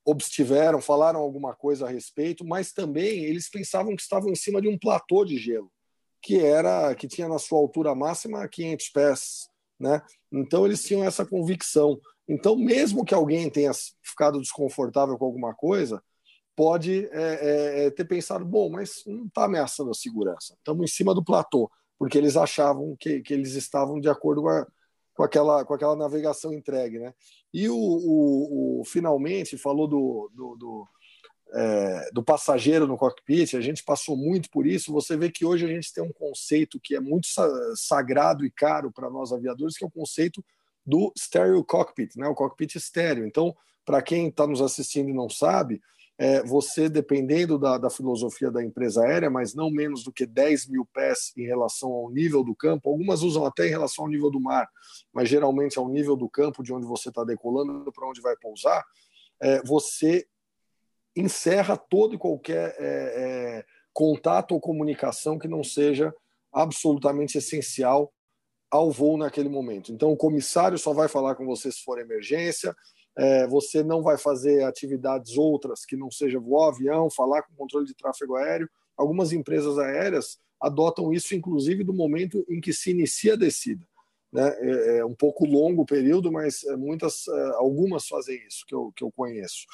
obstiveram, 0.04 0.80
falaram 0.80 1.20
alguma 1.20 1.54
coisa 1.54 1.86
a 1.86 1.90
respeito, 1.90 2.44
mas 2.44 2.72
também 2.72 3.24
eles 3.24 3.48
pensavam 3.48 3.96
que 3.96 4.02
estavam 4.02 4.30
em 4.30 4.36
cima 4.36 4.60
de 4.60 4.68
um 4.68 4.78
platô 4.78 5.24
de 5.24 5.36
gelo, 5.36 5.70
que 6.26 6.40
era 6.40 6.92
que 6.96 7.06
tinha 7.06 7.28
na 7.28 7.38
sua 7.38 7.60
altura 7.60 7.94
máxima 7.94 8.48
500 8.48 8.88
pés, 8.88 9.48
né? 9.78 10.02
Então 10.32 10.66
eles 10.66 10.82
tinham 10.82 11.04
essa 11.04 11.24
convicção. 11.24 12.00
Então, 12.28 12.56
mesmo 12.56 13.04
que 13.04 13.14
alguém 13.14 13.48
tenha 13.48 13.70
ficado 14.02 14.40
desconfortável 14.40 15.16
com 15.16 15.24
alguma 15.24 15.54
coisa, 15.54 16.02
pode 16.56 17.06
é, 17.12 17.84
é, 17.84 17.86
é 17.86 17.90
ter 17.90 18.04
pensado, 18.04 18.44
bom, 18.44 18.68
mas 18.68 19.04
não 19.06 19.26
está 19.26 19.44
ameaçando 19.44 19.90
a 19.90 19.94
segurança. 19.94 20.54
Estamos 20.54 20.90
em 20.90 20.92
cima 20.92 21.14
do 21.14 21.24
platô 21.24 21.70
porque 21.96 22.18
eles 22.18 22.36
achavam 22.36 22.96
que, 22.98 23.20
que 23.20 23.32
eles 23.32 23.54
estavam 23.54 24.00
de 24.00 24.08
acordo 24.08 24.42
com, 24.42 24.48
a, 24.48 24.66
com, 25.14 25.22
aquela, 25.22 25.64
com 25.64 25.74
aquela 25.74 25.94
navegação 25.94 26.52
entregue. 26.52 26.98
Né? 26.98 27.14
E 27.54 27.68
o, 27.68 27.76
o, 27.76 28.80
o 28.80 28.84
finalmente 28.84 29.56
falou 29.56 29.86
do, 29.86 30.28
do, 30.34 30.56
do, 30.56 30.88
é, 31.52 32.10
do, 32.12 32.22
passageiro 32.22 32.86
no 32.86 32.96
cockpit, 32.96 33.54
a 33.54 33.60
gente 33.60 33.84
passou 33.84 34.16
muito 34.16 34.50
por 34.50 34.66
isso. 34.66 34.92
Você 34.92 35.16
vê 35.16 35.30
que 35.30 35.44
hoje 35.44 35.64
a 35.64 35.68
gente 35.68 35.92
tem 35.92 36.02
um 36.02 36.12
conceito 36.12 36.80
que 36.82 36.94
é 36.94 37.00
muito 37.00 37.26
sagrado 37.76 38.44
e 38.44 38.50
caro 38.50 38.90
para 38.90 39.10
nós 39.10 39.32
aviadores, 39.32 39.76
que 39.76 39.84
é 39.84 39.86
o 39.86 39.90
conceito 39.90 40.44
do 40.84 41.12
stereo 41.16 41.64
cockpit, 41.64 42.16
né? 42.16 42.26
o 42.28 42.34
cockpit 42.34 42.76
estéreo. 42.76 43.26
Então, 43.26 43.54
para 43.84 44.02
quem 44.02 44.28
está 44.28 44.46
nos 44.46 44.60
assistindo 44.60 45.08
e 45.08 45.14
não 45.14 45.28
sabe, 45.28 45.80
é, 46.18 46.42
você, 46.42 46.88
dependendo 46.88 47.58
da, 47.58 47.76
da, 47.76 47.90
filosofia 47.90 48.50
da 48.50 48.64
empresa 48.64 49.04
aérea, 49.04 49.28
mas 49.28 49.54
não 49.54 49.70
menos 49.70 50.02
do 50.02 50.12
que 50.12 50.24
10 50.24 50.68
mil 50.68 50.86
pés 50.86 51.32
em 51.36 51.44
relação 51.44 51.92
ao 51.92 52.10
nível 52.10 52.42
do 52.42 52.54
campo, 52.54 52.88
algumas 52.88 53.22
usam 53.22 53.44
até 53.44 53.66
em 53.66 53.70
relação 53.70 54.06
ao 54.06 54.10
nível 54.10 54.30
do 54.30 54.40
mar, 54.40 54.66
mas 55.12 55.28
geralmente 55.28 55.78
ao 55.78 55.88
nível 55.88 56.16
do 56.16 56.28
campo 56.28 56.62
de 56.62 56.72
onde 56.72 56.86
você 56.86 57.10
está 57.10 57.22
decolando 57.22 57.92
para 57.92 58.08
onde 58.08 58.22
vai 58.22 58.34
pousar, 58.36 58.82
é, 59.40 59.62
você 59.62 60.26
encerra 61.16 61.76
todo 61.76 62.14
e 62.14 62.18
qualquer 62.18 62.76
é, 62.78 62.84
é, 62.84 63.64
contato 63.92 64.52
ou 64.52 64.60
comunicação 64.60 65.38
que 65.38 65.48
não 65.48 65.64
seja 65.64 66.14
absolutamente 66.52 67.38
essencial 67.38 68.12
ao 68.70 68.90
voo 68.90 69.16
naquele 69.16 69.48
momento. 69.48 69.92
Então, 69.92 70.12
o 70.12 70.16
comissário 70.16 70.78
só 70.78 70.92
vai 70.92 71.08
falar 71.08 71.34
com 71.34 71.46
você 71.46 71.72
se 71.72 71.82
for 71.82 71.98
emergência, 71.98 72.74
é, 73.16 73.46
você 73.46 73.82
não 73.82 74.02
vai 74.02 74.18
fazer 74.18 74.62
atividades 74.64 75.38
outras 75.38 75.86
que 75.86 75.96
não 75.96 76.10
seja 76.10 76.38
voar 76.38 76.68
avião, 76.68 77.10
falar 77.10 77.42
com 77.42 77.54
controle 77.54 77.86
de 77.86 77.94
tráfego 77.94 78.36
aéreo. 78.36 78.68
Algumas 78.96 79.32
empresas 79.32 79.78
aéreas 79.78 80.38
adotam 80.60 81.12
isso, 81.12 81.34
inclusive, 81.34 81.82
do 81.82 81.94
momento 81.94 82.44
em 82.48 82.60
que 82.60 82.72
se 82.72 82.90
inicia 82.90 83.32
a 83.32 83.36
descida. 83.36 83.86
Né? 84.30 84.46
É, 84.60 84.98
é 84.98 85.04
um 85.04 85.14
pouco 85.14 85.46
longo 85.46 85.82
o 85.82 85.86
período, 85.86 86.30
mas 86.30 86.62
é, 86.64 86.76
muitas, 86.76 87.26
é, 87.28 87.46
algumas 87.54 88.06
fazem 88.06 88.38
isso 88.46 88.66
que 88.66 88.74
eu, 88.74 88.92
que 88.94 89.02
eu 89.02 89.10
conheço. 89.10 89.66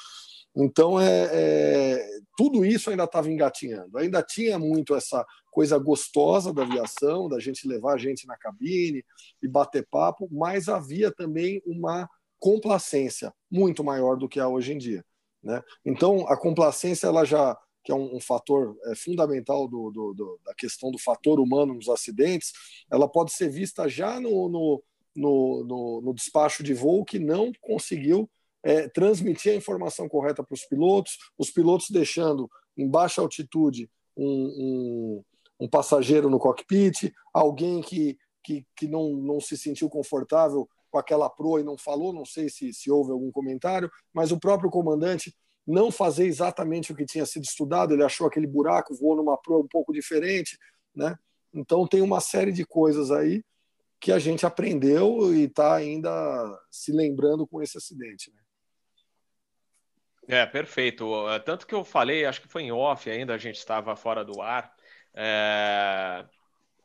Então, 0.55 0.99
é, 0.99 1.29
é, 1.31 2.19
tudo 2.37 2.63
isso 2.65 2.89
ainda 2.89 3.05
estava 3.05 3.31
engatinhando. 3.31 3.97
Ainda 3.97 4.21
tinha 4.21 4.59
muito 4.59 4.95
essa 4.95 5.25
coisa 5.51 5.77
gostosa 5.77 6.53
da 6.53 6.63
aviação, 6.63 7.27
da 7.27 7.39
gente 7.39 7.67
levar 7.67 7.95
a 7.95 7.97
gente 7.97 8.27
na 8.27 8.37
cabine 8.37 9.03
e 9.41 9.47
bater 9.47 9.87
papo, 9.89 10.27
mas 10.31 10.69
havia 10.69 11.11
também 11.11 11.61
uma 11.65 12.09
complacência 12.39 13.33
muito 13.49 13.83
maior 13.83 14.15
do 14.17 14.27
que 14.27 14.39
há 14.39 14.47
hoje 14.47 14.73
em 14.73 14.77
dia. 14.77 15.03
Né? 15.41 15.61
Então, 15.85 16.27
a 16.27 16.37
complacência, 16.37 17.07
ela 17.07 17.25
já 17.25 17.57
que 17.83 17.91
é 17.91 17.95
um, 17.95 18.15
um 18.15 18.19
fator 18.19 18.77
é, 18.85 18.95
fundamental 18.95 19.67
do, 19.67 19.91
do, 19.91 20.13
do, 20.13 20.39
da 20.45 20.53
questão 20.53 20.89
do 20.89 20.97
fator 20.97 21.39
humano 21.39 21.73
nos 21.73 21.89
acidentes, 21.89 22.53
ela 22.89 23.09
pode 23.09 23.33
ser 23.33 23.49
vista 23.49 23.89
já 23.89 24.21
no, 24.21 24.47
no, 24.47 24.83
no, 25.13 26.01
no 26.01 26.13
despacho 26.13 26.63
de 26.63 26.73
voo 26.73 27.03
que 27.03 27.19
não 27.19 27.51
conseguiu 27.59 28.29
é, 28.63 28.87
transmitir 28.87 29.51
a 29.51 29.55
informação 29.55 30.07
correta 30.07 30.43
para 30.43 30.53
os 30.53 30.65
pilotos, 30.65 31.17
os 31.37 31.51
pilotos 31.51 31.89
deixando 31.89 32.49
em 32.77 32.89
baixa 32.89 33.21
altitude 33.21 33.89
um, 34.15 34.25
um, 34.25 35.23
um 35.65 35.69
passageiro 35.69 36.29
no 36.29 36.39
cockpit, 36.39 37.11
alguém 37.33 37.81
que, 37.81 38.17
que, 38.43 38.65
que 38.75 38.87
não, 38.87 39.09
não 39.13 39.39
se 39.39 39.57
sentiu 39.57 39.89
confortável 39.89 40.67
com 40.89 40.97
aquela 40.97 41.29
proa 41.29 41.59
e 41.59 41.63
não 41.63 41.77
falou, 41.77 42.13
não 42.13 42.25
sei 42.25 42.49
se, 42.49 42.71
se 42.71 42.89
houve 42.89 43.11
algum 43.11 43.31
comentário, 43.31 43.91
mas 44.13 44.31
o 44.31 44.39
próprio 44.39 44.69
comandante 44.69 45.35
não 45.65 45.91
fazer 45.91 46.27
exatamente 46.27 46.91
o 46.91 46.95
que 46.95 47.05
tinha 47.05 47.25
sido 47.25 47.43
estudado, 47.43 47.93
ele 47.93 48.03
achou 48.03 48.27
aquele 48.27 48.45
buraco, 48.45 48.95
voou 48.95 49.15
numa 49.15 49.37
proa 49.37 49.63
um 49.63 49.67
pouco 49.67 49.93
diferente, 49.93 50.57
né? 50.95 51.17
Então 51.53 51.87
tem 51.87 52.01
uma 52.01 52.19
série 52.19 52.51
de 52.51 52.65
coisas 52.65 53.11
aí 53.11 53.43
que 53.99 54.11
a 54.11 54.19
gente 54.19 54.45
aprendeu 54.45 55.33
e 55.33 55.43
está 55.43 55.75
ainda 55.75 56.11
se 56.69 56.91
lembrando 56.91 57.47
com 57.47 57.61
esse 57.61 57.77
acidente. 57.77 58.31
Né? 58.31 58.42
É, 60.27 60.45
perfeito. 60.45 61.05
Tanto 61.45 61.67
que 61.67 61.75
eu 61.75 61.83
falei, 61.83 62.25
acho 62.25 62.41
que 62.41 62.47
foi 62.47 62.63
em 62.63 62.71
off 62.71 63.09
ainda, 63.09 63.33
a 63.33 63.37
gente 63.37 63.57
estava 63.57 63.95
fora 63.95 64.23
do 64.23 64.41
ar, 64.41 64.73
é, 65.13 66.25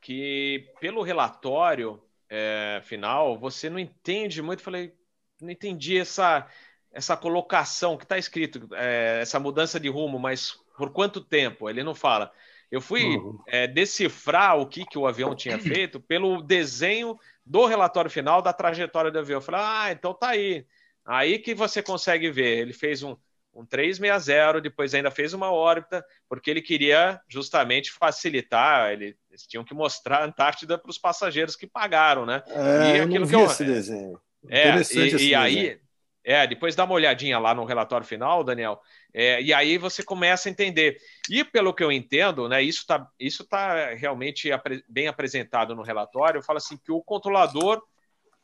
que 0.00 0.70
pelo 0.80 1.02
relatório 1.02 2.02
é, 2.28 2.80
final, 2.84 3.38
você 3.38 3.70
não 3.70 3.78
entende 3.78 4.42
muito. 4.42 4.62
Falei, 4.62 4.92
não 5.40 5.50
entendi 5.50 5.98
essa, 5.98 6.46
essa 6.92 7.16
colocação 7.16 7.96
que 7.96 8.04
está 8.04 8.18
escrito, 8.18 8.68
é, 8.74 9.20
essa 9.22 9.40
mudança 9.40 9.78
de 9.80 9.88
rumo, 9.88 10.18
mas 10.18 10.58
por 10.76 10.90
quanto 10.90 11.20
tempo? 11.20 11.68
Ele 11.68 11.82
não 11.82 11.94
fala. 11.94 12.32
Eu 12.70 12.80
fui 12.80 13.16
uhum. 13.16 13.38
é, 13.46 13.66
decifrar 13.66 14.58
o 14.58 14.66
que, 14.66 14.84
que 14.84 14.98
o 14.98 15.06
avião 15.06 15.34
tinha 15.34 15.58
feito 15.58 15.98
pelo 16.00 16.42
desenho 16.42 17.18
do 17.44 17.64
relatório 17.64 18.10
final 18.10 18.42
da 18.42 18.52
trajetória 18.52 19.10
do 19.10 19.18
avião. 19.18 19.38
Eu 19.38 19.42
falei, 19.42 19.60
ah, 19.64 19.92
então 19.92 20.12
tá 20.12 20.28
aí. 20.28 20.66
Aí 21.04 21.38
que 21.38 21.54
você 21.54 21.82
consegue 21.82 22.30
ver. 22.30 22.58
Ele 22.58 22.74
fez 22.74 23.02
um, 23.02 23.16
um 23.58 23.66
360, 23.66 24.60
depois 24.60 24.94
ainda 24.94 25.10
fez 25.10 25.34
uma 25.34 25.50
órbita, 25.50 26.04
porque 26.28 26.48
ele 26.48 26.62
queria 26.62 27.20
justamente 27.28 27.90
facilitar, 27.90 28.92
ele, 28.92 29.16
eles 29.28 29.46
tinham 29.46 29.64
que 29.64 29.74
mostrar 29.74 30.18
a 30.18 30.24
Antártida 30.24 30.78
para 30.78 30.90
os 30.90 30.96
passageiros 30.96 31.56
que 31.56 31.66
pagaram, 31.66 32.24
né? 32.24 32.42
É, 32.46 32.98
e 32.98 33.00
aquilo 33.00 33.14
eu 33.16 33.20
não 33.20 33.26
vi 33.26 33.34
que 33.34 33.42
eu, 33.42 33.46
esse 33.46 33.64
desenho. 33.64 34.20
É, 34.48 34.76
e, 34.94 35.28
e 35.30 35.34
aí, 35.34 35.80
é, 36.24 36.46
depois 36.46 36.76
dá 36.76 36.84
uma 36.84 36.94
olhadinha 36.94 37.36
lá 37.40 37.52
no 37.52 37.64
relatório 37.64 38.06
final, 38.06 38.44
Daniel, 38.44 38.80
é, 39.12 39.42
e 39.42 39.52
aí 39.52 39.76
você 39.76 40.04
começa 40.04 40.48
a 40.48 40.52
entender. 40.52 40.96
E 41.28 41.42
pelo 41.42 41.74
que 41.74 41.82
eu 41.82 41.90
entendo, 41.90 42.48
né, 42.48 42.62
isso 42.62 42.82
está 42.82 43.08
isso 43.18 43.44
tá 43.44 43.94
realmente 43.94 44.48
bem 44.88 45.08
apresentado 45.08 45.74
no 45.74 45.82
relatório, 45.82 46.42
fala 46.44 46.58
assim 46.58 46.76
que 46.76 46.92
o 46.92 47.02
controlador 47.02 47.82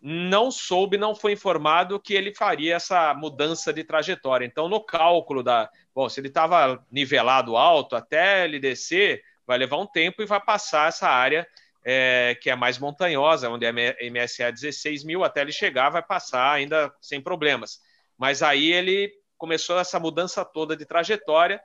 não 0.06 0.50
soube, 0.50 0.98
não 0.98 1.14
foi 1.14 1.32
informado 1.32 1.98
que 1.98 2.12
ele 2.12 2.34
faria 2.34 2.74
essa 2.74 3.14
mudança 3.14 3.72
de 3.72 3.82
trajetória. 3.82 4.44
Então, 4.44 4.68
no 4.68 4.78
cálculo 4.78 5.42
da. 5.42 5.70
Bom, 5.94 6.10
se 6.10 6.20
ele 6.20 6.28
estava 6.28 6.84
nivelado 6.92 7.56
alto, 7.56 7.96
até 7.96 8.44
ele 8.44 8.60
descer, 8.60 9.22
vai 9.46 9.56
levar 9.56 9.78
um 9.78 9.86
tempo 9.86 10.20
e 10.20 10.26
vai 10.26 10.38
passar 10.38 10.88
essa 10.88 11.08
área 11.08 11.48
é, 11.82 12.36
que 12.38 12.50
é 12.50 12.54
mais 12.54 12.78
montanhosa, 12.78 13.48
onde 13.48 13.64
é 13.64 13.72
MSA 14.10 14.52
16 14.52 15.04
mil, 15.04 15.24
até 15.24 15.40
ele 15.40 15.52
chegar, 15.52 15.88
vai 15.88 16.02
passar 16.02 16.52
ainda 16.52 16.92
sem 17.00 17.18
problemas. 17.18 17.80
Mas 18.18 18.42
aí 18.42 18.72
ele 18.72 19.10
começou 19.38 19.78
essa 19.78 19.98
mudança 19.98 20.44
toda 20.44 20.76
de 20.76 20.84
trajetória, 20.84 21.58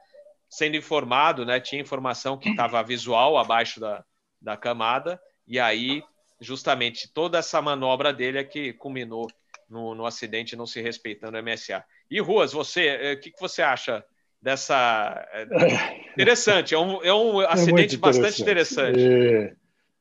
sendo 0.50 0.78
informado, 0.78 1.46
né? 1.46 1.60
Tinha 1.60 1.82
informação 1.82 2.38
que 2.38 2.52
estava 2.52 2.82
visual 2.84 3.38
abaixo 3.38 3.82
da, 3.82 4.02
da 4.42 4.56
camada, 4.56 5.20
e 5.46 5.60
aí 5.60 6.02
justamente 6.40 7.12
toda 7.12 7.40
essa 7.40 7.62
manobra 7.62 8.14
dele 8.14 8.38
é 8.38 8.44
que 8.44 8.74
culminou 8.74 9.28
no, 9.70 9.94
no 9.94 10.06
acidente 10.06 10.56
não 10.56 10.66
se 10.66 10.82
respeitando 10.82 11.38
o 11.38 11.44
MSA. 11.44 11.84
E 12.10 12.20
Ruas, 12.20 12.52
você, 12.52 12.88
eh, 12.88 13.14
o 13.14 13.20
que, 13.20 13.32
que 13.32 13.40
você 13.40 13.62
acha 13.62 14.04
dessa. 14.42 15.28
Eh, 15.34 16.12
interessante, 16.14 16.74
é 16.74 16.80
um, 16.80 17.04
é 17.04 17.14
um 17.14 17.42
é 17.42 17.46
acidente 17.46 17.96
interessante. 17.96 18.00
bastante 18.00 18.42
interessante. 18.42 19.00
É, 19.00 19.54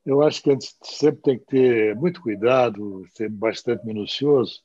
eu 0.07 0.22
acho 0.22 0.42
que 0.42 0.51
a 0.51 0.53
gente 0.55 0.68
sempre 0.83 1.22
tem 1.22 1.38
que 1.38 1.46
ter 1.46 1.94
muito 1.96 2.22
cuidado, 2.22 3.05
ser 3.14 3.29
bastante 3.29 3.85
minucioso 3.85 4.62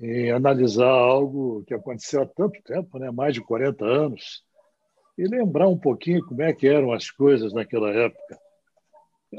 em 0.00 0.32
analisar 0.32 0.90
algo 0.90 1.62
que 1.66 1.74
aconteceu 1.74 2.22
há 2.22 2.26
tanto 2.26 2.60
tempo, 2.62 2.98
né? 2.98 3.10
mais 3.10 3.32
de 3.34 3.40
40 3.40 3.84
anos, 3.84 4.42
e 5.16 5.24
lembrar 5.28 5.68
um 5.68 5.78
pouquinho 5.78 6.24
como 6.26 6.42
é 6.42 6.52
que 6.52 6.66
eram 6.66 6.92
as 6.92 7.10
coisas 7.10 7.52
naquela 7.52 7.90
época. 7.90 8.38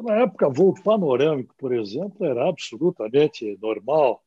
Na 0.02 0.22
época, 0.22 0.50
voo 0.50 0.74
panorâmico, 0.84 1.54
por 1.58 1.74
exemplo, 1.74 2.26
era 2.26 2.48
absolutamente 2.48 3.58
normal. 3.62 4.22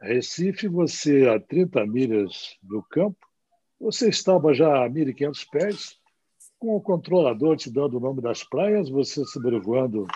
Recife, 0.00 0.68
você 0.68 1.28
a 1.28 1.40
30 1.40 1.86
milhas 1.86 2.56
do 2.62 2.82
campo, 2.82 3.18
você 3.80 4.08
estava 4.08 4.54
já 4.54 4.84
a 4.84 4.88
1.500 4.88 5.48
pés, 5.50 5.96
com 6.58 6.76
o 6.76 6.80
controlador 6.80 7.56
te 7.56 7.70
dando 7.70 7.96
o 7.96 8.00
nome 8.00 8.20
das 8.20 8.42
praias, 8.42 8.88
você 8.88 9.24
sobrevoando 9.24 10.06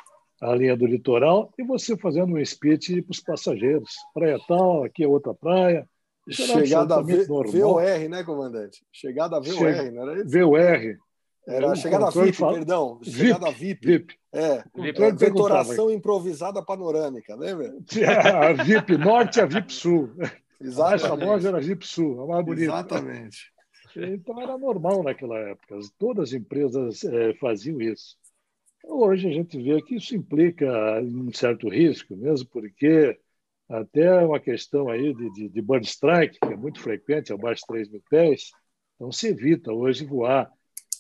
a 0.41 0.55
linha 0.55 0.77
do 0.77 0.87
litoral 0.87 1.53
e 1.57 1.63
você 1.63 1.97
fazendo 1.97 2.35
um 2.35 2.45
speech 2.45 3.01
para 3.03 3.13
os 3.13 3.21
passageiros. 3.21 3.95
Praia 4.13 4.39
tal, 4.49 4.85
aqui 4.85 5.05
é 5.05 5.09
outra 5.09 5.33
praia. 5.33 5.89
Chegada 6.29 6.97
a 6.97 7.03
v, 7.03 7.25
VOR, 7.25 8.09
né, 8.09 8.25
comandante? 8.25 8.85
Chegada 8.93 9.37
a 9.37 9.41
VOR, 9.41 9.93
não 9.93 10.03
era 10.03 10.23
isso? 10.23 10.31
VOR. 10.31 10.99
Era 11.47 11.75
chegada 11.75 12.11
VIP, 12.11 12.33
fala... 12.35 12.55
perdão. 12.55 13.01
Chegada 13.03 13.51
VIP. 13.51 13.87
VIP. 13.87 14.19
É, 14.33 14.65
VIP. 14.75 15.03
é 15.03 15.13
vetoração 15.13 15.91
improvisada 15.91 16.63
panorâmica, 16.63 17.35
lembra? 17.35 17.75
A 18.49 18.53
VIP 18.63 18.97
Norte 18.97 19.39
e 19.39 19.43
a 19.43 19.47
VIP 19.47 19.73
Sul. 19.73 20.11
Exatamente. 20.61 20.81
A 20.81 20.85
mais 20.85 21.03
famosa 21.03 21.49
era 21.49 21.59
a 21.59 21.61
VIP 21.61 21.87
Sul, 21.87 22.23
a 22.23 22.27
mais 22.27 22.45
bonita. 22.45 22.65
Exatamente. 22.65 23.53
Então 23.97 24.41
era 24.41 24.57
normal 24.57 25.03
naquela 25.03 25.39
época. 25.39 25.79
Todas 25.99 26.29
as 26.29 26.35
empresas 26.35 27.05
é, 27.05 27.35
faziam 27.35 27.81
isso. 27.81 28.17
Hoje 28.85 29.29
a 29.29 29.33
gente 29.33 29.61
vê 29.61 29.81
que 29.83 29.97
isso 29.97 30.15
implica 30.15 31.01
um 31.03 31.33
certo 31.33 31.69
risco, 31.69 32.17
mesmo 32.17 32.49
porque 32.49 33.19
até 33.69 34.25
uma 34.25 34.41
questão 34.41 34.89
aí 34.89 35.15
de, 35.15 35.33
de, 35.33 35.49
de 35.49 35.63
bird 35.63 35.87
strike, 35.87 36.39
que 36.39 36.53
é 36.53 36.57
muito 36.57 36.81
frequente, 36.81 37.33
abaixo 37.33 37.63
de 37.63 37.67
3 37.69 37.89
mil 37.91 38.03
pés, 38.09 38.51
então 38.95 39.11
se 39.11 39.29
evita 39.29 39.73
hoje 39.73 40.05
voar 40.05 40.51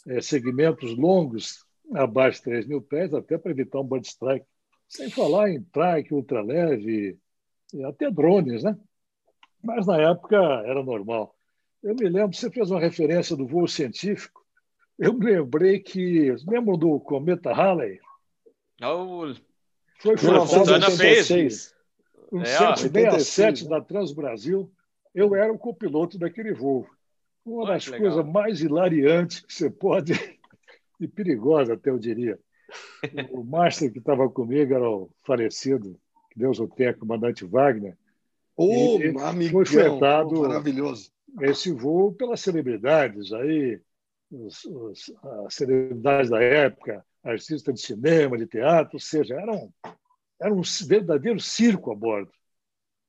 é, 0.06 0.20
segmentos 0.20 0.96
longos 0.96 1.64
abaixo 1.94 2.38
de 2.38 2.44
3 2.44 2.66
mil 2.66 2.80
pés, 2.80 3.12
até 3.12 3.36
para 3.36 3.50
evitar 3.50 3.80
um 3.80 3.86
bird 3.86 4.06
strike. 4.06 4.46
Sem 4.88 5.10
falar 5.10 5.50
em 5.50 5.62
trike, 5.62 6.14
ultraleve, 6.14 7.18
e 7.72 7.84
até 7.84 8.10
drones, 8.10 8.62
né? 8.62 8.76
Mas 9.62 9.86
na 9.86 9.96
época 9.96 10.36
era 10.36 10.82
normal. 10.82 11.34
Eu 11.82 11.94
me 11.94 12.08
lembro, 12.08 12.36
você 12.36 12.50
fez 12.50 12.70
uma 12.70 12.80
referência 12.80 13.36
do 13.36 13.46
voo 13.46 13.66
científico, 13.66 14.42
eu 14.98 15.12
me 15.12 15.26
lembrei 15.26 15.80
que. 15.80 16.34
Lembram 16.46 16.78
do 16.78 17.00
cometa 17.00 17.52
Halley? 17.52 17.98
Oh, 18.82 19.34
foi 19.98 20.14
em 20.14 20.22
1986. 20.22 21.74
Um 22.32 22.44
767 22.44 23.68
da 23.68 23.80
Transbrasil. 23.80 24.72
Eu 25.14 25.34
era 25.34 25.52
o 25.52 25.58
copiloto 25.58 26.18
daquele 26.18 26.54
voo. 26.54 26.86
Uma 27.44 27.66
das 27.66 27.88
coisas 27.88 28.24
mais 28.26 28.60
hilariantes 28.60 29.40
que 29.40 29.52
você 29.52 29.70
pode. 29.70 30.12
e 31.00 31.08
perigosa, 31.08 31.74
até 31.74 31.90
eu 31.90 31.98
diria. 31.98 32.38
O 33.30 33.42
master 33.42 33.92
que 33.92 33.98
estava 33.98 34.28
comigo 34.30 34.72
era 34.72 34.88
o 34.88 35.10
falecido, 35.24 35.98
que 36.30 36.38
Deus 36.38 36.58
o 36.60 36.68
tenha, 36.68 36.94
comandante 36.94 37.44
Wagner. 37.44 37.96
Oh, 38.56 38.98
foi 39.50 39.64
fretado 39.64 40.42
maravilhoso. 40.42 41.10
esse 41.40 41.72
voo 41.72 42.12
pelas 42.12 42.40
celebridades 42.40 43.32
aí, 43.32 43.80
os, 44.30 44.64
os, 44.64 45.12
as 45.46 45.54
celebridades 45.54 46.30
da 46.30 46.42
época, 46.42 47.04
artistas 47.22 47.74
de 47.74 47.80
cinema, 47.80 48.38
de 48.38 48.46
teatro, 48.46 48.94
ou 48.94 49.00
seja, 49.00 49.34
era 49.34 49.52
um, 49.52 49.72
era 50.40 50.54
um 50.54 50.62
verdadeiro 50.86 51.40
circo 51.40 51.90
a 51.90 51.94
bordo. 51.94 52.32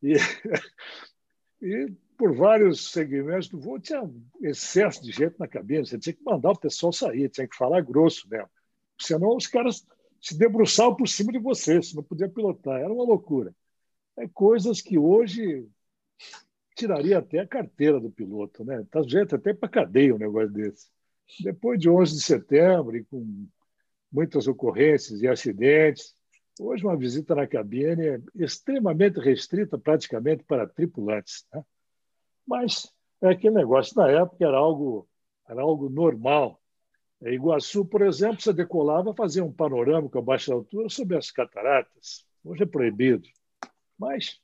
E, 0.02 0.13
e 1.62 1.93
por 2.23 2.33
vários 2.33 2.89
segmentos 2.89 3.49
do 3.49 3.59
voo 3.59 3.77
tinha 3.77 4.09
excesso 4.41 5.03
de 5.03 5.12
gente 5.12 5.38
na 5.38 5.45
cabine, 5.45 5.86
você 5.86 5.99
tinha 5.99 6.13
que 6.13 6.23
mandar 6.23 6.51
o 6.51 6.57
pessoal 6.57 6.93
sair, 6.93 7.27
tinha 7.27 7.45
que 7.45 7.57
falar 7.57 7.81
grosso 7.81 8.29
mesmo. 8.29 8.49
Senão 8.97 9.36
os 9.36 9.45
caras 9.45 9.86
se 10.21 10.38
debruçavam 10.38 10.95
por 10.95 11.05
cima 11.05 11.33
de 11.33 11.39
você, 11.39 11.81
você 11.81 11.93
não 11.93 12.01
podia 12.01 12.29
pilotar, 12.29 12.79
era 12.79 12.93
uma 12.93 13.03
loucura. 13.03 13.53
É 14.15 14.25
coisas 14.25 14.81
que 14.81 14.97
hoje 14.97 15.67
tiraria 16.77 17.17
até 17.17 17.39
a 17.39 17.45
carteira 17.45 17.99
do 17.99 18.09
piloto, 18.09 18.63
né? 18.63 18.86
Tá 18.89 19.03
jeito 19.03 19.36
até 19.36 19.53
para 19.53 19.67
cadeia 19.67 20.15
um 20.15 20.17
negócio 20.17 20.49
desse. 20.49 20.88
Depois 21.41 21.77
de 21.77 21.89
11 21.89 22.13
de 22.13 22.21
setembro, 22.21 22.95
e 22.95 23.03
com 23.03 23.45
muitas 24.09 24.47
ocorrências 24.47 25.21
e 25.21 25.27
acidentes, 25.27 26.15
hoje 26.57 26.86
uma 26.86 26.95
visita 26.95 27.36
na 27.36 27.45
cabine 27.45 28.07
é 28.07 28.21
extremamente 28.33 29.19
restrita 29.19 29.77
praticamente 29.77 30.41
para 30.45 30.65
tripulantes. 30.65 31.45
Né? 31.53 31.62
Mas 32.45 32.91
é 33.21 33.29
aquele 33.29 33.56
negócio, 33.56 33.95
na 33.95 34.10
época 34.10 34.45
era 34.45 34.58
algo, 34.58 35.08
era 35.47 35.62
algo 35.62 35.89
normal. 35.89 36.60
Em 37.21 37.36
Iguaçu, 37.36 37.86
por 37.86 38.01
exemplo, 38.01 38.41
você 38.41 38.51
decolava, 38.51 39.13
fazia 39.13 39.43
um 39.43 39.51
panorâmico 39.51 40.17
a 40.17 40.21
baixa 40.21 40.53
altura 40.53 40.89
sobre 40.89 41.17
as 41.17 41.32
cataratas. 41.32 42.25
Hoje 42.43 42.63
é 42.63 42.65
proibido. 42.65 43.27
Mas 43.97 44.41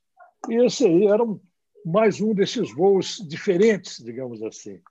esse 0.50 0.86
aí 0.86 1.08
era 1.08 1.24
um, 1.24 1.40
mais 1.86 2.22
um 2.22 2.34
desses 2.34 2.74
voos 2.74 3.18
diferentes, 3.28 4.04
digamos 4.04 4.42
assim 4.42 4.82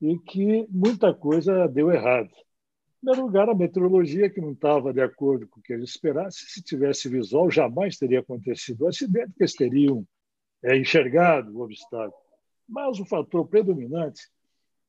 e 0.00 0.18
que 0.18 0.66
muita 0.70 1.12
coisa 1.12 1.68
deu 1.68 1.90
errado. 1.90 2.30
Em 2.30 3.06
primeiro 3.06 3.26
lugar, 3.26 3.48
a 3.48 3.54
meteorologia, 3.54 4.30
que 4.30 4.40
não 4.40 4.52
estava 4.52 4.92
de 4.92 5.00
acordo 5.00 5.46
com 5.46 5.60
o 5.60 5.62
que 5.62 5.72
eles 5.72 5.90
esperassem, 5.90 6.48
se 6.48 6.62
tivesse 6.62 7.08
visual, 7.08 7.50
jamais 7.50 7.96
teria 7.96 8.20
acontecido 8.20 8.82
o 8.82 8.88
acidente, 8.88 9.28
porque 9.28 9.42
eles 9.42 9.54
teriam 9.54 10.06
é, 10.62 10.76
enxergado 10.76 11.56
o 11.56 11.62
obstáculo. 11.62 12.29
Mas 12.70 13.00
o 13.00 13.04
fator 13.04 13.46
predominante, 13.48 14.22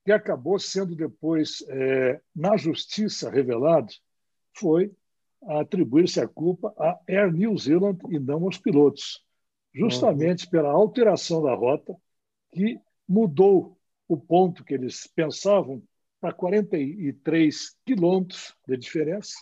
que 0.05 0.11
acabou 0.11 0.59
sendo 0.59 0.95
depois, 0.95 1.63
é, 1.67 2.21
na 2.35 2.55
justiça, 2.55 3.29
revelado, 3.29 3.91
foi 4.55 4.91
atribuir-se 5.43 6.19
a 6.21 6.27
culpa 6.27 6.73
à 6.77 6.99
Air 7.07 7.33
New 7.33 7.57
Zealand 7.57 7.97
e 8.09 8.19
não 8.19 8.45
aos 8.45 8.59
pilotos, 8.59 9.25
justamente 9.73 10.45
uhum. 10.45 10.51
pela 10.51 10.69
alteração 10.69 11.41
da 11.41 11.55
rota, 11.55 11.95
que 12.51 12.79
mudou 13.07 13.77
o 14.07 14.15
ponto 14.15 14.63
que 14.63 14.75
eles 14.75 15.07
pensavam 15.07 15.81
para 16.19 16.31
43 16.31 17.75
quilômetros 17.83 18.55
de 18.67 18.77
diferença 18.77 19.33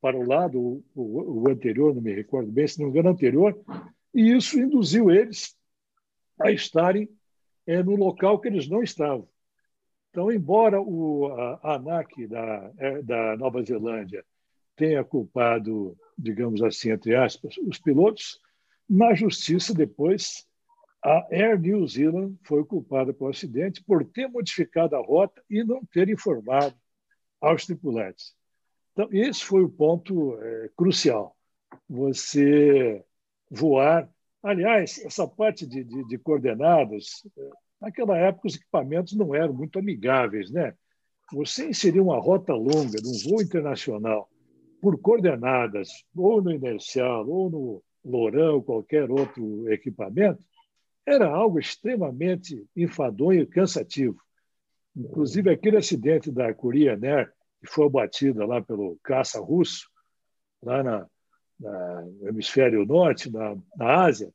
para 0.00 0.16
o 0.16 0.26
lado, 0.26 0.60
o, 0.60 0.84
o, 0.94 1.42
o, 1.42 1.50
anterior, 1.50 1.94
não 1.94 2.00
me 2.00 2.14
recordo 2.14 2.50
bem, 2.52 2.66
se 2.66 2.78
não 2.78 2.86
me 2.86 2.92
engano, 2.92 3.10
anterior, 3.10 3.58
e 4.14 4.32
isso 4.32 4.58
induziu 4.58 5.10
eles 5.10 5.56
a 6.40 6.52
estarem 6.52 7.08
é, 7.66 7.82
no 7.82 7.94
local 7.96 8.40
que 8.40 8.48
eles 8.48 8.68
não 8.68 8.82
estavam. 8.82 9.28
Então, 10.10 10.30
embora 10.30 10.80
o, 10.80 11.26
a, 11.62 11.74
ANAC 11.74 12.26
da, 12.26 12.72
é, 12.78 13.02
da 13.02 13.36
Nova 13.36 13.62
Zelândia 13.62 14.24
tenha 14.74 15.04
culpado, 15.04 15.96
digamos 16.18 16.62
assim, 16.62 16.90
entre 16.90 17.14
aspas, 17.14 17.56
os 17.58 17.78
pilotos, 17.78 18.40
na 18.88 19.14
justiça 19.14 19.72
depois 19.72 20.48
a 21.02 21.26
Air 21.30 21.58
New 21.58 21.86
Zealand 21.86 22.36
foi 22.42 22.64
culpada 22.64 23.14
pelo 23.14 23.30
acidente 23.30 23.82
por 23.82 24.04
ter 24.04 24.28
modificado 24.28 24.96
a 24.96 25.00
rota 25.00 25.42
e 25.48 25.64
não 25.64 25.84
ter 25.86 26.08
informado 26.08 26.74
aos 27.40 27.64
tripulantes. 27.64 28.34
Então, 28.92 29.08
esse 29.12 29.44
foi 29.44 29.62
o 29.62 29.70
ponto 29.70 30.36
é, 30.42 30.70
crucial. 30.76 31.36
Você 31.88 33.02
voar. 33.50 34.10
Aliás, 34.42 34.98
essa 35.04 35.26
parte 35.26 35.66
de, 35.66 35.84
de, 35.84 36.04
de 36.06 36.18
coordenadas, 36.18 37.26
é, 37.36 37.50
naquela 37.80 38.16
época 38.16 38.48
os 38.48 38.56
equipamentos 38.56 39.14
não 39.14 39.34
eram 39.34 39.52
muito 39.52 39.78
amigáveis. 39.78 40.50
Né? 40.50 40.74
Você 41.32 41.68
inserir 41.68 42.00
uma 42.00 42.18
rota 42.18 42.54
longa 42.54 42.98
de 42.98 43.08
um 43.08 43.30
voo 43.30 43.42
internacional 43.42 44.28
por 44.80 44.98
coordenadas, 44.98 45.90
ou 46.16 46.42
no 46.42 46.50
inercial, 46.50 47.28
ou 47.28 47.50
no 47.50 47.82
Lourão, 48.02 48.62
qualquer 48.62 49.10
outro 49.10 49.70
equipamento, 49.70 50.42
era 51.04 51.28
algo 51.28 51.58
extremamente 51.58 52.66
enfadonho 52.74 53.42
e 53.42 53.46
cansativo. 53.46 54.18
Inclusive, 54.96 55.50
aquele 55.50 55.76
acidente 55.76 56.30
da 56.30 56.52
Korean 56.54 56.98
Air, 57.02 57.30
que 57.60 57.66
foi 57.66 57.86
abatida 57.86 58.46
lá 58.46 58.62
pelo 58.62 58.98
caça 59.02 59.38
russo, 59.38 59.88
lá 60.62 60.82
na, 60.82 61.06
na, 61.60 62.02
no 62.02 62.28
hemisfério 62.28 62.84
norte, 62.86 63.30
na, 63.30 63.56
na 63.76 64.04
Ásia, 64.04 64.32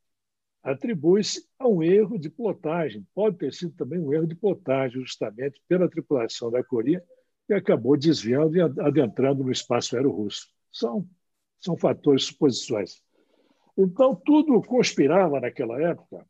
atribui-se 0.63 1.45
a 1.59 1.67
um 1.67 1.83
erro 1.83 2.17
de 2.17 2.29
plotagem. 2.29 3.05
Pode 3.13 3.37
ter 3.37 3.53
sido 3.53 3.73
também 3.75 3.99
um 3.99 4.13
erro 4.13 4.27
de 4.27 4.35
plotagem, 4.35 5.01
justamente 5.01 5.61
pela 5.67 5.89
tripulação 5.89 6.51
da 6.51 6.63
Coreia, 6.63 7.03
que 7.47 7.53
acabou 7.53 7.97
desviando 7.97 8.55
e 8.55 8.61
adentrando 8.61 9.43
no 9.43 9.51
espaço 9.51 9.95
aéreo 9.95 10.11
russo. 10.11 10.47
São, 10.71 11.07
são 11.59 11.77
fatores 11.77 12.25
suposições. 12.25 13.01
Então, 13.77 14.15
tudo 14.15 14.61
conspirava 14.61 15.39
naquela 15.39 15.79
época 15.81 16.25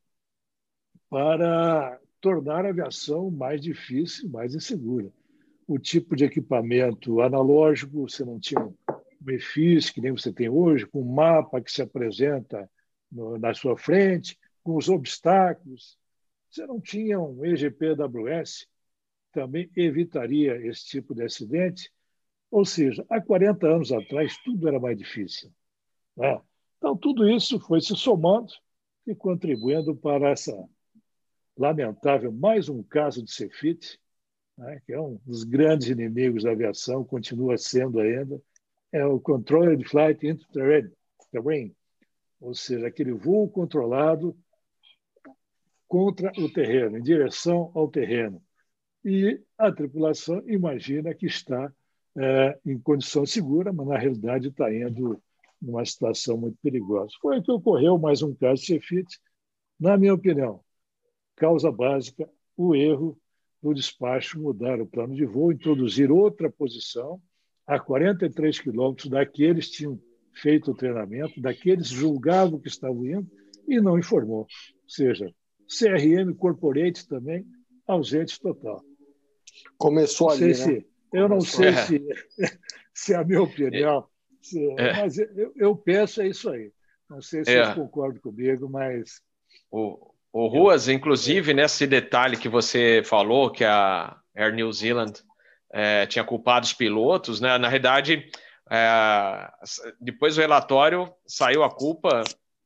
para 1.10 2.00
tornar 2.20 2.66
a 2.66 2.70
aviação 2.70 3.30
mais 3.30 3.62
difícil, 3.62 4.30
mais 4.30 4.56
insegura. 4.56 5.12
O 5.68 5.80
tipo 5.80 6.16
de 6.16 6.26
equipamento 6.26 7.22
analógico, 7.22 8.02
você 8.02 8.26
não 8.26 8.40
tinha 8.40 8.74
EFIS, 9.28 9.90
que 9.90 10.02
nem 10.02 10.12
você 10.12 10.32
tem 10.32 10.50
hoje, 10.50 10.86
com 10.86 11.02
um 11.02 11.14
mapa 11.14 11.62
que 11.62 11.72
se 11.72 11.82
apresenta 11.82 12.70
no, 13.12 13.38
na 13.38 13.54
sua 13.54 13.78
frente, 13.78 14.38
com 14.64 14.76
os 14.76 14.90
obstáculos. 14.90 15.98
Você 16.50 16.66
não 16.66 16.80
tinha 16.80 17.20
um 17.20 17.46
EGPWS, 17.46 18.68
também 19.32 19.70
evitaria 19.76 20.56
esse 20.68 20.86
tipo 20.86 21.14
de 21.14 21.24
acidente. 21.24 21.92
Ou 22.50 22.64
seja, 22.64 23.06
há 23.10 23.22
40 23.22 23.68
anos 23.68 23.92
atrás, 23.92 24.38
tudo 24.44 24.68
era 24.68 24.80
mais 24.80 24.98
difícil. 24.98 25.52
Né? 26.16 26.42
Então, 26.78 26.96
tudo 26.96 27.30
isso 27.30 27.60
foi 27.60 27.82
se 27.82 27.96
somando 27.96 28.54
e 29.06 29.14
contribuindo 29.14 29.96
para 29.96 30.30
essa 30.30 30.54
lamentável, 31.58 32.32
mais 32.32 32.70
um 32.70 32.84
caso 32.84 33.24
de 33.24 33.32
Cefit, 33.32 34.00
né, 34.58 34.82
que 34.86 34.94
é 34.94 35.00
um 35.00 35.20
dos 35.26 35.44
grandes 35.44 35.88
inimigos 35.88 36.44
da 36.44 36.52
aviação, 36.52 37.04
continua 37.04 37.58
sendo 37.58 38.00
ainda, 38.00 38.42
é 38.92 39.06
o 39.06 39.20
Controlled 39.20 39.84
Flight 39.88 40.26
into 40.26 40.46
Terrain, 40.52 41.76
ou 42.40 42.54
seja, 42.54 42.88
aquele 42.88 43.14
voo 43.14 43.50
controlado 43.50 44.38
contra 45.88 46.32
o 46.38 46.52
terreno, 46.52 46.98
em 46.98 47.02
direção 47.02 47.72
ao 47.74 47.90
terreno. 47.90 48.42
E 49.04 49.42
a 49.58 49.72
tripulação 49.72 50.42
imagina 50.48 51.14
que 51.14 51.26
está 51.26 51.72
é, 52.18 52.60
em 52.66 52.80
condição 52.80 53.26
segura, 53.26 53.72
mas 53.72 53.88
na 53.88 53.98
realidade 53.98 54.48
está 54.48 54.74
indo 54.74 55.22
numa 55.62 55.86
situação 55.86 56.38
muito 56.38 56.58
perigosa. 56.62 57.12
Foi 57.22 57.40
o 57.40 57.44
que 57.44 57.52
ocorreu, 57.52 57.98
mais 57.98 58.22
um 58.22 58.34
caso 58.34 58.62
de 58.62 58.68
Cefit, 58.68 59.20
na 59.80 59.98
minha 59.98 60.14
opinião 60.14 60.64
causa 61.36 61.72
básica, 61.72 62.30
o 62.56 62.74
erro 62.74 63.18
do 63.62 63.74
despacho 63.74 64.40
mudar 64.40 64.80
o 64.80 64.88
plano 64.88 65.14
de 65.14 65.26
voo, 65.26 65.52
introduzir 65.52 66.12
outra 66.12 66.50
posição 66.50 67.22
a 67.68 67.80
43 67.80 68.60
quilômetros 68.60 69.10
daqueles 69.10 69.68
que 69.68 69.78
tinham 69.78 70.00
feito 70.34 70.72
o 70.72 70.76
treinamento, 70.76 71.40
daqueles 71.42 71.88
julgavam 71.88 72.60
que 72.60 72.68
estavam 72.68 73.06
indo 73.06 73.28
e 73.68 73.80
não 73.80 73.98
informou. 73.98 74.40
Ou 74.40 74.48
seja, 74.88 75.34
CRM 75.68 76.34
Corporate 76.38 77.08
também 77.08 77.46
ausente 77.88 78.40
total. 78.40 78.84
Começou 79.78 80.30
ali, 80.30 80.54
se, 80.54 80.74
né? 80.74 80.84
Eu 81.14 81.30
não 81.30 81.42
sei 81.42 81.70
é. 81.70 81.86
se, 81.86 82.02
se 82.94 83.14
é 83.14 83.18
a 83.18 83.24
minha 83.24 83.42
opinião, 83.42 84.06
se, 84.42 84.60
é. 84.78 84.94
mas 84.94 85.18
eu, 85.18 85.54
eu 85.56 85.76
penso 85.76 86.22
é 86.22 86.28
isso 86.28 86.50
aí. 86.50 86.72
Não 87.10 87.22
sei 87.22 87.46
se 87.46 87.52
é. 87.52 87.64
vocês 87.64 87.76
concordam 87.76 88.22
comigo, 88.22 88.70
mas... 88.70 89.22
O, 89.72 90.12
o 90.34 90.48
Ruas, 90.48 90.90
inclusive, 90.90 91.54
nesse 91.54 91.88
detalhe 91.88 92.36
que 92.36 92.50
você 92.50 93.02
falou, 93.06 93.52
que 93.52 93.64
a 93.64 94.18
Air 94.36 94.54
New 94.54 94.72
Zealand 94.72 95.14
é, 95.76 96.06
tinha 96.06 96.24
culpado 96.24 96.66
os 96.66 96.72
pilotos, 96.72 97.42
né? 97.42 97.58
Na 97.58 97.68
realidade, 97.68 98.32
é, 98.72 99.52
depois 100.00 100.36
do 100.36 100.42
relatório 100.42 101.14
saiu 101.28 101.66
a 101.66 101.70
culpa 101.70 102.24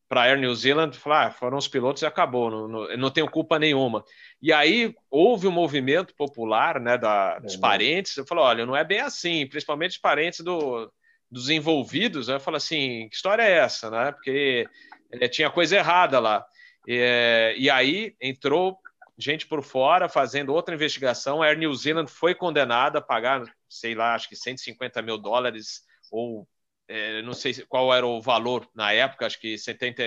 para 0.07 0.21
a 0.21 0.23
Air 0.25 0.39
New 0.39 0.53
Zealand, 0.53 0.95
falar, 0.95 1.27
ah, 1.27 1.31
foram 1.31 1.57
os 1.57 1.67
pilotos 1.67 2.03
e 2.03 2.05
acabou, 2.05 2.51
não, 2.51 2.67
não, 2.67 2.97
não, 2.97 3.09
tenho 3.11 3.29
culpa 3.29 3.57
nenhuma. 3.57 4.03
E 4.39 4.53
aí 4.53 4.95
houve 5.09 5.47
um 5.47 5.51
movimento 5.51 6.15
popular, 6.15 6.79
né, 6.79 6.97
da, 6.97 7.39
dos 7.39 7.55
é, 7.55 7.59
parentes, 7.59 8.15
eu 8.15 8.25
falou, 8.25 8.43
olha, 8.43 8.65
não 8.65 8.75
é 8.75 8.83
bem 8.83 9.01
assim, 9.01 9.45
principalmente 9.47 9.91
os 9.91 9.97
parentes 9.97 10.39
do, 10.41 10.91
dos 11.31 11.49
envolvidos, 11.49 12.27
né? 12.27 12.35
eu 12.35 12.39
falo 12.39 12.57
assim, 12.57 13.07
que 13.09 13.15
história 13.15 13.43
é 13.43 13.57
essa, 13.57 13.89
né? 13.89 14.11
Porque 14.11 14.67
é, 15.11 15.27
tinha 15.27 15.49
coisa 15.49 15.77
errada 15.77 16.19
lá. 16.19 16.45
É, 16.87 17.53
e 17.57 17.69
aí 17.69 18.15
entrou 18.19 18.79
gente 19.19 19.45
por 19.45 19.61
fora 19.61 20.07
fazendo 20.07 20.53
outra 20.53 20.73
investigação. 20.73 21.41
A 21.41 21.47
Air 21.47 21.57
New 21.57 21.73
Zealand 21.75 22.09
foi 22.09 22.33
condenada 22.33 22.99
a 22.99 23.01
pagar, 23.01 23.43
sei 23.67 23.93
lá, 23.93 24.15
acho 24.15 24.29
que 24.29 24.35
150 24.35 25.01
mil 25.01 25.17
dólares 25.17 25.83
ou 26.09 26.47
é, 26.87 27.21
não 27.21 27.33
sei 27.33 27.53
qual 27.67 27.93
era 27.93 28.07
o 28.07 28.21
valor 28.21 28.67
na 28.73 28.91
época, 28.91 29.25
acho 29.25 29.39
que 29.39 29.57
70, 29.57 30.01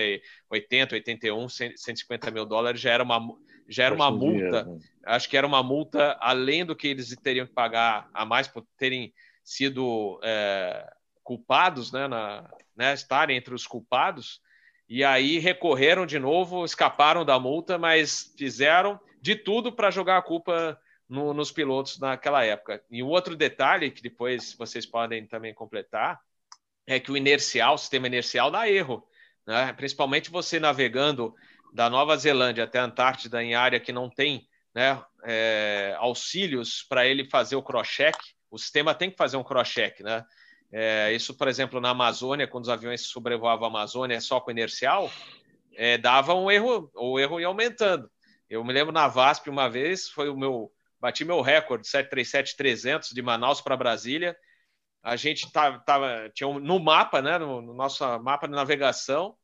80, 0.51 0.97
81, 0.97 1.49
150 1.49 2.31
mil 2.33 2.45
dólares 2.45 2.81
já 2.81 2.91
era 2.91 3.05
uma, 3.05 3.21
já 3.69 3.85
era 3.85 3.95
uma 3.95 4.11
multa. 4.11 4.65
Né? 4.65 4.79
Acho 5.05 5.29
que 5.29 5.37
era 5.37 5.47
uma 5.47 5.63
multa 5.63 6.17
além 6.21 6.65
do 6.65 6.75
que 6.75 6.89
eles 6.89 7.15
teriam 7.23 7.47
que 7.47 7.53
pagar 7.53 8.11
a 8.13 8.25
mais 8.25 8.49
por 8.49 8.67
terem 8.77 9.13
sido 9.45 10.19
é, 10.25 10.91
culpados, 11.23 11.93
né, 11.93 12.09
na, 12.09 12.51
né, 12.75 12.95
estarem 12.95 13.37
entre 13.37 13.55
os 13.55 13.67
culpados. 13.67 14.41
E 14.95 15.03
aí 15.03 15.39
recorreram 15.39 16.05
de 16.05 16.19
novo, 16.19 16.67
escaparam 16.67 17.25
da 17.25 17.41
multa, 17.41 17.79
mas 17.79 18.35
fizeram 18.37 19.01
de 19.23 19.35
tudo 19.35 19.73
para 19.73 19.91
jogar 19.91 20.19
a 20.19 20.23
culpa 20.23 20.79
no, 21.09 21.33
nos 21.33 21.51
pilotos 21.51 21.99
naquela 21.99 22.45
época. 22.45 22.85
E 22.91 23.03
um 23.03 23.07
outro 23.07 23.35
detalhe 23.35 23.91
que 23.91 24.03
depois 24.03 24.53
vocês 24.53 24.85
podem 24.85 25.27
também 25.27 25.55
completar 25.55 26.21
é 26.87 27.01
que 27.01 27.11
o 27.11 27.17
inercial, 27.17 27.77
o 27.77 27.79
sistema 27.79 28.07
inercial 28.07 28.51
dá 28.51 28.69
erro, 28.69 29.03
né? 29.47 29.73
principalmente 29.73 30.31
você 30.31 30.61
navegando 30.61 31.35
da 31.73 31.89
Nova 31.89 32.15
Zelândia 32.19 32.65
até 32.65 32.79
a 32.79 32.85
Antártida 32.85 33.43
em 33.43 33.55
área 33.55 33.81
que 33.81 33.93
não 33.93 34.11
tem 34.11 34.47
né, 34.75 35.03
é, 35.25 35.97
auxílios 35.97 36.85
para 36.87 37.07
ele 37.07 37.25
fazer 37.31 37.57
o 37.57 37.63
cross-check, 37.63 38.19
o 38.51 38.59
sistema 38.59 38.95
tem 38.95 39.11
que 39.11 39.17
fazer 39.17 39.39
um 39.39 39.43
cross-check, 39.43 40.01
né? 40.01 40.23
É, 40.73 41.13
isso, 41.13 41.37
por 41.37 41.49
exemplo, 41.49 41.81
na 41.81 41.91
Amazônia, 41.91 42.49
quando 42.49 42.65
os 42.65 42.71
aviões 42.71 43.07
sobrevoavam 43.07 43.67
a 43.67 43.69
Amazônia 43.69 44.19
só 44.23 44.41
com 44.41 44.51
inercial, 44.51 45.11
é, 45.75 45.99
dava 45.99 46.35
um 46.35 46.51
erro, 46.51 46.91
o 46.95 47.21
erro 47.21 47.39
ia 47.39 47.47
aumentando. 47.47 48.11
Eu 48.49 48.65
me 48.65 48.73
lembro 48.73 48.93
na 48.93 49.07
VASP 49.07 49.51
uma 49.51 49.69
vez, 49.69 50.09
foi 50.09 50.31
o 50.31 50.37
meu, 50.37 50.73
bati 50.99 51.25
meu 51.25 51.43
recorde, 51.43 51.87
737-300 51.87 53.13
de 53.13 53.21
Manaus 53.23 53.61
para 53.61 53.77
Brasília. 53.77 54.35
A 55.03 55.15
gente 55.17 55.51
tava, 55.53 55.79
tava 55.81 56.31
tinha 56.35 56.49
um, 56.49 56.59
no 56.59 56.79
mapa, 56.79 57.21
né, 57.21 57.39
no, 57.39 57.61
no, 57.61 57.75
nosso 57.75 58.05
mapa 58.21 58.47
de 58.47 58.55
navegação, 58.55 59.37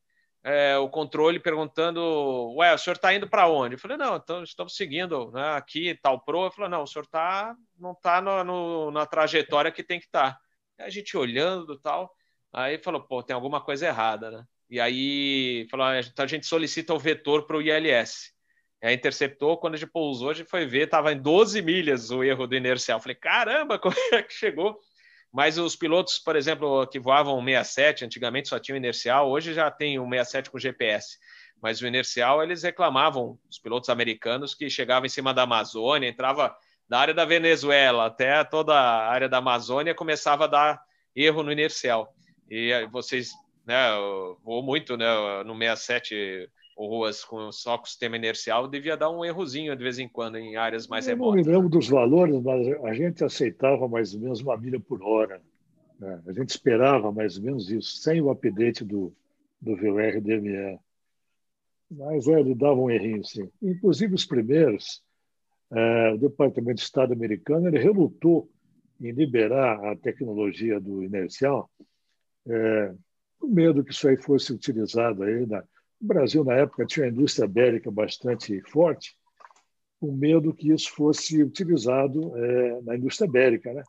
é, 0.43 0.79
o 0.79 0.89
controle 0.89 1.41
perguntando, 1.41 2.55
ué, 2.57 2.73
o 2.73 2.79
senhor 2.79 2.95
está 2.95 3.13
indo 3.13 3.29
para 3.29 3.49
onde? 3.49 3.75
Eu 3.75 3.79
falei, 3.79 3.97
não, 3.97 4.17
então, 4.17 4.43
estamos 4.43 4.77
seguindo 4.77 5.31
né, 5.33 5.57
aqui, 5.57 5.99
tal 6.01 6.21
pro. 6.21 6.45
Eu 6.45 6.51
falei, 6.51 6.71
não, 6.71 6.85
o 6.85 6.87
senhor 6.87 7.07
tá, 7.07 7.55
não 7.79 7.93
está 7.93 8.23
na 8.23 9.05
trajetória 9.05 9.73
que 9.73 9.83
tem 9.83 9.99
que 9.99 10.07
estar. 10.07 10.33
Tá. 10.35 10.48
A 10.79 10.89
gente 10.89 11.17
olhando 11.17 11.79
tal, 11.79 12.15
aí 12.53 12.79
falou, 12.79 13.03
pô, 13.03 13.23
tem 13.23 13.35
alguma 13.35 13.61
coisa 13.61 13.87
errada, 13.87 14.31
né? 14.31 14.45
E 14.71 14.79
aí 14.79 15.67
falou, 15.71 15.87
ah, 15.87 16.01
então 16.01 16.25
a 16.25 16.29
gente 16.29 16.47
solicita 16.47 16.95
o 16.95 16.99
vetor 16.99 17.47
para 17.47 17.57
o 17.57 17.63
ILS. 17.63 18.33
Aí 18.83 18.95
interceptou, 18.95 19.59
quando 19.59 19.75
a 19.75 19.77
gente 19.77 19.91
pousou, 19.91 20.31
a 20.31 20.35
gente 20.35 20.49
foi 20.49 20.67
ver, 20.67 20.85
estava 20.85 21.13
em 21.13 21.21
12 21.21 21.61
milhas 21.63 22.11
o 22.11 22.23
erro 22.23 22.47
do 22.47 22.55
inercial. 22.55 23.01
Falei, 23.01 23.17
caramba, 23.17 23.79
como 23.81 23.97
é 24.13 24.23
que 24.23 24.33
chegou? 24.33 24.79
Mas 25.33 25.59
os 25.59 25.75
pilotos, 25.75 26.19
por 26.19 26.37
exemplo, 26.37 26.87
que 26.87 26.99
voavam 26.99 27.43
67, 27.45 28.05
antigamente 28.05 28.49
só 28.49 28.59
tinham 28.59 28.77
inercial, 28.77 29.29
hoje 29.29 29.53
já 29.53 29.71
tem 29.71 29.99
o 29.99 30.09
67 30.09 30.51
com 30.51 30.59
GPS. 30.59 31.19
Mas 31.61 31.81
o 31.81 31.87
inercial, 31.87 32.43
eles 32.43 32.63
reclamavam, 32.63 33.39
os 33.51 33.59
pilotos 33.59 33.91
americanos, 33.91 34.55
que 34.55 34.71
chegavam 34.71 35.07
em 35.07 35.11
cima 35.11 35.35
da 35.35 35.43
Amazônia, 35.43 36.09
entrava 36.09 36.57
da 36.89 36.99
área 36.99 37.15
da 37.15 37.25
Venezuela 37.25 38.07
até 38.07 38.43
toda 38.45 38.75
a 38.75 39.09
área 39.11 39.29
da 39.29 39.39
Amazônia 39.39 39.95
começava 39.95 40.45
a 40.45 40.49
dar 40.49 40.83
erro 41.15 41.43
no 41.43 41.53
inercial. 41.53 42.15
E 42.51 42.87
vocês, 42.91 43.31
né, 43.67 43.91
voou 44.43 44.63
muito, 44.63 44.97
né, 44.97 45.07
no 45.45 45.57
67 45.57 46.49
ruas 46.77 47.25
com 47.25 47.51
só 47.51 47.77
com 47.77 47.85
sistema 47.85 48.17
inercial, 48.17 48.69
devia 48.69 48.97
dar 48.97 49.11
um 49.11 49.25
errozinho 49.25 49.75
de 49.75 49.83
vez 49.83 49.99
em 49.99 50.09
quando 50.09 50.39
em 50.39 50.57
áreas 50.57 50.87
mais 50.87 51.07
Eu 51.07 51.15
remotas. 51.15 51.45
não 51.45 51.53
me 51.53 51.57
lembro 51.57 51.69
dos 51.69 51.89
valores, 51.89 52.41
mas 52.41 52.69
a 52.85 52.95
gente 52.95 53.25
aceitava 53.25 53.89
mais 53.89 54.15
ou 54.15 54.21
menos 54.21 54.41
uma 54.41 54.57
milha 54.57 54.79
por 54.79 55.03
hora. 55.03 55.43
Né? 55.99 56.23
A 56.27 56.33
gente 56.33 56.51
esperava 56.51 57.11
mais 57.11 57.37
ou 57.37 57.43
menos 57.43 57.69
isso, 57.71 57.97
sem 57.99 58.21
o 58.21 58.31
update 58.31 58.85
do, 58.85 59.13
do 59.61 59.77
VRDME. 59.77 60.79
Mas 61.91 62.29
é, 62.29 62.39
ele 62.39 62.55
dava 62.55 62.79
um 62.79 62.91
errinho, 62.91 63.25
sim. 63.25 63.51
Inclusive 63.61 64.15
os 64.15 64.25
primeiros, 64.25 65.03
é, 65.71 66.13
o 66.13 66.19
Departamento 66.19 66.77
de 66.77 66.83
Estado 66.83 67.13
americano 67.13 67.69
ele 67.69 67.79
relutou 67.79 68.51
em 69.01 69.13
liberar 69.13 69.85
a 69.85 69.97
tecnologia 69.97 70.81
do 70.81 71.03
inercial, 71.03 71.71
é, 72.47 72.95
com 73.39 73.49
medo 73.49 73.85
que 73.85 73.93
isso 73.93 74.09
aí 74.09 74.17
fosse 74.17 74.53
utilizado 74.53 75.23
aí. 75.23 75.47
Na... 75.47 75.63
O 76.01 76.07
Brasil, 76.07 76.45
na 76.45 76.55
época, 76.55 76.87
tinha 76.87 77.07
uma 77.07 77.13
indústria 77.13 77.47
bélica 77.47 77.91
bastante 77.91 78.61
forte, 78.63 79.17
com 80.01 80.13
medo 80.13 80.55
que 80.55 80.71
isso 80.73 80.93
fosse 80.93 81.43
utilizado 81.43 82.37
é, 82.37 82.83
na 82.83 82.97
indústria 82.97 83.31
bélica. 83.31 83.73
Né? 83.73 83.83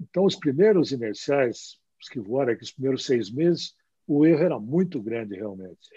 Então, 0.00 0.24
os 0.24 0.36
primeiros 0.36 0.92
inerciais, 0.92 1.78
os 2.00 2.08
que 2.08 2.20
voaram 2.20 2.52
aqui, 2.52 2.62
os 2.62 2.72
primeiros 2.72 3.04
seis 3.06 3.30
meses, 3.30 3.74
o 4.06 4.24
erro 4.26 4.42
era 4.42 4.58
muito 4.60 5.02
grande, 5.02 5.36
realmente. 5.36 5.88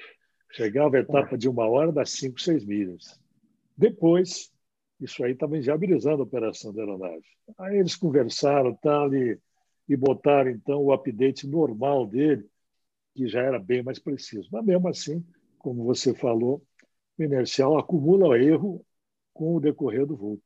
Chegava 0.51 0.97
a 0.97 0.99
etapa 0.99 1.37
de 1.37 1.47
uma 1.47 1.67
hora 1.67 1.91
das 1.91 2.11
cinco, 2.11 2.41
seis 2.41 2.65
milhas. 2.65 3.19
Depois, 3.77 4.51
isso 5.01 5.23
aí 5.23 5.35
também 5.35 5.61
já 5.61 5.73
habilizando 5.73 6.21
a 6.21 6.25
operação 6.25 6.73
da 6.73 6.81
aeronave. 6.81 7.25
Aí 7.57 7.77
eles 7.77 7.95
conversaram 7.95 8.73
tal, 8.75 9.13
e, 9.13 9.39
e 9.89 9.97
botaram, 9.97 10.51
então, 10.51 10.79
o 10.79 10.93
update 10.93 11.47
normal 11.47 12.05
dele 12.05 12.47
que 13.13 13.27
já 13.27 13.41
era 13.41 13.59
bem 13.59 13.83
mais 13.83 13.99
preciso. 13.99 14.47
Mas 14.51 14.63
mesmo 14.63 14.87
assim, 14.87 15.25
como 15.57 15.83
você 15.83 16.13
falou, 16.13 16.63
o 17.17 17.23
inercial 17.23 17.77
acumula 17.77 18.37
erro 18.37 18.85
com 19.33 19.55
o 19.55 19.59
decorrer 19.59 20.05
do 20.05 20.15
voo. 20.15 20.41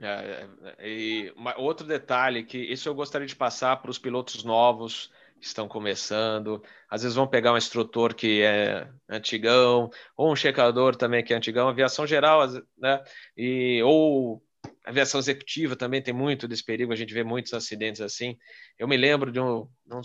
É, 0.00 0.48
é, 0.76 0.88
e 0.88 1.32
uma, 1.36 1.58
outro 1.58 1.86
detalhe 1.86 2.44
que 2.44 2.58
isso 2.58 2.88
eu 2.88 2.94
gostaria 2.94 3.26
de 3.26 3.36
passar 3.36 3.80
para 3.80 3.90
os 3.90 3.98
pilotos 3.98 4.44
novos 4.44 5.10
estão 5.46 5.68
começando. 5.68 6.62
Às 6.88 7.02
vezes 7.02 7.16
vão 7.16 7.26
pegar 7.26 7.52
um 7.52 7.56
instrutor 7.56 8.14
que 8.14 8.42
é 8.42 8.88
antigão, 9.08 9.90
ou 10.16 10.32
um 10.32 10.36
checador 10.36 10.96
também 10.96 11.24
que 11.24 11.32
é 11.32 11.36
antigão, 11.36 11.68
aviação 11.68 12.06
geral, 12.06 12.46
né? 12.78 13.02
E, 13.36 13.82
ou 13.82 14.42
aviação 14.84 15.20
executiva 15.20 15.76
também 15.76 16.02
tem 16.02 16.14
muito 16.14 16.48
desse 16.48 16.64
perigo, 16.64 16.92
a 16.92 16.96
gente 16.96 17.14
vê 17.14 17.24
muitos 17.24 17.52
acidentes 17.54 18.00
assim. 18.00 18.38
Eu 18.78 18.88
me 18.88 18.96
lembro 18.96 19.32
de 19.32 19.40
um, 19.40 19.68
um 19.90 20.00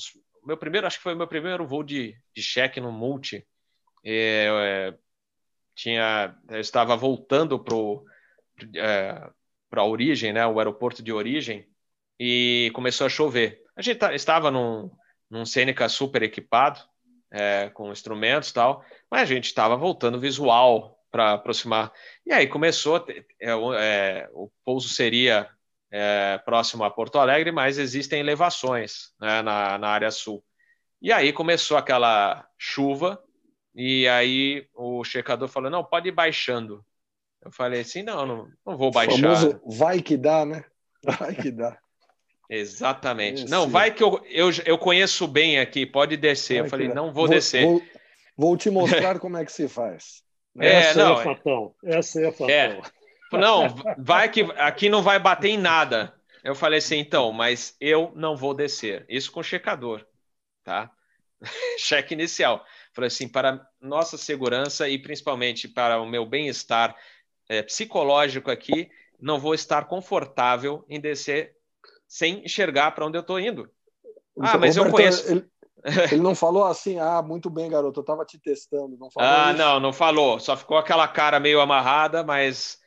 meu 0.46 0.58
primeiro, 0.58 0.88
acho 0.88 0.98
que 0.98 1.04
foi 1.04 1.14
o 1.14 1.18
meu 1.18 1.28
primeiro 1.28 1.68
voo 1.68 1.84
de, 1.84 2.16
de 2.36 2.42
cheque 2.42 2.80
no 2.80 2.92
multi. 2.92 3.46
É, 4.04 4.94
tinha, 5.76 6.36
eu 6.50 6.60
estava 6.60 6.96
voltando 6.96 7.60
para 7.60 7.76
é, 8.76 9.30
a 9.72 9.86
origem, 9.86 10.34
né, 10.34 10.46
o 10.46 10.60
aeroporto 10.60 11.04
de 11.04 11.12
origem, 11.12 11.68
e 12.20 12.72
começou 12.74 13.08
a 13.08 13.10
chover. 13.10 13.62
A 13.76 13.82
gente 13.82 13.98
tá, 13.98 14.14
estava 14.14 14.52
num, 14.52 14.92
num 15.30 15.46
Seneca 15.46 15.88
super 15.88 16.24
equipado, 16.24 16.80
é, 17.32 17.70
com 17.70 17.92
instrumentos 17.92 18.50
e 18.50 18.54
tal, 18.54 18.84
mas 19.10 19.22
a 19.22 19.34
gente 19.34 19.46
estava 19.46 19.76
voltando 19.76 20.20
visual 20.20 21.00
para 21.12 21.34
aproximar. 21.34 21.92
E 22.26 22.32
aí 22.32 22.48
começou, 22.48 23.06
é, 23.40 23.50
é, 23.50 24.30
o 24.34 24.50
pouso 24.64 24.90
seria 24.90 25.50
é, 25.92 26.40
próximo 26.40 26.84
a 26.84 26.92
Porto 26.92 27.20
Alegre, 27.20 27.52
mas 27.52 27.78
existem 27.78 28.20
elevações 28.20 29.12
né, 29.20 29.42
na, 29.42 29.78
na 29.78 29.90
área 29.90 30.12
sul. 30.12 30.44
E 31.02 31.12
aí 31.12 31.32
começou 31.32 31.78
aquela 31.78 32.46
chuva, 32.58 33.24
e 33.74 34.08
aí 34.08 34.68
o 34.74 35.04
checador 35.04 35.48
falou: 35.48 35.70
não, 35.70 35.84
pode 35.84 36.10
ir 36.10 36.12
baixando. 36.12 36.86
Eu 37.42 37.52
falei 37.52 37.82
assim: 37.82 38.04
não, 38.04 38.26
não, 38.26 38.48
não 38.66 38.78
vou 38.78 38.92
baixar. 38.92 39.60
Vai 39.66 40.02
que 40.02 40.18
dá, 40.18 40.46
né? 40.46 40.66
Vai 41.20 41.34
que 41.34 41.52
dá. 41.52 41.80
Exatamente. 42.50 43.46
Não, 43.46 43.70
vai 43.70 43.94
que 43.94 44.02
eu, 44.04 44.26
eu, 44.28 44.50
eu 44.66 44.78
conheço 44.78 45.28
bem 45.28 45.60
aqui, 45.60 45.86
pode 45.86 46.18
descer. 46.18 46.56
Vai 46.56 46.66
eu 46.66 46.70
falei: 46.70 46.88
não 46.88 47.06
vou, 47.06 47.14
vou 47.14 47.28
descer. 47.28 47.64
Vou, 47.64 47.84
vou, 48.36 48.58
te 48.58 48.72
mostrar 48.72 49.20
como 49.20 49.38
é 49.38 49.46
que 49.46 49.52
se 49.52 49.68
faz. 49.68 50.24
É, 50.58 50.68
Essa 50.68 51.04
não, 51.04 51.22
é 51.22 51.24
fatão. 51.24 51.76
Essa 51.84 52.22
é 52.22 52.32
fatão. 52.32 52.50
É. 52.50 52.82
Não, 53.32 53.68
vai 54.00 54.28
que 54.30 54.42
aqui 54.58 54.90
não 54.90 55.04
vai 55.04 55.20
bater 55.20 55.50
em 55.50 55.58
nada. 55.58 56.14
Eu 56.44 56.56
falei 56.56 56.80
assim, 56.80 56.98
então, 56.98 57.32
mas 57.32 57.76
eu 57.80 58.12
não 58.16 58.36
vou 58.36 58.56
descer. 58.56 59.06
Isso 59.08 59.32
com 59.32 59.44
checador, 59.44 60.04
tá? 60.64 60.90
Cheque 61.78 62.16
inicial. 62.16 62.66
Falei 62.94 63.10
assim, 63.10 63.28
para 63.28 63.68
nossa 63.80 64.18
segurança 64.18 64.90
e 64.90 64.98
principalmente 64.98 65.68
para 65.68 66.02
o 66.02 66.08
meu 66.08 66.26
bem-estar 66.26 66.96
é, 67.48 67.62
psicológico 67.62 68.50
aqui, 68.50 68.90
não 69.20 69.40
vou 69.40 69.54
estar 69.54 69.86
confortável 69.86 70.84
em 70.90 71.00
descer 71.00 71.59
sem 72.10 72.44
enxergar 72.44 72.92
para 72.92 73.06
onde 73.06 73.18
eu 73.18 73.22
estou 73.22 73.40
indo. 73.40 73.70
Ah, 74.42 74.58
mas 74.58 74.76
Roberto, 74.76 74.78
eu 74.78 74.92
conheço. 74.92 75.32
Ele, 75.32 75.46
ele, 76.12 76.22
não 76.22 76.34
falou 76.34 76.66
assim, 76.66 77.00
ah, 77.00 77.22
muito 77.22 77.50
bem, 77.50 77.70
garoto, 77.70 78.00
eu 78.00 78.02
estava 78.02 78.26
te 78.26 78.40
testando. 78.40 78.98
Não 78.98 79.10
ah, 79.18 79.52
isso? 79.52 79.60
não, 79.60 79.80
não 79.80 79.94
falou. 79.94 80.40
Só 80.40 80.58
ficou 80.58 80.78
aquela 80.78 81.08
cara 81.08 81.40
meio 81.40 81.62
amarrada, 81.62 82.24
mas 82.24 82.82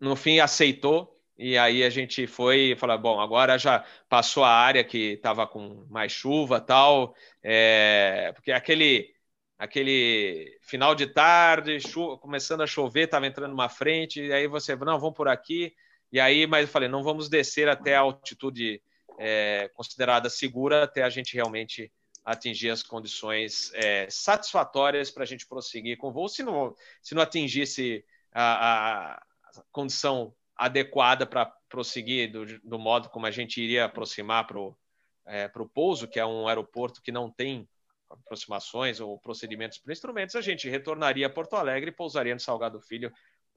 no 0.00 0.16
fim 0.16 0.40
aceitou. 0.40 1.12
E 1.38 1.58
aí 1.58 1.84
a 1.84 1.90
gente 1.90 2.26
foi 2.26 2.72
e 2.72 2.76
falou: 2.76 2.98
bom, 2.98 3.20
agora 3.20 3.58
já 3.58 3.84
passou 4.08 4.42
a 4.42 4.50
área 4.50 4.82
que 4.82 5.12
estava 5.12 5.46
com 5.46 5.84
mais 5.90 6.10
chuva 6.10 6.58
tal, 6.58 7.14
é, 7.42 8.32
porque 8.34 8.50
aquele 8.50 9.14
aquele 9.58 10.58
final 10.62 10.94
de 10.94 11.06
tarde, 11.06 11.78
chuva, 11.80 12.18
começando 12.18 12.62
a 12.62 12.66
chover, 12.66 13.04
estava 13.04 13.26
entrando 13.26 13.52
uma 13.52 13.68
frente, 13.68 14.22
e 14.22 14.32
aí 14.32 14.46
você, 14.46 14.74
não, 14.76 14.98
vamos 14.98 15.14
por 15.14 15.28
aqui, 15.28 15.74
e 16.16 16.20
aí, 16.20 16.46
mas 16.46 16.62
eu 16.62 16.72
falei, 16.72 16.88
não 16.88 17.02
vamos 17.02 17.28
descer 17.28 17.68
até 17.68 17.94
a 17.94 18.00
altitude 18.00 18.82
é, 19.18 19.68
considerada 19.74 20.30
segura, 20.30 20.84
até 20.84 21.02
a 21.02 21.10
gente 21.10 21.34
realmente 21.34 21.92
atingir 22.24 22.70
as 22.70 22.82
condições 22.82 23.70
é, 23.74 24.08
satisfatórias 24.08 25.10
para 25.10 25.24
a 25.24 25.26
gente 25.26 25.46
prosseguir 25.46 25.98
com 25.98 26.08
o 26.08 26.12
voo, 26.12 26.26
se 26.26 26.42
não, 26.42 26.74
se 27.02 27.14
não 27.14 27.20
atingisse 27.20 28.02
a, 28.32 29.12
a 29.12 29.22
condição 29.70 30.34
adequada 30.56 31.26
para 31.26 31.44
prosseguir 31.68 32.32
do, 32.32 32.46
do, 32.60 32.78
modo 32.78 33.10
como 33.10 33.26
a 33.26 33.30
gente 33.30 33.60
iria 33.60 33.84
aproximar 33.84 34.46
para 34.46 34.58
o 34.58 34.74
é, 35.26 35.50
pouso, 35.74 36.08
que 36.08 36.18
é 36.18 36.24
um 36.24 36.48
aeroporto 36.48 37.02
que 37.02 37.12
não 37.12 37.30
tem 37.30 37.68
aproximações 38.08 39.00
ou 39.00 39.18
procedimentos 39.18 39.76
para 39.76 39.92
instrumentos, 39.92 40.34
a 40.34 40.40
gente 40.40 40.66
retornaria 40.66 41.26
a 41.26 41.30
Porto 41.30 41.56
Alegre 41.56 41.90
e 41.90 41.94
pousaria 41.94 42.32
no 42.32 42.40
Salgado 42.40 42.80
Filho 42.80 43.12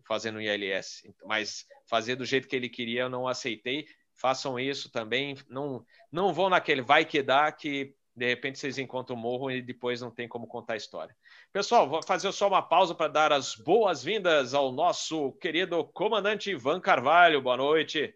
fazendo 0.10 0.42
ILS. 0.42 1.04
Mas 1.24 1.68
fazer 1.86 2.16
do 2.16 2.26
jeito 2.26 2.48
que 2.48 2.56
ele 2.56 2.68
queria, 2.68 3.04
eu 3.04 3.10
não 3.10 3.28
aceitei. 3.28 3.86
Façam 4.16 4.60
isso 4.60 4.92
também. 4.92 5.38
Não, 5.48 5.86
não 6.12 6.34
vão 6.34 6.50
naquele 6.50 6.82
vai 6.82 7.06
que 7.06 7.22
dá 7.22 7.52
que 7.52 7.96
de 8.16 8.28
repente 8.28 8.58
vocês 8.58 8.80
encontram 8.80 9.16
o 9.16 9.20
morro 9.20 9.52
e 9.52 9.62
depois 9.62 10.02
não 10.02 10.10
tem 10.10 10.28
como 10.28 10.48
contar 10.48 10.74
a 10.74 10.78
história. 10.78 11.16
Pessoal, 11.54 11.88
vou 11.88 12.02
fazer 12.02 12.32
só 12.32 12.48
uma 12.48 12.62
pausa 12.62 12.96
para 12.96 13.08
dar 13.08 13.32
as 13.32 13.56
boas-vindas 13.56 14.56
ao 14.56 14.72
nosso 14.72 15.32
querido 15.34 15.86
comandante 15.86 16.50
Ivan 16.50 16.82
Carvalho. 16.82 17.42
Boa 17.42 17.56
noite. 17.56 18.14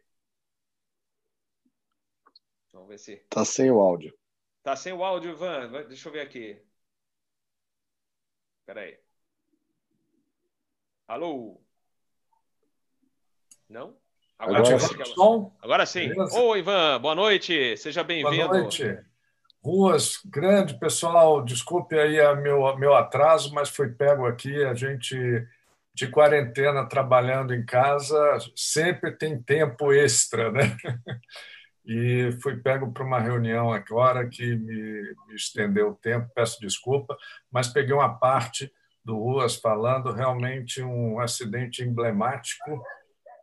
Vamos 2.73 2.89
ver 2.89 2.97
se. 2.97 3.17
Tá 3.29 3.45
sem 3.45 3.69
o 3.69 3.79
áudio. 3.79 4.17
Tá 4.63 4.75
sem 4.75 4.91
o 4.93 5.03
áudio, 5.03 5.31
Ivan. 5.31 5.69
Deixa 5.87 6.09
eu 6.09 6.13
ver 6.13 6.21
aqui. 6.21 6.59
Espera 8.61 8.81
aí. 8.81 8.99
Alô? 11.07 11.62
Não? 13.73 13.95
Agora, 14.37 14.59
Agora, 14.59 14.77
sim. 14.77 15.51
Agora 15.59 15.85
sim. 15.87 16.11
Ô, 16.37 16.55
Ivan, 16.55 17.01
boa 17.01 17.15
noite. 17.15 17.75
Seja 17.75 18.03
bem-vindo. 18.03 18.47
Boa 18.47 18.59
noite. 18.59 18.99
Ruas, 19.65 20.19
grande 20.23 20.77
pessoal, 20.77 21.43
desculpe 21.43 21.97
aí 21.97 22.21
a 22.21 22.35
meu, 22.35 22.77
meu 22.77 22.93
atraso, 22.93 23.51
mas 23.51 23.69
foi 23.69 23.89
pego 23.89 24.27
aqui. 24.27 24.63
A 24.63 24.75
gente 24.75 25.17
de 25.91 26.07
quarentena 26.07 26.87
trabalhando 26.87 27.51
em 27.51 27.65
casa 27.65 28.37
sempre 28.55 29.11
tem 29.11 29.41
tempo 29.41 29.91
extra, 29.91 30.51
né? 30.51 30.77
e 31.83 32.31
fui 32.43 32.57
pego 32.57 32.91
para 32.91 33.03
uma 33.03 33.19
reunião 33.19 33.73
agora 33.73 34.29
que 34.29 34.55
me, 34.55 35.15
me 35.27 35.35
estendeu 35.35 35.89
o 35.89 35.95
tempo, 35.95 36.29
peço 36.35 36.61
desculpa, 36.61 37.17
mas 37.51 37.69
peguei 37.69 37.93
uma 37.93 38.19
parte 38.19 38.71
do 39.03 39.17
Ruas 39.17 39.55
falando 39.55 40.11
realmente 40.11 40.81
um 40.83 41.19
acidente 41.19 41.81
emblemático, 41.81 42.83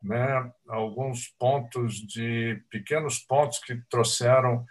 né? 0.02 0.50
alguns 0.68 1.28
pontos 1.38 1.94
de 1.94 2.62
pequenos 2.70 3.18
pontos 3.18 3.58
que 3.58 3.76
trouxeram 3.88 4.64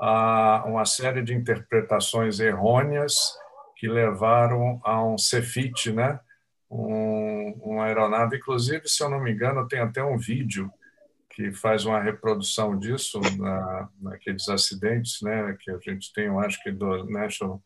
a 0.00 0.64
uma 0.66 0.84
série 0.84 1.22
de 1.22 1.34
interpretações 1.34 2.38
errôneas 2.40 3.16
que 3.76 3.88
levaram 3.88 4.80
a 4.84 5.04
um 5.04 5.18
Cefit, 5.18 5.92
né? 5.92 6.18
Um, 6.70 7.52
uma 7.62 7.84
aeronave, 7.84 8.36
inclusive, 8.36 8.88
se 8.88 9.02
eu 9.02 9.08
não 9.08 9.20
me 9.20 9.32
engano, 9.32 9.68
tem 9.68 9.80
até 9.80 10.02
um 10.02 10.18
vídeo 10.18 10.70
que 11.36 11.52
faz 11.52 11.84
uma 11.84 12.00
reprodução 12.00 12.78
disso 12.78 13.20
na, 13.38 13.88
naqueles 14.00 14.48
acidentes, 14.48 15.20
né, 15.20 15.54
que 15.60 15.70
a 15.70 15.78
gente 15.78 16.10
tem, 16.14 16.26
eu 16.26 16.40
acho 16.40 16.60
que 16.62 16.72
do 16.72 17.04
National, 17.10 17.62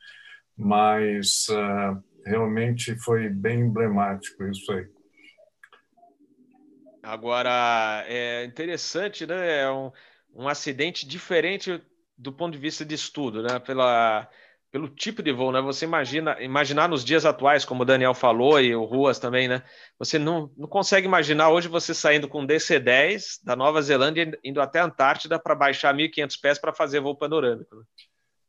mas 0.56 1.46
uh, 1.48 2.02
realmente 2.26 2.96
foi 2.96 3.28
bem 3.28 3.60
emblemático 3.60 4.44
isso 4.44 4.72
aí. 4.72 4.88
Agora, 7.03 8.05
é 8.07 8.44
interessante, 8.44 9.26
né? 9.26 9.62
É 9.62 9.70
um, 9.70 9.90
um 10.34 10.48
acidente 10.48 11.07
diferente 11.07 11.82
do 12.16 12.32
ponto 12.32 12.53
de 12.53 12.59
vista 12.59 12.84
de 12.84 12.94
estudo, 12.94 13.42
né? 13.42 13.59
Pela, 13.59 14.28
pelo 14.70 14.88
tipo 14.88 15.22
de 15.22 15.32
voo, 15.32 15.51
né? 15.51 15.61
Você 15.62 15.84
imagina, 15.84 16.40
imaginar 16.40 16.88
nos 16.88 17.05
dias 17.05 17.24
atuais, 17.24 17.64
como 17.64 17.82
o 17.82 17.86
Daniel 17.86 18.14
falou 18.14 18.61
e 18.61 18.74
o 18.74 18.84
Ruas 18.84 19.18
também, 19.18 19.48
né? 19.48 19.62
Você 19.98 20.18
não, 20.18 20.53
não 20.57 20.68
consegue 20.68 21.07
imaginar 21.07 21.48
hoje 21.48 21.68
você 21.68 21.94
saindo 21.94 22.28
com 22.28 22.46
DC-10 22.46 23.42
da 23.42 23.57
Nova 23.57 23.80
Zelândia 23.80 24.38
indo 24.44 24.61
até 24.61 24.80
a 24.80 24.84
Antártida 24.84 25.38
para 25.38 25.55
baixar 25.55 25.94
1.500 25.94 26.40
pés 26.40 26.59
para 26.59 26.72
fazer 26.72 27.01
voo 27.01 27.16
panorâmico. 27.16 27.76
Né? 27.76 27.82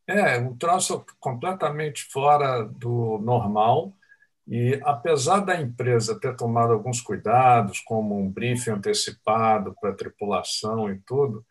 É, 0.07 0.37
um 0.37 0.55
troço 0.57 1.05
completamente 1.19 2.03
fora 2.11 2.63
do 2.63 3.17
normal. 3.19 3.93
E 4.51 4.77
apesar 4.83 5.39
da 5.39 5.61
empresa 5.61 6.19
ter 6.19 6.35
tomado 6.35 6.73
alguns 6.73 6.99
cuidados, 6.99 7.79
como 7.79 8.19
um 8.19 8.29
briefing 8.29 8.71
antecipado 8.71 9.73
para 9.79 9.91
a 9.91 9.95
tripulação 9.95 10.91
e 10.91 10.99
tudo, 11.07 11.45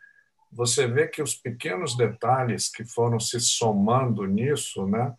você 0.53 0.87
vê 0.87 1.09
que 1.09 1.23
os 1.23 1.35
pequenos 1.35 1.97
detalhes 1.97 2.69
que 2.71 2.85
foram 2.85 3.19
se 3.19 3.41
somando 3.41 4.27
nisso, 4.27 4.87
né, 4.87 5.15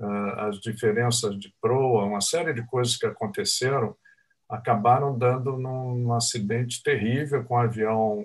ah, 0.00 0.46
as 0.46 0.60
diferenças 0.60 1.36
de 1.36 1.52
proa, 1.60 2.04
uma 2.04 2.20
série 2.20 2.54
de 2.54 2.64
coisas 2.66 2.96
que 2.96 3.06
aconteceram, 3.06 3.96
acabaram 4.48 5.18
dando 5.18 5.58
num 5.58 6.12
acidente 6.12 6.84
terrível 6.84 7.42
com 7.42 7.56
um 7.56 7.58
avião 7.58 8.24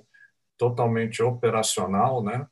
totalmente 0.56 1.24
operacional, 1.24 2.24
né? 2.24 2.46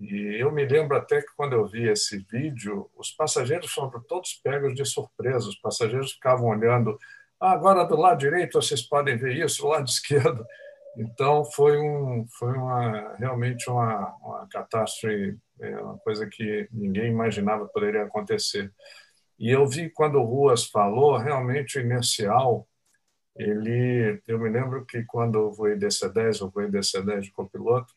E 0.00 0.40
eu 0.40 0.52
me 0.52 0.64
lembro 0.64 0.96
até 0.96 1.20
que 1.20 1.34
quando 1.36 1.54
eu 1.54 1.66
vi 1.66 1.88
esse 1.88 2.18
vídeo, 2.18 2.88
os 2.96 3.10
passageiros 3.10 3.70
foram 3.72 4.00
todos 4.02 4.34
pegos 4.34 4.74
de 4.74 4.84
surpresa. 4.84 5.48
Os 5.48 5.56
passageiros 5.56 6.12
ficavam 6.12 6.48
olhando. 6.48 6.98
Ah, 7.40 7.52
agora 7.52 7.84
do 7.84 7.96
lado 7.96 8.18
direito 8.18 8.60
vocês 8.60 8.82
podem 8.82 9.16
ver 9.16 9.36
isso, 9.36 9.62
do 9.62 9.68
lado 9.68 9.86
esquerdo. 9.88 10.46
Então 10.96 11.44
foi 11.44 11.78
um, 11.78 12.26
foi 12.38 12.52
uma 12.52 13.14
realmente 13.16 13.70
uma, 13.70 14.16
uma 14.22 14.48
catástrofe, 14.48 15.36
é, 15.60 15.76
uma 15.80 15.98
coisa 15.98 16.26
que 16.26 16.68
ninguém 16.72 17.10
imaginava 17.10 17.66
poderia 17.66 18.02
acontecer. 18.04 18.72
E 19.38 19.50
eu 19.50 19.66
vi 19.66 19.90
quando 19.90 20.18
o 20.18 20.24
Ruas 20.24 20.64
falou, 20.66 21.16
realmente 21.16 21.78
o 21.78 21.80
inercial, 21.80 22.66
ele, 23.36 24.20
eu 24.26 24.38
me 24.38 24.48
lembro 24.50 24.84
que 24.84 25.04
quando 25.04 25.38
eu 25.38 25.52
voei 25.52 25.76
DC-10, 25.76 26.40
eu 26.40 26.50
voei 26.50 26.68
DC-10 26.68 27.20
de 27.22 27.30
copiloto, 27.32 27.94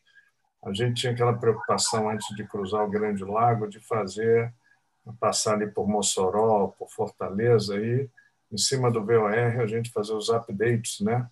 a 0.64 0.72
gente 0.72 1.00
tinha 1.00 1.12
aquela 1.12 1.36
preocupação 1.36 2.08
antes 2.08 2.34
de 2.36 2.44
cruzar 2.44 2.84
o 2.84 2.90
Grande 2.90 3.24
Lago 3.24 3.68
de 3.68 3.80
fazer 3.80 4.52
passar 5.18 5.54
ali 5.54 5.66
por 5.66 5.88
Mossoró, 5.88 6.68
por 6.78 6.88
Fortaleza 6.88 7.76
e 7.76 8.08
em 8.52 8.58
cima 8.58 8.90
do 8.90 9.04
VOR 9.04 9.32
a 9.32 9.66
gente 9.66 9.90
fazer 9.90 10.12
os 10.12 10.28
updates, 10.28 11.00
né? 11.00 11.28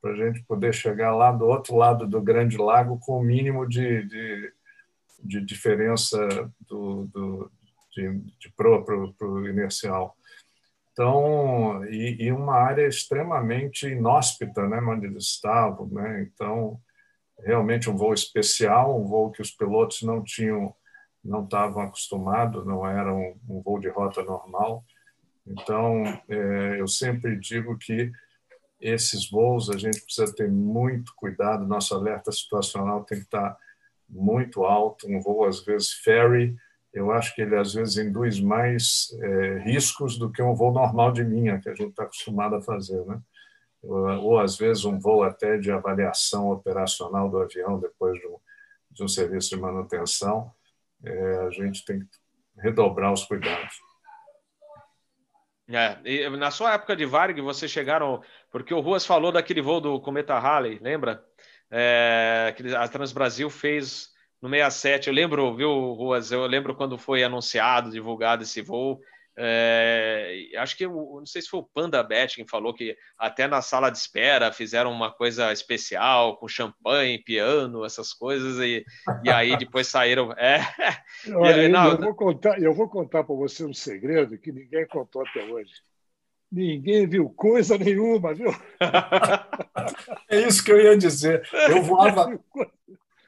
Para 0.00 0.12
a 0.12 0.16
gente 0.16 0.42
poder 0.44 0.74
chegar 0.74 1.14
lá 1.14 1.30
do 1.30 1.44
outro 1.44 1.76
lado 1.76 2.06
do 2.06 2.20
Grande 2.20 2.56
Lago 2.56 2.98
com 2.98 3.18
o 3.18 3.22
mínimo 3.22 3.66
de, 3.68 4.02
de, 4.04 4.52
de 5.22 5.40
diferença 5.40 6.18
do, 6.60 7.06
do 7.06 7.50
de, 7.92 8.18
de 8.38 8.50
pro 8.56 8.84
para 8.84 9.26
o 9.26 9.48
inercial. 9.48 10.16
Então, 10.92 11.84
e, 11.86 12.24
e, 12.24 12.32
uma 12.32 12.54
área 12.54 12.86
extremamente 12.86 13.88
inóspita, 13.88 14.68
né, 14.68 14.80
onde 14.80 15.06
eles 15.06 15.24
estavam, 15.24 15.86
né? 15.86 16.22
Então, 16.22 16.80
realmente 17.38 17.90
um 17.90 17.96
voo 17.96 18.14
especial, 18.14 18.98
um 19.00 19.06
voo 19.06 19.30
que 19.30 19.42
os 19.42 19.50
pilotos 19.50 20.02
não 20.02 20.22
tinham, 20.22 20.74
não 21.24 21.44
estavam 21.44 21.82
acostumados, 21.82 22.66
não 22.66 22.86
era 22.86 23.12
um, 23.14 23.36
um 23.48 23.60
voo 23.60 23.78
de 23.78 23.88
rota 23.88 24.22
normal. 24.22 24.84
Então, 25.46 26.04
é, 26.28 26.80
eu 26.80 26.88
sempre 26.88 27.38
digo 27.38 27.76
que 27.78 28.10
esses 28.80 29.30
voos 29.30 29.70
a 29.70 29.76
gente 29.78 30.02
precisa 30.02 30.34
ter 30.34 30.50
muito 30.50 31.12
cuidado, 31.16 31.66
nosso 31.66 31.94
alerta 31.94 32.30
situacional 32.30 33.04
tem 33.04 33.18
que 33.18 33.24
estar 33.24 33.56
muito 34.08 34.64
alto. 34.64 35.06
Um 35.08 35.20
voo, 35.20 35.44
às 35.44 35.64
vezes, 35.64 35.92
ferry, 35.92 36.54
eu 36.92 37.10
acho 37.10 37.34
que 37.34 37.42
ele, 37.42 37.56
às 37.56 37.74
vezes, 37.74 37.96
induz 37.96 38.40
mais 38.40 39.08
é, 39.20 39.58
riscos 39.64 40.18
do 40.18 40.30
que 40.30 40.42
um 40.42 40.54
voo 40.54 40.72
normal 40.72 41.12
de 41.12 41.22
linha, 41.22 41.60
que 41.60 41.68
a 41.68 41.74
gente 41.74 41.90
está 41.90 42.04
acostumado 42.04 42.56
a 42.56 42.62
fazer, 42.62 43.04
né? 43.04 43.20
Ou 43.86 44.38
às 44.38 44.56
vezes 44.56 44.84
um 44.84 44.98
voo 44.98 45.22
até 45.22 45.58
de 45.58 45.70
avaliação 45.70 46.50
operacional 46.50 47.28
do 47.28 47.38
avião 47.38 47.78
depois 47.78 48.18
de 48.18 48.26
um, 48.26 48.36
de 48.90 49.04
um 49.04 49.08
serviço 49.08 49.50
de 49.50 49.60
manutenção, 49.60 50.50
é, 51.04 51.36
a 51.46 51.50
gente 51.50 51.84
tem 51.84 52.00
que 52.00 52.06
redobrar 52.56 53.12
os 53.12 53.24
cuidados. 53.24 53.74
É, 55.66 56.28
na 56.30 56.50
sua 56.50 56.74
época 56.74 56.94
de 56.94 57.06
Varg, 57.06 57.40
vocês 57.40 57.70
chegaram, 57.70 58.22
porque 58.50 58.74
o 58.74 58.80
Ruas 58.80 59.06
falou 59.06 59.32
daquele 59.32 59.62
voo 59.62 59.80
do 59.80 60.00
Cometa 60.00 60.38
Halley, 60.38 60.78
lembra? 60.80 61.24
É, 61.70 62.54
que 62.56 62.74
a 62.74 62.86
Transbrasil 62.86 63.48
fez 63.48 64.12
no 64.40 64.48
67. 64.48 65.08
Eu 65.08 65.14
lembro, 65.14 65.56
viu, 65.56 65.70
Ruas? 65.94 66.30
Eu 66.30 66.46
lembro 66.46 66.74
quando 66.74 66.98
foi 66.98 67.24
anunciado, 67.24 67.90
divulgado 67.90 68.42
esse 68.42 68.60
voo. 68.60 69.00
É, 69.36 70.48
acho 70.58 70.76
que 70.76 70.86
não 70.86 71.26
sei 71.26 71.42
se 71.42 71.48
foi 71.48 71.58
o 71.58 71.68
Panda 71.74 72.00
Bet 72.04 72.36
quem 72.36 72.46
falou 72.46 72.72
que 72.72 72.96
até 73.18 73.48
na 73.48 73.60
sala 73.60 73.90
de 73.90 73.98
espera 73.98 74.52
fizeram 74.52 74.92
uma 74.92 75.10
coisa 75.10 75.52
especial 75.52 76.36
com 76.36 76.46
champanhe, 76.46 77.18
piano, 77.18 77.84
essas 77.84 78.12
coisas 78.12 78.58
e, 78.58 78.84
e 79.24 79.30
aí 79.30 79.56
depois 79.58 79.88
saíram. 79.88 80.32
É, 80.32 80.60
Olha, 81.34 81.62
aí, 81.62 81.68
não, 81.68 81.92
eu 81.92 81.98
vou 81.98 82.14
contar, 82.14 82.62
eu 82.62 82.72
vou 82.72 82.88
contar 82.88 83.24
para 83.24 83.34
você 83.34 83.64
um 83.64 83.74
segredo 83.74 84.38
que 84.38 84.52
ninguém 84.52 84.86
contou 84.86 85.22
até 85.22 85.42
hoje. 85.44 85.72
Ninguém 86.50 87.04
viu 87.08 87.28
coisa 87.30 87.76
nenhuma, 87.76 88.32
viu? 88.32 88.54
é 90.30 90.40
isso 90.46 90.62
que 90.62 90.70
eu 90.70 90.80
ia 90.80 90.96
dizer. 90.96 91.48
Eu 91.68 91.82
voava. 91.82 92.40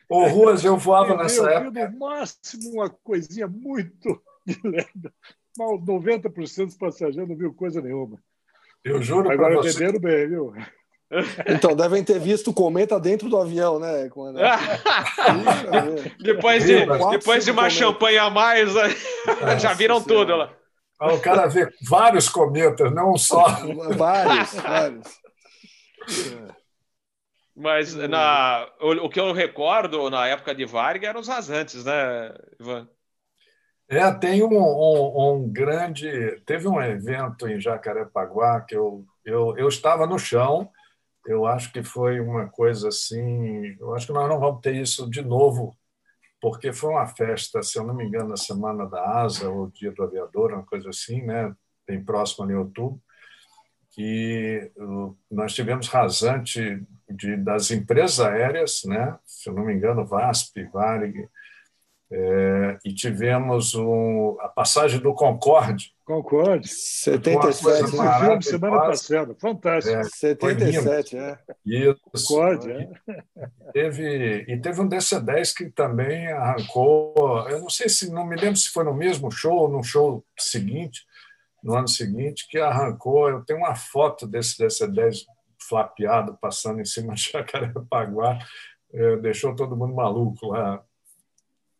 Ô, 0.08 0.28
Ruas, 0.28 0.64
eu 0.64 0.76
voava 0.76 1.16
nessa 1.16 1.50
época. 1.50 1.88
No 1.88 1.98
máximo, 1.98 2.74
uma 2.74 2.88
coisinha 2.88 3.48
muito 3.48 4.22
de 4.46 4.60
lenda 4.62 5.12
mal 5.56 5.78
90% 5.78 6.66
dos 6.66 6.76
passageiros 6.76 7.28
não 7.28 7.36
viu 7.36 7.52
coisa 7.52 7.80
nenhuma. 7.80 8.18
Eu 8.84 9.02
juro 9.02 9.30
Agora 9.30 9.56
você... 9.56 9.72
beberam 9.72 10.00
bem, 10.00 10.28
viu? 10.28 10.52
Então, 11.46 11.76
devem 11.76 12.02
ter 12.02 12.18
visto 12.18 12.50
o 12.50 12.52
cometa 12.52 12.98
dentro 12.98 13.28
do 13.28 13.36
avião, 13.36 13.78
né? 13.78 14.08
Quando... 14.08 14.40
depois 16.20 16.64
de, 16.64 16.84
depois 17.12 17.44
de 17.44 17.52
uma 17.52 17.70
champanhe 17.70 18.18
a 18.18 18.28
mais, 18.28 18.72
já 19.60 19.72
viram 19.72 20.02
tudo 20.02 20.34
lá. 20.34 20.52
Ah, 20.98 21.12
o 21.12 21.20
cara 21.20 21.46
vê 21.46 21.68
vários 21.82 22.28
cometas, 22.28 22.92
não 22.92 23.16
só. 23.16 23.44
vários, 23.96 24.54
vários. 24.54 25.20
Mas 27.54 27.94
na, 27.94 28.66
o, 28.80 29.06
o, 29.06 29.08
que 29.08 29.20
eu 29.20 29.32
recordo 29.32 30.10
na 30.10 30.26
época 30.26 30.54
de 30.54 30.64
Vargas 30.64 31.08
eram 31.08 31.20
os 31.20 31.28
rasantes, 31.28 31.84
né, 31.84 32.34
Ivan? 32.60 32.88
É, 33.88 34.10
tem 34.12 34.42
um, 34.42 34.48
um, 34.48 35.44
um, 35.44 35.48
grande. 35.48 36.40
Teve 36.44 36.66
um 36.66 36.80
evento 36.80 37.48
em 37.48 37.60
Jacarepaguá 37.60 38.60
que 38.60 38.74
eu, 38.76 39.04
eu, 39.24 39.56
eu 39.56 39.68
estava 39.68 40.06
no 40.06 40.18
chão. 40.18 40.68
Eu 41.24 41.46
acho 41.46 41.72
que 41.72 41.82
foi 41.82 42.20
uma 42.20 42.48
coisa 42.48 42.88
assim. 42.88 43.76
Eu 43.78 43.94
acho 43.94 44.06
que 44.06 44.12
nós 44.12 44.28
não 44.28 44.40
vamos 44.40 44.60
ter 44.60 44.74
isso 44.74 45.08
de 45.08 45.22
novo, 45.22 45.76
porque 46.40 46.72
foi 46.72 46.90
uma 46.90 47.06
festa, 47.06 47.62
se 47.62 47.78
eu 47.78 47.84
não 47.84 47.94
me 47.94 48.04
engano, 48.04 48.30
na 48.30 48.36
Semana 48.36 48.86
da 48.86 49.02
Asa, 49.20 49.48
ou 49.48 49.70
Dia 49.70 49.92
do 49.92 50.02
Aviador, 50.02 50.52
uma 50.52 50.66
coisa 50.66 50.90
assim, 50.90 51.22
né? 51.22 51.54
Bem 51.86 52.04
próximo 52.04 52.44
ali 52.44 52.54
outubro. 52.54 53.00
Que 53.92 54.70
nós 55.30 55.54
tivemos 55.54 55.88
rasante 55.88 56.84
de, 57.08 57.36
das 57.36 57.70
empresas 57.70 58.20
aéreas, 58.20 58.82
né? 58.84 59.16
Se 59.24 59.48
eu 59.48 59.54
não 59.54 59.64
me 59.64 59.74
engano, 59.74 60.04
VASP, 60.04 60.64
Varig 60.64 61.28
é, 62.10 62.78
e 62.84 62.94
tivemos 62.94 63.74
um, 63.74 64.36
a 64.40 64.48
passagem 64.48 65.00
do 65.00 65.12
Concorde. 65.12 65.92
Concorde. 66.04 66.68
77. 66.68 67.90
Filme, 67.90 68.42
semana 68.42 68.76
passada. 68.78 69.34
Fantástico. 69.40 69.96
É, 69.96 70.04
77, 70.04 71.16
é. 71.16 71.38
Isso. 71.64 72.00
Concorde, 72.00 72.70
é. 72.70 72.88
Teve, 73.72 74.44
e 74.46 74.60
teve 74.60 74.80
um 74.80 74.88
DC-10 74.88 75.52
que 75.56 75.68
também 75.70 76.28
arrancou. 76.28 77.48
Eu 77.48 77.60
não 77.60 77.70
sei 77.70 77.88
se, 77.88 78.08
não 78.12 78.24
me 78.24 78.36
lembro 78.36 78.56
se 78.56 78.68
foi 78.68 78.84
no 78.84 78.94
mesmo 78.94 79.28
show 79.32 79.62
ou 79.62 79.68
no 79.68 79.82
show 79.82 80.24
seguinte, 80.38 81.04
no 81.60 81.74
ano 81.74 81.88
seguinte, 81.88 82.46
que 82.48 82.58
arrancou. 82.58 83.28
Eu 83.28 83.44
tenho 83.44 83.58
uma 83.58 83.74
foto 83.74 84.28
desse 84.28 84.62
DC-10 84.62 85.24
flapeado 85.68 86.38
passando 86.40 86.80
em 86.80 86.84
cima 86.84 87.14
de 87.14 87.22
Jacarepaguá. 87.32 88.38
É, 88.94 89.16
deixou 89.16 89.56
todo 89.56 89.76
mundo 89.76 89.92
maluco 89.92 90.46
lá 90.46 90.80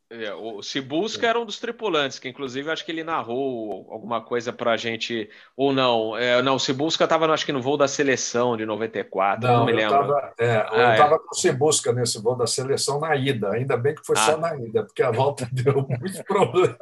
é, 0.09 0.33
o 0.33 0.63
Cibusca 0.63 1.27
era 1.27 1.39
um 1.39 1.45
dos 1.45 1.59
tripulantes, 1.59 2.21
que 2.21 2.29
inclusive 2.29 2.71
acho 2.71 2.85
que 2.85 2.93
ele 2.93 3.03
narrou 3.03 3.89
alguma 3.91 4.21
coisa 4.21 4.53
para 4.53 4.71
a 4.71 4.77
gente, 4.77 5.29
ou 5.57 5.73
não. 5.73 6.17
É, 6.17 6.41
não, 6.43 6.55
o 6.55 6.61
Cibusca 6.61 7.03
estava, 7.03 7.27
acho 7.33 7.45
que 7.45 7.51
no 7.53 7.61
voo 7.61 7.77
da 7.77 7.89
seleção 7.89 8.57
de 8.57 8.65
94, 8.65 9.45
não, 9.45 9.59
não 9.59 9.67
me 9.67 9.73
lembro. 9.73 9.99
Tava, 9.99 10.33
é, 10.39 10.57
eu 10.59 10.93
estava 10.93 11.15
ah, 11.15 11.17
é. 11.17 11.19
com 11.19 11.35
o 11.35 11.35
Cibusca 11.35 11.93
nesse 11.93 12.23
voo 12.23 12.37
da 12.37 12.47
seleção 12.47 13.01
na 13.01 13.17
ida, 13.17 13.51
ainda 13.51 13.77
bem 13.77 13.97
que 13.97 14.07
foi 14.07 14.15
ah. 14.17 14.21
só 14.21 14.37
na 14.37 14.55
ida, 14.57 14.85
porque 14.85 15.03
a 15.03 15.11
volta 15.11 15.49
deu 15.51 15.85
muito 15.89 16.23
problema. 16.25 16.77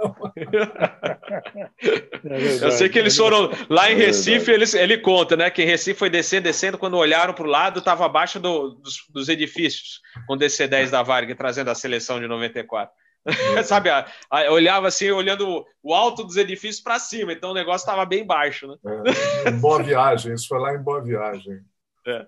É 2.25 2.65
eu 2.67 2.71
sei 2.73 2.91
que 2.91 2.99
eles 2.99 3.17
foram 3.17 3.51
lá 3.71 3.91
em 3.91 3.95
é 3.95 4.07
Recife, 4.07 4.51
ele, 4.51 4.65
ele 4.75 4.99
conta, 4.99 5.35
né? 5.35 5.49
Que 5.49 5.63
em 5.63 5.67
Recife 5.67 5.99
foi 5.99 6.11
descendo, 6.11 6.43
descendo, 6.43 6.77
quando 6.77 6.99
olharam 6.99 7.33
para 7.33 7.45
o 7.45 7.51
lado, 7.51 7.79
estava 7.79 8.05
abaixo 8.05 8.39
do, 8.39 8.71
dos, 8.75 8.97
dos 9.09 9.29
edifícios, 9.31 10.03
com 10.27 10.35
o 10.35 10.39
DC-10 10.39 10.91
da 10.91 11.03
Varg, 11.03 11.35
trazendo 11.35 11.71
a 11.71 11.75
seleção 11.75 12.21
de 12.21 12.27
94. 12.27 12.93
Sabe, 13.65 13.91
a, 13.91 14.07
a, 14.31 14.51
olhava 14.51 14.89
assim, 14.89 15.11
olhando 15.11 15.65
o 15.83 15.95
alto 15.95 16.25
dos 16.25 16.37
edifícios 16.37 16.83
para 16.83 16.99
cima, 16.99 17.33
então 17.33 17.51
o 17.51 17.55
negócio 17.55 17.85
estava 17.85 18.05
bem 18.05 18.27
baixo, 18.27 18.67
né? 18.67 18.77
É, 19.47 19.51
boa 19.51 19.83
viagem, 19.83 20.35
isso 20.35 20.49
foi 20.49 20.59
lá 20.59 20.75
em 20.75 20.83
Boa 20.83 21.03
Viagem. 21.03 21.61
É. 22.07 22.27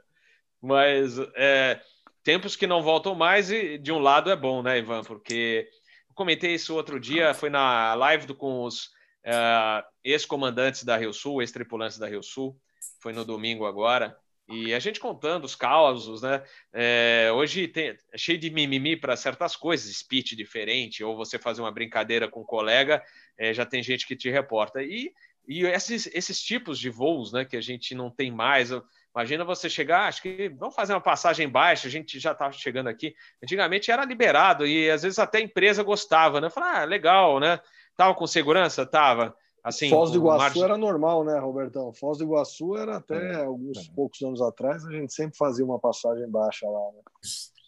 Mas 0.59 1.19
é, 1.35 1.79
tempos 2.25 2.57
que 2.57 2.67
não 2.67 2.83
voltam 2.83 3.15
mais, 3.15 3.51
e 3.51 3.77
de 3.77 3.93
um 3.93 3.99
lado 3.99 4.31
é 4.31 4.35
bom, 4.35 4.63
né, 4.63 4.79
Ivan? 4.79 5.03
Porque 5.05 5.69
eu 6.09 6.15
comentei 6.15 6.55
isso 6.55 6.75
outro 6.75 6.99
dia, 6.99 7.35
foi 7.35 7.51
na 7.51 7.93
live 7.93 8.27
do, 8.27 8.35
com 8.35 8.63
os 8.63 8.89
é, 9.23 9.85
ex-comandantes 10.03 10.83
da 10.83 10.97
Rio 10.97 11.13
Sul, 11.13 11.43
ex-tripulantes 11.43 11.99
da 11.99 12.09
Rio 12.09 12.23
Sul, 12.23 12.59
foi 13.01 13.13
no 13.13 13.23
domingo 13.23 13.67
agora. 13.67 14.17
E 14.49 14.73
a 14.73 14.79
gente 14.79 15.01
contando 15.01 15.45
os 15.45 15.57
causos, 15.57 16.23
né? 16.23 16.43
É, 16.73 17.31
hoje 17.35 17.67
tem, 17.67 17.97
é 18.13 18.19
cheio 18.19 18.39
de 18.39 18.49
mimimi 18.49 18.97
para 18.97 19.17
certas 19.17 19.57
coisas, 19.57 19.97
speech 19.97 20.37
diferente, 20.37 21.03
ou 21.03 21.17
você 21.17 21.37
fazer 21.37 21.63
uma 21.63 21.73
brincadeira 21.73 22.29
com 22.29 22.43
um 22.43 22.47
colega, 22.47 23.03
é, 23.37 23.53
já 23.53 23.67
tem 23.67 23.83
gente 23.83 24.07
que 24.07 24.15
te 24.15 24.31
reporta. 24.31 24.83
E, 24.83 25.13
e 25.49 25.65
esses, 25.67 26.07
esses 26.15 26.41
tipos 26.41 26.79
de 26.79 26.89
voos, 26.89 27.33
né, 27.33 27.45
que 27.45 27.57
a 27.57 27.61
gente 27.61 27.93
não 27.93 28.09
tem 28.09 28.31
mais. 28.31 28.71
Imagina 29.13 29.45
você 29.45 29.69
chegar, 29.69 30.07
acho 30.07 30.23
que 30.23 30.49
vamos 30.51 30.77
fazer 30.77 30.93
uma 30.93 31.01
passagem 31.01 31.49
baixa, 31.49 31.89
a 31.89 31.91
gente 31.91 32.21
já 32.21 32.31
estava 32.31 32.53
chegando 32.53 32.89
aqui. 32.89 33.17
Antigamente 33.43 33.91
era 33.91 34.05
liberado 34.05 34.65
e 34.65 34.89
às 34.89 35.03
vezes 35.03 35.19
até 35.19 35.39
a 35.39 35.43
empresa 35.43 35.83
gostava, 35.83 36.41
né? 36.41 36.51
Falar, 36.51 36.83
ah, 36.83 36.85
legal, 36.85 37.41
né? 37.41 37.59
Tava 37.97 38.15
com 38.15 38.27
segurança? 38.29 38.87
Tava. 38.87 39.35
Assim, 39.67 39.91
Foz 39.91 40.13
do 40.13 40.19
Iguaçu 40.19 40.39
margem... 40.39 40.63
era 40.63 40.79
normal, 40.79 41.25
né, 41.25 41.37
Robertão? 41.41 41.93
Foz 41.93 42.19
do 42.19 42.25
Iguaçu 42.25 42.77
era 42.77 42.99
até 42.99 43.33
é, 43.33 43.45
alguns 43.45 43.79
é. 43.79 43.93
poucos 43.97 44.23
anos 44.23 44.41
atrás, 44.41 44.87
a 44.87 44.93
gente 44.93 45.13
sempre 45.13 45.37
fazia 45.37 45.65
uma 45.65 45.81
passagem 45.81 46.31
baixa 46.31 46.69
lá. 46.69 46.93
Né? 46.93 47.01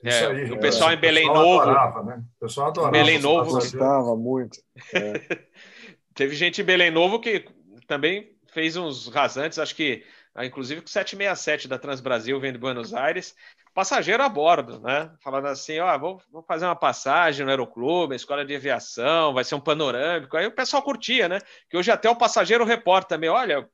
É, 0.05 0.27
aí, 0.27 0.53
o 0.53 0.61
pessoal 0.61 0.91
é, 0.91 0.95
em 0.95 1.01
Belém 1.01 1.27
Novo. 1.27 1.59
Adorava, 1.61 2.05
né? 2.05 2.23
O 2.37 2.47
pessoal 2.47 2.69
adorava. 2.69 2.93
Belém 2.93 3.19
Novo. 3.19 3.51
Gostava 3.51 4.15
muito. 4.15 4.61
É. 4.95 5.39
Teve 6.15 6.37
gente 6.37 6.63
em 6.63 6.65
Belém 6.65 6.93
Novo 6.93 7.19
que 7.19 7.45
também 7.89 8.33
fez 8.53 8.77
uns 8.77 9.09
rasantes, 9.09 9.59
acho 9.59 9.75
que 9.75 10.05
ah, 10.37 10.47
inclusive 10.47 10.81
com 10.81 10.87
767 10.87 11.67
da 11.67 11.81
Transbrasil 11.81 12.39
vem 12.39 12.53
de 12.53 12.59
Buenos 12.59 12.95
Aires, 12.95 13.35
passageiro 13.79 14.25
a 14.25 14.29
bordo, 14.29 14.81
né? 14.81 15.09
Falando 15.23 15.47
assim, 15.47 15.79
ó, 15.79 15.97
vou, 15.97 16.21
vou 16.33 16.43
fazer 16.43 16.65
uma 16.65 16.75
passagem 16.75 17.45
no 17.45 17.51
aeroclube, 17.53 18.17
escola 18.17 18.45
de 18.45 18.57
aviação, 18.57 19.33
vai 19.33 19.45
ser 19.45 19.55
um 19.55 19.61
panorâmico. 19.61 20.37
Aí 20.37 20.49
o 20.49 20.53
pessoal 20.53 20.83
curtia, 20.83 21.29
né? 21.29 21.39
Que 21.71 21.77
hoje 21.77 21.89
até 21.89 22.11
o 22.11 22.17
passageiro 22.17 22.65
reporta 22.65 23.11
também, 23.11 23.31
olha, 23.31 23.69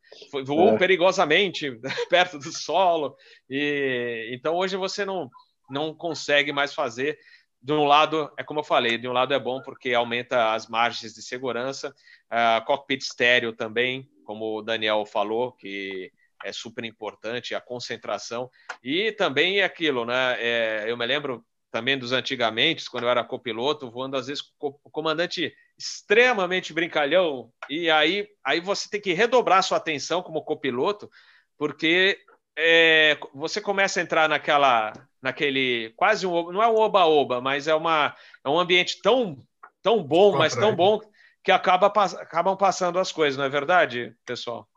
voou 0.45 0.75
é. 0.75 0.77
perigosamente 0.77 1.81
perto 2.11 2.39
do 2.39 2.53
solo. 2.53 3.17
E 3.49 4.29
então 4.31 4.55
hoje 4.57 4.77
você 4.77 5.07
não 5.07 5.31
não 5.71 5.95
consegue 5.95 6.53
mais 6.53 6.75
fazer. 6.75 7.19
De 7.63 7.73
um 7.73 7.87
lado, 7.87 8.31
é 8.37 8.45
como 8.45 8.61
eu 8.61 8.65
falei, 8.65 8.99
de 8.99 9.09
um 9.09 9.13
lado 9.13 9.33
é 9.33 9.39
bom 9.39 9.63
porque 9.63 9.95
aumenta 9.95 10.53
as 10.53 10.69
margens 10.69 11.15
de 11.15 11.23
segurança, 11.23 11.95
a 12.29 12.63
cockpit 12.67 13.01
estéreo 13.01 13.55
também, 13.55 14.07
como 14.27 14.59
o 14.59 14.63
Daniel 14.63 15.07
falou, 15.07 15.53
que 15.53 16.13
é 16.45 16.53
super 16.53 16.85
importante, 16.85 17.55
a 17.55 17.61
concentração. 17.61 18.51
E 18.83 19.11
também 19.13 19.61
é 19.61 19.65
aquilo, 19.65 20.05
né? 20.05 20.37
É, 20.39 20.85
eu 20.87 20.97
me 20.97 21.07
lembro 21.07 21.45
também 21.75 21.99
dos 21.99 22.13
antigamente, 22.13 22.89
quando 22.89 23.03
eu 23.03 23.11
era 23.11 23.25
copiloto, 23.25 23.91
voando 23.91 24.17
às 24.17 24.29
vezes 24.29 24.43
com 24.57 24.79
o 24.85 24.91
comandante 24.91 25.53
extremamente 25.77 26.73
brincalhão, 26.73 27.51
e 27.69 27.91
aí, 27.91 28.29
aí 28.45 28.61
você 28.61 28.89
tem 28.89 29.01
que 29.01 29.13
redobrar 29.13 29.61
sua 29.61 29.79
atenção 29.79 30.23
como 30.23 30.45
copiloto, 30.45 31.11
porque 31.59 32.17
é, 32.57 33.19
você 33.35 33.61
começa 33.61 33.99
a 33.99 34.03
entrar 34.05 34.29
naquela, 34.29 34.93
naquele 35.21 35.93
quase 35.97 36.27
um, 36.27 36.53
não 36.53 36.63
é 36.63 36.69
um 36.69 36.77
oba-oba, 36.77 37.41
mas 37.41 37.67
é 37.67 37.75
uma 37.75 38.15
é 38.45 38.49
um 38.49 38.59
ambiente 38.59 39.01
tão 39.03 39.37
tão 39.83 40.03
bom, 40.03 40.37
mas 40.37 40.55
tão 40.55 40.75
bom 40.77 41.01
que 41.43 41.51
acaba 41.51 41.89
acabam 41.89 42.57
passando 42.57 43.01
as 43.01 43.11
coisas, 43.11 43.37
não 43.37 43.45
é 43.45 43.49
verdade, 43.49 44.15
pessoal? 44.25 44.69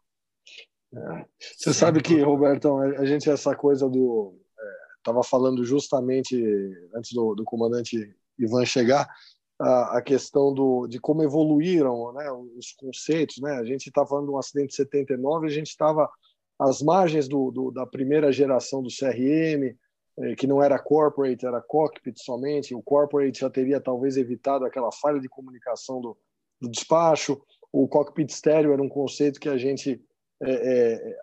É. 0.93 1.25
Você 1.39 1.73
sabe 1.73 2.01
que, 2.01 2.19
Robertão, 2.21 2.79
a 2.79 3.05
gente 3.05 3.29
essa 3.29 3.55
coisa 3.55 3.89
do 3.89 4.33
estava 4.97 5.19
é, 5.19 5.23
falando 5.23 5.63
justamente 5.65 6.35
antes 6.95 7.13
do, 7.13 7.35
do 7.35 7.43
comandante 7.43 8.15
Ivan 8.39 8.65
chegar 8.65 9.07
a, 9.59 9.97
a, 9.97 10.01
questão 10.01 10.53
do, 10.53 10.88
de 10.88 10.99
como 10.99 11.23
evoluíram 11.23 12.13
né, 12.13 12.31
os 12.31 12.71
conceitos. 12.73 13.38
Né? 13.41 13.51
A 13.53 13.65
gente 13.65 13.88
está 13.88 14.05
falando 14.05 14.27
de 14.27 14.31
um 14.31 14.38
acidente 14.38 14.69
de 14.69 14.75
79, 14.75 15.47
a 15.47 15.49
gente 15.49 15.67
estava 15.67 16.09
às 16.59 16.81
margens 16.81 17.27
do, 17.27 17.51
do, 17.51 17.71
da 17.71 17.85
primeira 17.85 18.31
geração 18.31 18.81
do 18.81 18.89
CRM, 18.89 19.75
é, 20.19 20.35
que 20.35 20.47
não 20.47 20.61
era 20.61 20.79
corporate, 20.79 21.45
era 21.45 21.61
cockpit 21.61 22.17
somente. 22.19 22.73
O 22.73 22.81
corporate 22.81 23.39
já 23.39 23.49
teria 23.49 23.81
talvez 23.81 24.17
evitado 24.17 24.65
aquela 24.65 24.91
falha 24.91 25.19
de 25.19 25.29
comunicação 25.29 26.01
do, 26.01 26.17
do 26.61 26.69
despacho. 26.69 27.41
O 27.71 27.88
cockpit 27.88 28.29
estéreo 28.29 28.73
era 28.73 28.81
um 28.81 28.89
conceito 28.89 29.39
que 29.39 29.49
a 29.49 29.57
gente 29.57 30.01
é, 30.41 30.51
é, 30.51 31.17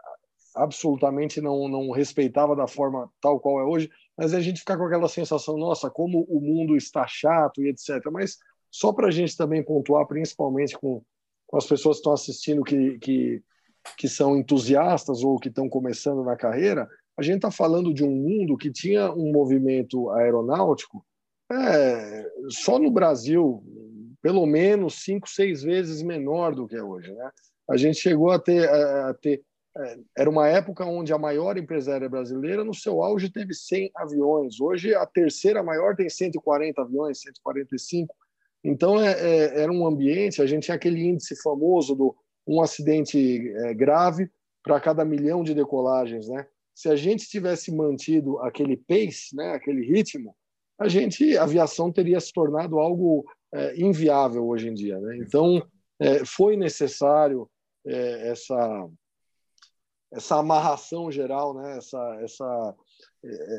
absolutamente 0.55 1.41
não, 1.41 1.69
não 1.69 1.91
respeitava 1.91 2.55
da 2.55 2.67
forma 2.67 3.11
tal 3.21 3.41
qual 3.41 3.61
é 3.61 3.65
hoje, 3.65 3.91
mas 4.17 4.33
a 4.33 4.41
gente 4.41 4.61
fica 4.61 4.77
com 4.77 4.85
aquela 4.85 5.09
sensação, 5.09 5.57
nossa, 5.57 5.91
como 5.91 6.25
o 6.29 6.41
mundo 6.41 6.77
está 6.77 7.07
chato 7.07 7.63
e 7.63 7.69
etc. 7.69 8.01
Mas 8.13 8.39
só 8.71 8.93
para 8.93 9.09
a 9.09 9.11
gente 9.11 9.37
também 9.37 9.65
pontuar, 9.65 10.07
principalmente 10.07 10.79
com, 10.79 11.03
com 11.47 11.57
as 11.57 11.67
pessoas 11.67 11.97
que 11.97 12.01
estão 12.01 12.13
assistindo 12.13 12.63
que, 12.63 12.99
que, 12.99 13.43
que 13.97 14.09
são 14.09 14.37
entusiastas 14.37 15.23
ou 15.23 15.39
que 15.39 15.49
estão 15.49 15.69
começando 15.69 16.23
na 16.23 16.37
carreira, 16.37 16.89
a 17.17 17.23
gente 17.23 17.37
está 17.37 17.51
falando 17.51 17.93
de 17.95 18.05
um 18.05 18.11
mundo 18.11 18.57
que 18.57 18.71
tinha 18.71 19.13
um 19.13 19.31
movimento 19.33 20.11
aeronáutico 20.11 21.05
é, 21.53 22.31
só 22.49 22.79
no 22.79 22.91
Brasil, 22.91 23.63
pelo 24.23 24.47
menos 24.47 25.05
cinco, 25.05 25.29
seis 25.29 25.63
vezes 25.63 26.03
menor 26.03 26.55
do 26.55 26.67
que 26.67 26.77
é 26.77 26.83
hoje. 26.83 27.13
Né? 27.13 27.31
A 27.69 27.77
gente 27.77 27.99
chegou 27.99 28.31
a 28.31 28.39
ter, 28.39 28.69
a 28.69 29.15
ter 29.15 29.43
é, 29.77 29.97
era 30.19 30.31
uma 30.31 30.49
época 30.49 30.85
onde 30.85 31.13
a 31.13 31.19
maior 31.19 31.57
empresa 31.57 31.93
aérea 31.93 32.09
brasileira, 32.09 32.65
no 32.65 32.75
seu 32.75 33.03
auge, 33.03 33.31
teve 33.31 33.53
100 33.53 33.91
aviões. 33.97 34.61
Hoje, 34.61 34.95
a 34.95 35.05
terceira 35.05 35.63
maior 35.63 35.97
tem 35.97 36.09
140 36.09 36.81
aviões, 36.81 37.21
145. 37.21 38.15
Então, 38.63 39.01
é, 39.01 39.13
é, 39.13 39.63
era 39.63 39.73
um 39.73 39.87
ambiente, 39.87 40.41
a 40.41 40.47
gente 40.47 40.65
tinha 40.65 40.77
aquele 40.77 41.03
índice 41.03 41.35
famoso 41.43 41.95
do 41.95 42.17
um 42.47 42.61
acidente 42.61 43.53
é, 43.57 43.75
grave 43.75 44.31
para 44.63 44.79
cada 44.81 45.05
milhão 45.05 45.43
de 45.43 45.55
decolagens, 45.55 46.29
né? 46.29 46.47
se 46.75 46.89
a 46.89 46.97
gente 46.97 47.29
tivesse 47.29 47.71
mantido 47.73 48.39
aquele 48.41 48.77
pace, 48.77 49.35
né, 49.35 49.53
aquele 49.53 49.87
ritmo, 49.87 50.35
a 50.79 50.89
gente, 50.89 51.39
a 51.39 51.45
aviação 51.45 51.93
teria 51.93 52.19
se 52.19 52.33
tornado 52.33 52.81
algo 52.81 53.25
é, 53.53 53.81
inviável 53.81 54.47
hoje 54.49 54.69
em 54.69 54.75
dia. 54.75 54.99
Né? 54.99 55.19
Então, 55.19 55.65
é, 56.01 56.25
foi 56.25 56.57
necessário 56.57 57.49
é, 57.87 58.29
essa 58.29 58.89
essa 60.17 60.37
amarração 60.37 61.11
geral, 61.11 61.55
né? 61.55 61.77
essa, 61.77 62.19
essa, 62.23 62.75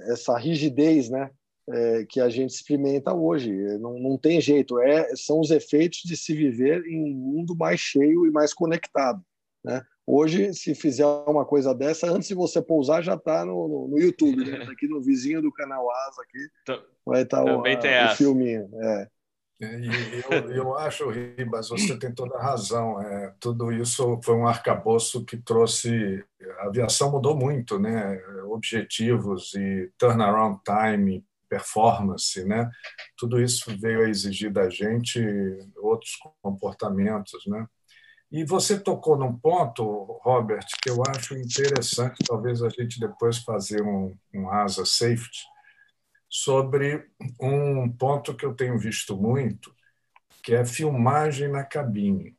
essa 0.08 0.38
rigidez 0.38 1.10
né? 1.10 1.30
É, 1.68 2.06
que 2.08 2.22
a 2.22 2.30
gente 2.30 2.52
experimenta 2.52 3.14
hoje. 3.14 3.52
Não, 3.80 3.98
não 4.00 4.18
tem 4.18 4.40
jeito, 4.40 4.80
é, 4.80 5.16
são 5.16 5.40
os 5.40 5.50
efeitos 5.50 6.02
de 6.06 6.16
se 6.16 6.34
viver 6.34 6.86
em 6.86 7.04
um 7.04 7.16
mundo 7.16 7.56
mais 7.56 7.80
cheio 7.80 8.28
e 8.28 8.32
mais 8.32 8.54
conectado. 8.54 9.20
Né? 9.64 9.84
Hoje, 10.06 10.54
se 10.54 10.76
fizer 10.76 11.08
uma 11.28 11.44
coisa 11.44 11.74
dessa, 11.74 12.08
antes 12.08 12.28
de 12.28 12.36
você 12.36 12.62
pousar, 12.62 13.02
já 13.02 13.16
está 13.16 13.44
no, 13.44 13.68
no, 13.68 13.88
no, 13.88 14.00
YouTube, 14.00 14.46
né? 14.46 14.64
Tá 14.64 14.72
aqui 14.72 14.88
no 14.88 15.02
vizinho 15.02 15.42
do 15.42 15.52
canal 15.52 15.90
Asa 15.90 16.22
aqui, 16.22 16.84
vai 17.04 17.24
estar 17.24 17.44
tá 17.44 17.56
o, 17.56 17.62
o 17.62 18.16
filminho. 18.16 18.70
É. 18.80 19.08
é 19.62 19.80
eu, 20.30 20.52
eu 20.52 20.78
acho, 20.78 21.10
Ribas, 21.10 21.70
você 21.70 21.98
tem 21.98 22.14
toda 22.14 22.38
a 22.38 22.42
razão. 22.42 23.02
É, 23.02 23.34
tudo 23.40 23.72
isso 23.72 24.20
foi 24.24 24.36
um 24.36 24.48
arcabouço 24.48 25.24
que 25.24 25.38
trouxe. 25.38 26.24
A 26.60 26.68
aviação 26.68 27.12
mudou 27.12 27.36
muito, 27.36 27.80
né? 27.80 28.22
Objetivos 28.48 29.54
e 29.56 29.92
turnaround 29.98 30.60
time, 30.64 31.26
performance, 31.50 32.44
né? 32.44 32.70
Tudo 33.18 33.42
isso 33.42 33.76
veio 33.80 34.02
a 34.02 34.10
exigir 34.10 34.52
da 34.52 34.70
gente 34.70 35.20
outros 35.78 36.18
comportamentos, 36.42 37.46
né? 37.48 37.66
E 38.32 38.44
você 38.44 38.78
tocou 38.78 39.18
num 39.18 39.38
ponto, 39.38 40.20
Robert, 40.24 40.66
que 40.82 40.90
eu 40.90 41.02
acho 41.08 41.38
interessante, 41.38 42.24
talvez 42.28 42.62
a 42.62 42.70
gente 42.70 43.00
depois 43.00 43.38
fazer 43.38 43.82
um, 43.82 44.14
um 44.34 44.50
asa 44.50 44.84
safety, 44.86 45.46
sobre 46.38 47.08
um 47.40 47.90
ponto 47.90 48.36
que 48.36 48.46
eu 48.46 48.54
tenho 48.54 48.78
visto 48.78 49.16
muito, 49.16 49.74
que 50.44 50.54
é 50.54 50.66
filmagem 50.66 51.48
na 51.48 51.64
cabine, 51.64 52.38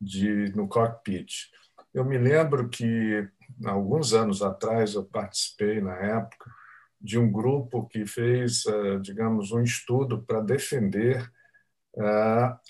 de, 0.00 0.54
no 0.54 0.68
cockpit. 0.68 1.50
Eu 1.92 2.04
me 2.04 2.16
lembro 2.16 2.68
que, 2.68 3.28
alguns 3.64 4.12
anos 4.12 4.40
atrás, 4.40 4.94
eu 4.94 5.04
participei, 5.04 5.80
na 5.80 5.96
época, 5.96 6.48
de 7.00 7.18
um 7.18 7.30
grupo 7.30 7.88
que 7.88 8.06
fez, 8.06 8.64
eh, 8.66 8.98
digamos, 9.00 9.50
um 9.50 9.62
estudo 9.62 10.22
para 10.22 10.40
defender 10.40 11.28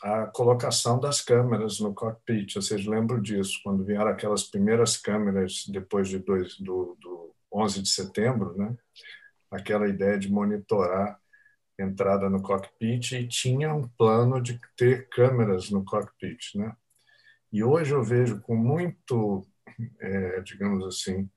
a 0.02 0.30
colocação 0.32 1.00
das 1.00 1.20
câmeras 1.20 1.80
no 1.80 1.92
cockpit. 1.92 2.54
Vocês 2.54 2.86
lembram 2.86 3.20
disso, 3.20 3.60
quando 3.64 3.84
vieram 3.84 4.08
aquelas 4.08 4.44
primeiras 4.44 4.96
câmeras 4.96 5.64
depois 5.68 6.08
de 6.08 6.20
dois, 6.20 6.56
do, 6.58 6.96
do 7.00 7.34
11 7.52 7.82
de 7.82 7.88
setembro, 7.88 8.56
né? 8.56 8.76
Aquela 9.50 9.88
ideia 9.88 10.18
de 10.18 10.30
monitorar 10.30 11.18
entrada 11.78 12.30
no 12.30 12.42
cockpit 12.42 13.12
e 13.12 13.28
tinha 13.28 13.74
um 13.74 13.86
plano 13.86 14.40
de 14.40 14.58
ter 14.76 15.08
câmeras 15.08 15.70
no 15.70 15.84
cockpit. 15.84 16.56
Né? 16.56 16.74
E 17.52 17.62
hoje 17.62 17.92
eu 17.92 18.02
vejo 18.02 18.40
com 18.40 18.56
muito, 18.56 19.46
é, 20.00 20.40
digamos 20.40 20.86
assim, 20.86 21.28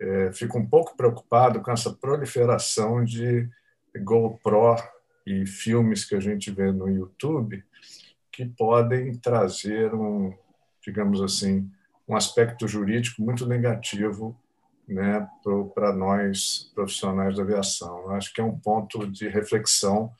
é, 0.00 0.32
fico 0.32 0.58
um 0.58 0.66
pouco 0.66 0.96
preocupado 0.96 1.60
com 1.60 1.70
essa 1.70 1.92
proliferação 1.92 3.04
de 3.04 3.48
GoPro 4.02 4.76
e 5.26 5.44
filmes 5.44 6.04
que 6.04 6.14
a 6.14 6.20
gente 6.20 6.50
vê 6.50 6.72
no 6.72 6.88
YouTube 6.88 7.62
que 8.32 8.46
podem 8.46 9.12
trazer 9.18 9.92
um, 9.92 10.32
digamos 10.80 11.20
assim, 11.20 11.68
um 12.06 12.14
aspecto 12.14 12.68
jurídico 12.68 13.20
muito 13.20 13.44
negativo 13.44 14.40
né, 14.88 15.28
para 15.74 15.92
nós 15.92 16.72
profissionais 16.74 17.36
da 17.36 17.42
aviação. 17.42 17.98
Eu 18.04 18.10
acho 18.12 18.32
que 18.32 18.40
é 18.40 18.44
um 18.44 18.58
ponto 18.58 19.06
de 19.06 19.28
reflexão 19.28 20.10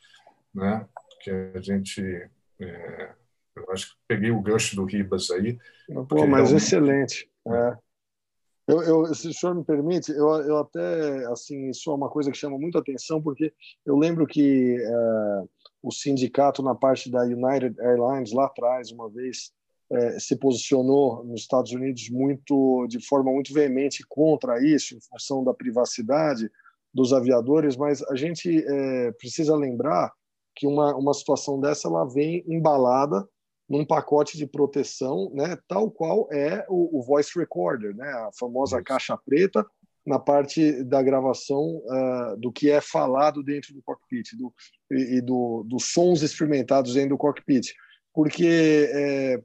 né, 0.55 0.87
que 1.23 1.31
a 1.31 1.61
gente. 1.61 2.03
É, 2.61 3.13
eu 3.57 3.73
acho 3.73 3.91
que 3.91 3.97
peguei 4.07 4.31
o 4.31 4.43
gancho 4.43 4.77
do 4.77 4.85
Ribas 4.85 5.31
aí. 5.31 5.59
Pô, 6.09 6.27
mas 6.27 6.51
é 6.51 6.55
um... 6.55 6.57
excelente. 6.59 7.31
É. 7.47 7.77
Eu, 8.69 8.83
eu, 8.83 9.15
se 9.15 9.29
o 9.29 9.33
senhor 9.33 9.55
me 9.55 9.65
permite, 9.65 10.13
eu, 10.13 10.29
eu 10.43 10.59
até, 10.59 11.25
assim, 11.33 11.71
isso 11.71 11.91
é 11.91 11.95
uma 11.95 12.11
coisa 12.11 12.31
que 12.31 12.37
chama 12.37 12.59
muito 12.59 12.77
atenção, 12.77 13.23
porque 13.23 13.51
eu 13.87 13.97
lembro 13.97 14.27
que 14.27 14.77
é, 14.79 15.45
o 15.83 15.91
sindicato 15.91 16.63
na 16.63 16.75
parte 16.75 17.11
da 17.11 17.23
United 17.23 17.81
Airlines, 17.81 18.31
lá 18.31 18.45
atrás, 18.45 18.91
uma 18.93 19.09
vez, 19.09 19.53
é, 19.91 20.19
se 20.19 20.37
posicionou 20.37 21.25
nos 21.25 21.43
Estados 21.43 21.73
Unidos 21.73 22.11
muito, 22.11 22.87
de 22.89 23.01
forma 23.07 23.33
muito 23.33 23.53
veemente 23.53 24.05
contra 24.09 24.63
isso, 24.63 24.95
em 24.95 25.01
função 25.01 25.43
da 25.43 25.55
privacidade 25.55 26.51
dos 26.93 27.13
aviadores, 27.13 27.77
mas 27.77 28.03
a 28.05 28.15
gente 28.15 28.65
é, 28.67 29.13
precisa 29.13 29.57
lembrar 29.57 30.13
que 30.55 30.67
uma, 30.67 30.95
uma 30.97 31.15
situação 31.15 31.61
dessa 31.61 31.89
ela 31.89 32.05
vem 32.05 32.45
embalada 32.47 33.27
num 33.69 33.85
pacote 33.85 34.37
de 34.37 34.47
proteção, 34.47 35.31
né, 35.35 35.57
tal 35.69 35.91
qual 35.91 36.29
é 36.33 36.65
o, 36.69 36.99
o 36.99 37.03
voice 37.03 37.39
recorder, 37.39 37.95
né, 37.95 38.09
a 38.09 38.31
famosa 38.39 38.83
caixa 38.83 39.17
preta 39.17 39.65
na 40.07 40.19
parte 40.19 40.83
da 40.85 41.03
gravação 41.03 41.83
uh, 41.85 42.37
do 42.39 42.51
que 42.51 42.71
é 42.71 42.81
falado 42.81 43.43
dentro 43.43 43.75
do 43.75 43.83
cockpit 43.83 44.35
do, 44.37 44.53
e, 44.91 45.19
e 45.19 45.21
do, 45.21 45.65
dos 45.69 45.93
sons 45.93 46.23
experimentados 46.23 46.95
dentro 46.95 47.11
do 47.11 47.19
cockpit, 47.19 47.75
porque 48.15 48.89
é, 48.91 49.43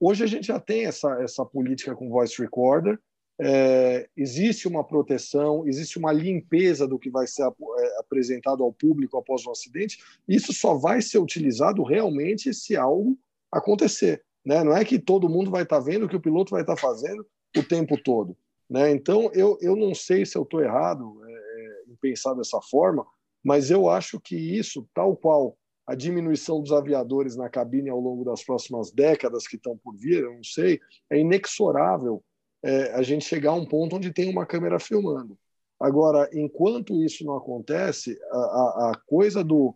hoje 0.00 0.24
a 0.24 0.26
gente 0.26 0.46
já 0.46 0.58
tem 0.58 0.86
essa, 0.86 1.22
essa 1.22 1.44
política 1.44 1.94
com 1.94 2.08
voice 2.08 2.40
recorder, 2.40 2.98
é, 3.42 4.06
existe 4.14 4.68
uma 4.68 4.84
proteção, 4.84 5.66
existe 5.66 5.98
uma 5.98 6.12
limpeza 6.12 6.86
do 6.86 6.98
que 6.98 7.08
vai 7.08 7.26
ser 7.26 7.42
é, 7.42 7.98
apresentado 7.98 8.62
ao 8.62 8.70
público 8.70 9.16
após 9.16 9.46
um 9.46 9.50
acidente. 9.50 9.98
Isso 10.28 10.52
só 10.52 10.74
vai 10.74 11.00
ser 11.00 11.18
utilizado 11.18 11.82
realmente 11.82 12.52
se 12.52 12.76
algo 12.76 13.18
acontecer. 13.50 14.22
Né? 14.44 14.62
Não 14.62 14.76
é 14.76 14.84
que 14.84 14.98
todo 14.98 15.28
mundo 15.28 15.50
vai 15.50 15.62
estar 15.62 15.78
tá 15.78 15.82
vendo 15.82 16.04
o 16.04 16.08
que 16.08 16.16
o 16.16 16.20
piloto 16.20 16.50
vai 16.50 16.60
estar 16.60 16.74
tá 16.74 16.80
fazendo 16.80 17.26
o 17.56 17.62
tempo 17.62 17.96
todo. 18.02 18.36
Né? 18.68 18.90
Então, 18.90 19.30
eu, 19.32 19.58
eu 19.62 19.74
não 19.74 19.94
sei 19.94 20.26
se 20.26 20.36
eu 20.36 20.42
estou 20.42 20.60
errado 20.60 21.20
é, 21.26 21.32
é, 21.32 21.92
em 21.92 21.96
pensar 21.96 22.34
dessa 22.34 22.60
forma, 22.60 23.06
mas 23.42 23.70
eu 23.70 23.88
acho 23.88 24.20
que 24.20 24.36
isso, 24.36 24.86
tal 24.92 25.16
qual 25.16 25.56
a 25.86 25.94
diminuição 25.94 26.60
dos 26.60 26.72
aviadores 26.72 27.36
na 27.36 27.48
cabine 27.48 27.90
ao 27.90 28.00
longo 28.00 28.24
das 28.24 28.44
próximas 28.44 28.92
décadas 28.92 29.46
que 29.46 29.56
estão 29.56 29.76
por 29.76 29.96
vir, 29.96 30.22
eu 30.22 30.34
não 30.34 30.44
sei, 30.44 30.78
é 31.10 31.18
inexorável 31.18 32.22
é, 32.62 32.92
a 32.92 33.02
gente 33.02 33.24
chegar 33.24 33.50
a 33.50 33.54
um 33.54 33.66
ponto 33.66 33.96
onde 33.96 34.12
tem 34.12 34.30
uma 34.30 34.46
câmera 34.46 34.78
filmando. 34.78 35.36
Agora, 35.80 36.28
enquanto 36.32 37.02
isso 37.02 37.24
não 37.24 37.36
acontece, 37.36 38.18
a, 38.30 38.90
a, 38.90 38.92
coisa 39.06 39.42
do 39.42 39.74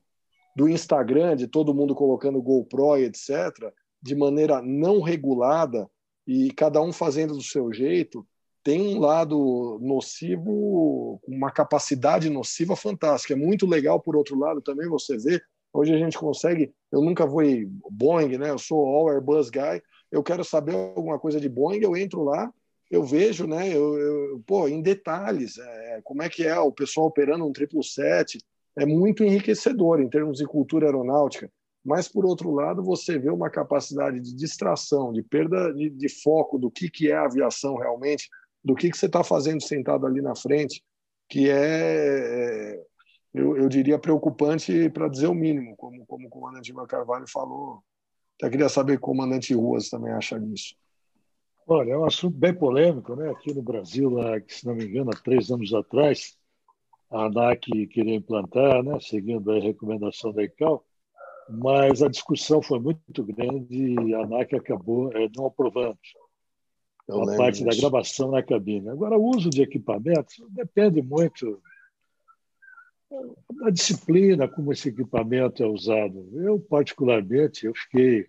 do 0.54 0.68
Instagram, 0.68 1.34
de 1.34 1.48
todo 1.48 1.74
mundo 1.74 1.94
colocando 1.94 2.40
GoPro 2.40 2.96
e 2.96 3.04
etc., 3.04 3.72
de 4.00 4.14
maneira 4.14 4.62
não 4.62 5.00
regulada 5.00 5.90
e 6.26 6.52
cada 6.52 6.80
um 6.80 6.92
fazendo 6.92 7.34
do 7.34 7.42
seu 7.42 7.72
jeito, 7.72 8.26
tem 8.62 8.80
um 8.80 8.98
lado 8.98 9.78
nocivo, 9.82 11.20
uma 11.26 11.50
capacidade 11.50 12.30
nociva 12.30 12.74
fantástica. 12.76 13.34
É 13.34 13.36
muito 13.36 13.66
legal, 13.66 14.00
por 14.00 14.16
outro 14.16 14.38
lado, 14.38 14.62
também 14.62 14.88
você 14.88 15.18
vê. 15.18 15.40
Hoje 15.74 15.92
a 15.92 15.98
gente 15.98 16.16
consegue. 16.16 16.72
Eu 16.92 17.02
nunca 17.02 17.26
vou 17.26 17.42
Boeing, 17.90 18.38
né? 18.38 18.50
Eu 18.50 18.58
sou 18.58 18.86
all 18.86 19.10
Airbus 19.10 19.50
guy. 19.50 19.82
Eu 20.10 20.22
quero 20.22 20.44
saber 20.44 20.74
alguma 20.74 21.18
coisa 21.18 21.40
de 21.40 21.48
Boeing, 21.48 21.80
eu 21.82 21.96
entro 21.96 22.22
lá, 22.22 22.52
eu 22.88 23.02
vejo, 23.02 23.48
né? 23.48 23.68
Eu, 23.68 23.98
eu 23.98 24.42
pô, 24.46 24.68
em 24.68 24.80
detalhes, 24.80 25.58
é, 25.58 26.00
como 26.04 26.22
é 26.22 26.28
que 26.28 26.46
é 26.46 26.56
o 26.56 26.70
pessoal 26.70 27.08
operando 27.08 27.44
um 27.44 27.52
777, 27.52 28.38
é 28.76 28.86
muito 28.86 29.24
enriquecedor 29.24 30.00
em 30.00 30.08
termos 30.08 30.38
de 30.38 30.46
cultura 30.46 30.86
aeronáutica, 30.86 31.50
mas, 31.84 32.08
por 32.08 32.24
outro 32.24 32.50
lado, 32.50 32.82
você 32.82 33.18
vê 33.18 33.28
uma 33.28 33.50
capacidade 33.50 34.18
de 34.18 34.34
distração, 34.34 35.12
de 35.12 35.22
perda 35.22 35.72
de, 35.74 35.90
de 35.90 36.08
foco 36.08 36.58
do 36.58 36.70
que, 36.70 36.88
que 36.88 37.10
é 37.10 37.14
a 37.14 37.26
aviação 37.26 37.76
realmente, 37.76 38.28
do 38.64 38.74
que, 38.74 38.90
que 38.90 38.96
você 38.96 39.06
está 39.06 39.22
fazendo 39.22 39.62
sentado 39.62 40.06
ali 40.06 40.22
na 40.22 40.34
frente, 40.34 40.82
que 41.28 41.50
é, 41.50 42.76
é 42.76 42.82
eu, 43.34 43.56
eu 43.56 43.68
diria, 43.68 43.98
preocupante 43.98 44.88
para 44.90 45.08
dizer 45.08 45.26
o 45.26 45.34
mínimo, 45.34 45.76
como, 45.76 46.06
como 46.06 46.28
o 46.28 46.30
comandante 46.30 46.72
Mar 46.72 46.86
Carvalho 46.86 47.26
falou. 47.28 47.82
Até 48.38 48.48
queria 48.48 48.68
saber 48.68 48.96
o 48.96 49.00
comandante 49.00 49.52
Ruas 49.54 49.90
também 49.90 50.12
acha 50.12 50.38
disso. 50.38 50.76
Olha, 51.66 51.92
é 51.92 51.98
um 51.98 52.04
assunto 52.04 52.36
bem 52.36 52.54
polêmico, 52.54 53.16
né? 53.16 53.30
Aqui 53.30 53.52
no 53.52 53.62
Brasil, 53.62 54.10
lá, 54.10 54.40
se 54.46 54.64
não 54.64 54.74
me 54.74 54.84
engano, 54.84 55.10
há 55.12 55.16
três 55.16 55.50
anos 55.50 55.72
atrás, 55.74 56.36
a 57.10 57.24
ANAC 57.24 57.86
queria 57.88 58.14
implantar, 58.14 58.82
né, 58.82 58.98
seguindo 59.00 59.50
a 59.50 59.58
recomendação 59.58 60.32
da 60.32 60.42
ICAO, 60.42 60.84
mas 61.48 62.02
a 62.02 62.08
discussão 62.08 62.62
foi 62.62 62.78
muito 62.78 63.24
grande 63.24 63.94
e 63.94 64.14
a 64.14 64.22
ANAC 64.22 64.54
acabou 64.54 65.10
é, 65.12 65.28
não 65.36 65.46
aprovando 65.46 65.98
Eu 67.08 67.22
a 67.22 67.36
parte 67.36 67.64
disso. 67.64 67.66
da 67.66 67.76
gravação 67.76 68.30
na 68.30 68.42
cabine. 68.42 68.88
Agora, 68.90 69.18
o 69.18 69.24
uso 69.24 69.50
de 69.50 69.62
equipamentos 69.62 70.36
depende 70.50 71.02
muito 71.02 71.60
da 73.50 73.70
disciplina, 73.70 74.48
como 74.48 74.72
esse 74.72 74.88
equipamento 74.88 75.62
é 75.62 75.66
usado. 75.66 76.28
Eu, 76.34 76.60
particularmente, 76.60 77.66
eu 77.66 77.74
fiquei 77.74 78.28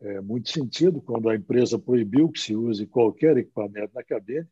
é, 0.00 0.20
muito 0.20 0.50
sentido 0.50 1.00
quando 1.00 1.28
a 1.28 1.36
empresa 1.36 1.78
proibiu 1.78 2.30
que 2.30 2.40
se 2.40 2.54
use 2.54 2.86
qualquer 2.86 3.36
equipamento 3.36 3.94
na 3.94 4.02
cabine, 4.02 4.48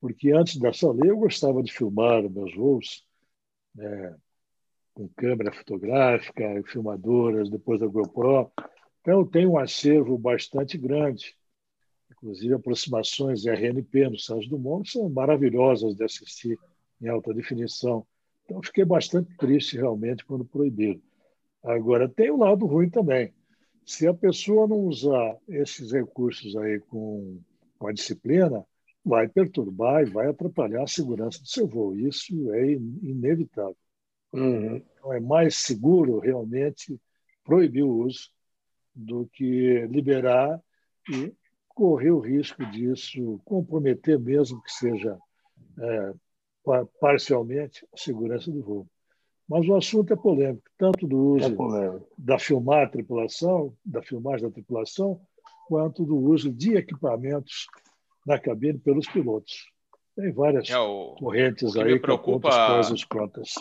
porque 0.00 0.32
antes 0.32 0.58
dessa 0.58 0.90
lei 0.92 1.10
eu 1.10 1.18
gostava 1.18 1.62
de 1.62 1.72
filmar 1.72 2.28
meus 2.28 2.54
voos 2.54 3.06
né, 3.74 4.16
com 4.94 5.08
câmera 5.08 5.52
fotográfica, 5.52 6.62
filmadoras, 6.66 7.50
depois 7.50 7.80
da 7.80 7.86
GoPro. 7.86 8.50
Então, 9.00 9.20
eu 9.20 9.26
tenho 9.26 9.52
um 9.52 9.58
acervo 9.58 10.18
bastante 10.18 10.76
grande. 10.78 11.34
Inclusive, 12.10 12.54
aproximações 12.54 13.46
RNP 13.46 14.10
no 14.10 14.18
Santos 14.18 14.48
Dumont 14.48 14.90
são 14.90 15.08
maravilhosas 15.08 15.94
de 15.94 16.04
assistir 16.04 16.58
em 17.00 17.08
alta 17.08 17.32
definição. 17.34 18.06
Então, 18.46 18.62
fiquei 18.62 18.84
bastante 18.84 19.36
triste 19.36 19.76
realmente 19.76 20.24
quando 20.24 20.44
proibiram. 20.44 21.02
Agora, 21.64 22.08
tem 22.08 22.30
o 22.30 22.38
lado 22.38 22.64
ruim 22.64 22.88
também. 22.88 23.34
Se 23.84 24.06
a 24.06 24.14
pessoa 24.14 24.68
não 24.68 24.78
usar 24.78 25.36
esses 25.48 25.90
recursos 25.92 26.56
aí 26.56 26.78
com, 26.80 27.40
com 27.76 27.88
a 27.88 27.92
disciplina, 27.92 28.64
vai 29.04 29.28
perturbar 29.28 30.02
e 30.02 30.10
vai 30.10 30.28
atrapalhar 30.28 30.84
a 30.84 30.86
segurança 30.86 31.40
do 31.40 31.48
seu 31.48 31.66
voo. 31.66 31.96
Isso 31.96 32.52
é 32.52 32.72
inevitável. 32.72 33.76
Uhum. 34.32 34.76
Então, 34.76 35.12
é 35.12 35.20
mais 35.20 35.56
seguro 35.56 36.20
realmente 36.20 37.00
proibir 37.44 37.82
o 37.82 38.04
uso 38.04 38.30
do 38.94 39.26
que 39.26 39.86
liberar 39.88 40.60
e 41.10 41.32
correr 41.68 42.10
o 42.10 42.20
risco 42.20 42.64
disso 42.66 43.40
comprometer, 43.44 44.18
mesmo 44.18 44.62
que 44.62 44.72
seja 44.72 45.18
é, 45.78 46.14
parcialmente, 47.00 47.86
a 47.92 47.96
segurança 47.96 48.50
do 48.50 48.62
voo. 48.62 48.86
Mas 49.48 49.68
o 49.68 49.76
assunto 49.76 50.12
é 50.12 50.16
polêmico, 50.16 50.64
tanto 50.76 51.06
do 51.06 51.36
uso 51.36 51.46
é 51.76 52.00
da 52.18 52.38
filmar 52.38 52.90
tripulação, 52.90 53.76
da 53.84 54.02
filmagem 54.02 54.48
da 54.48 54.52
tripulação, 54.52 55.20
quanto 55.68 56.04
do 56.04 56.16
uso 56.16 56.50
de 56.50 56.76
equipamentos 56.76 57.66
na 58.26 58.38
cabine 58.38 58.78
pelos 58.78 59.06
pilotos. 59.06 59.70
Tem 60.16 60.32
várias 60.32 60.68
é, 60.68 60.78
o, 60.78 61.14
correntes 61.16 61.74
o 61.74 61.80
aí 61.80 61.92
me 61.92 62.00
preocupa... 62.00 62.50
com 62.50 63.18
contas. 63.18 63.54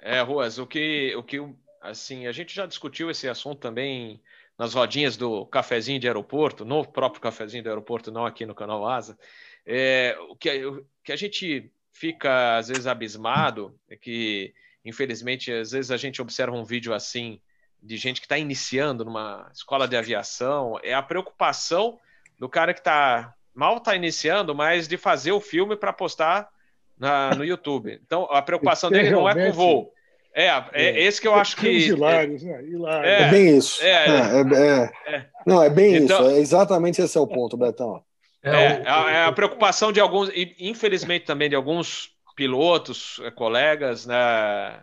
É, 0.00 0.20
Ruas, 0.20 0.58
o 0.58 0.66
que, 0.66 1.14
o 1.16 1.22
que 1.22 1.38
assim, 1.80 2.26
a 2.26 2.32
gente 2.32 2.54
já 2.54 2.64
discutiu 2.64 3.10
esse 3.10 3.28
assunto 3.28 3.58
também 3.58 4.20
nas 4.56 4.74
rodinhas 4.74 5.16
do 5.16 5.46
cafezinho 5.46 5.98
de 5.98 6.06
aeroporto, 6.06 6.64
no 6.64 6.84
próprio 6.86 7.20
cafezinho 7.20 7.62
do 7.62 7.68
aeroporto, 7.68 8.12
não 8.12 8.26
aqui 8.26 8.46
no 8.46 8.54
canal 8.54 8.86
Asa. 8.86 9.18
É, 9.64 10.16
o, 10.28 10.36
que, 10.36 10.64
o 10.66 10.86
que 11.04 11.12
a 11.12 11.16
gente 11.16 11.72
fica 11.98 12.56
às 12.56 12.68
vezes 12.68 12.86
abismado 12.86 13.74
é 13.90 13.96
que, 13.96 14.54
infelizmente, 14.84 15.50
às 15.52 15.72
vezes 15.72 15.90
a 15.90 15.96
gente 15.96 16.22
observa 16.22 16.56
um 16.56 16.64
vídeo 16.64 16.94
assim 16.94 17.40
de 17.82 17.96
gente 17.96 18.20
que 18.20 18.26
está 18.26 18.38
iniciando 18.38 19.04
numa 19.04 19.50
escola 19.52 19.86
de 19.86 19.96
aviação, 19.96 20.78
é 20.82 20.94
a 20.94 21.02
preocupação 21.02 21.98
do 22.38 22.48
cara 22.48 22.72
que 22.72 22.80
está 22.80 23.34
mal 23.54 23.78
está 23.78 23.96
iniciando, 23.96 24.54
mas 24.54 24.86
de 24.86 24.96
fazer 24.96 25.32
o 25.32 25.40
filme 25.40 25.76
para 25.76 25.92
postar 25.92 26.48
na, 26.96 27.34
no 27.34 27.44
YouTube. 27.44 28.00
Então, 28.04 28.24
a 28.30 28.40
preocupação 28.40 28.90
dele 28.90 29.10
não 29.10 29.28
é 29.28 29.34
com 29.34 29.50
o 29.50 29.52
voo. 29.52 29.92
É, 30.34 30.46
é, 30.46 30.64
é, 30.72 31.02
esse 31.02 31.20
que 31.20 31.26
eu 31.26 31.34
acho 31.34 31.56
que. 31.56 31.68
Hilários, 31.68 32.42
né? 32.44 32.62
Hilários. 32.62 33.08
É, 33.08 33.22
é 33.22 33.30
bem 33.30 33.56
isso. 33.56 33.82
É, 33.82 33.88
é, 33.88 35.10
é, 35.10 35.14
é. 35.14 35.26
Não, 35.44 35.60
é 35.60 35.68
bem 35.68 35.96
então, 35.96 36.20
isso. 36.20 36.30
É 36.30 36.38
exatamente 36.38 37.02
esse 37.02 37.18
é 37.18 37.20
o 37.20 37.26
ponto, 37.26 37.56
Betão. 37.56 38.02
É, 38.42 38.88
a, 38.88 39.26
a, 39.26 39.32
preocupação 39.32 39.90
de 39.90 40.00
alguns, 40.00 40.28
e 40.30 40.54
infelizmente 40.60 41.24
também 41.24 41.48
de 41.48 41.56
alguns 41.56 42.12
pilotos, 42.36 43.20
colegas, 43.34 44.06
né? 44.06 44.80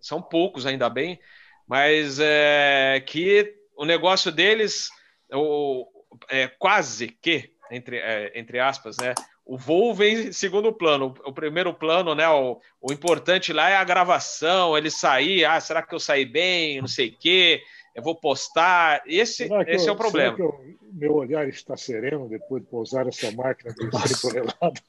São 0.00 0.22
poucos, 0.22 0.64
ainda 0.64 0.88
bem, 0.88 1.20
mas 1.68 2.18
é, 2.18 3.02
que 3.06 3.54
o 3.76 3.84
negócio 3.84 4.32
deles 4.32 4.88
o, 5.30 5.86
é, 6.28 6.48
quase 6.48 7.08
que 7.08 7.52
entre, 7.70 7.98
é, 7.98 8.32
entre 8.34 8.58
aspas, 8.58 8.96
né? 8.96 9.14
O 9.44 9.56
voo 9.56 9.94
vem 9.94 10.28
em 10.28 10.32
segundo 10.32 10.72
plano. 10.72 11.14
O, 11.24 11.32
primeiro 11.32 11.72
plano, 11.74 12.14
né? 12.14 12.28
O, 12.28 12.60
o, 12.80 12.92
importante 12.92 13.52
lá 13.52 13.68
é 13.68 13.76
a 13.76 13.84
gravação, 13.84 14.76
ele 14.76 14.90
sair, 14.90 15.44
ah, 15.44 15.60
será 15.60 15.82
que 15.82 15.94
eu 15.94 16.00
saí 16.00 16.24
bem? 16.24 16.80
Não 16.80 16.88
sei 16.88 17.08
o 17.08 17.16
quê. 17.18 17.62
Eu 18.00 18.04
vou 18.04 18.14
postar. 18.14 19.02
Esse, 19.06 19.48
esse 19.68 19.86
eu, 19.86 19.90
é 19.90 19.92
o 19.92 19.96
problema. 19.96 20.36
Será 20.36 20.48
que 20.48 20.56
eu, 20.56 20.76
meu 20.92 21.14
olhar 21.14 21.46
está 21.48 21.76
sereno 21.76 22.28
depois 22.28 22.62
de 22.62 22.68
pousar 22.68 23.06
essa 23.06 23.30
máquina 23.32 23.72
de 23.72 24.14
100 24.16 24.30
toneladas? 24.32 24.82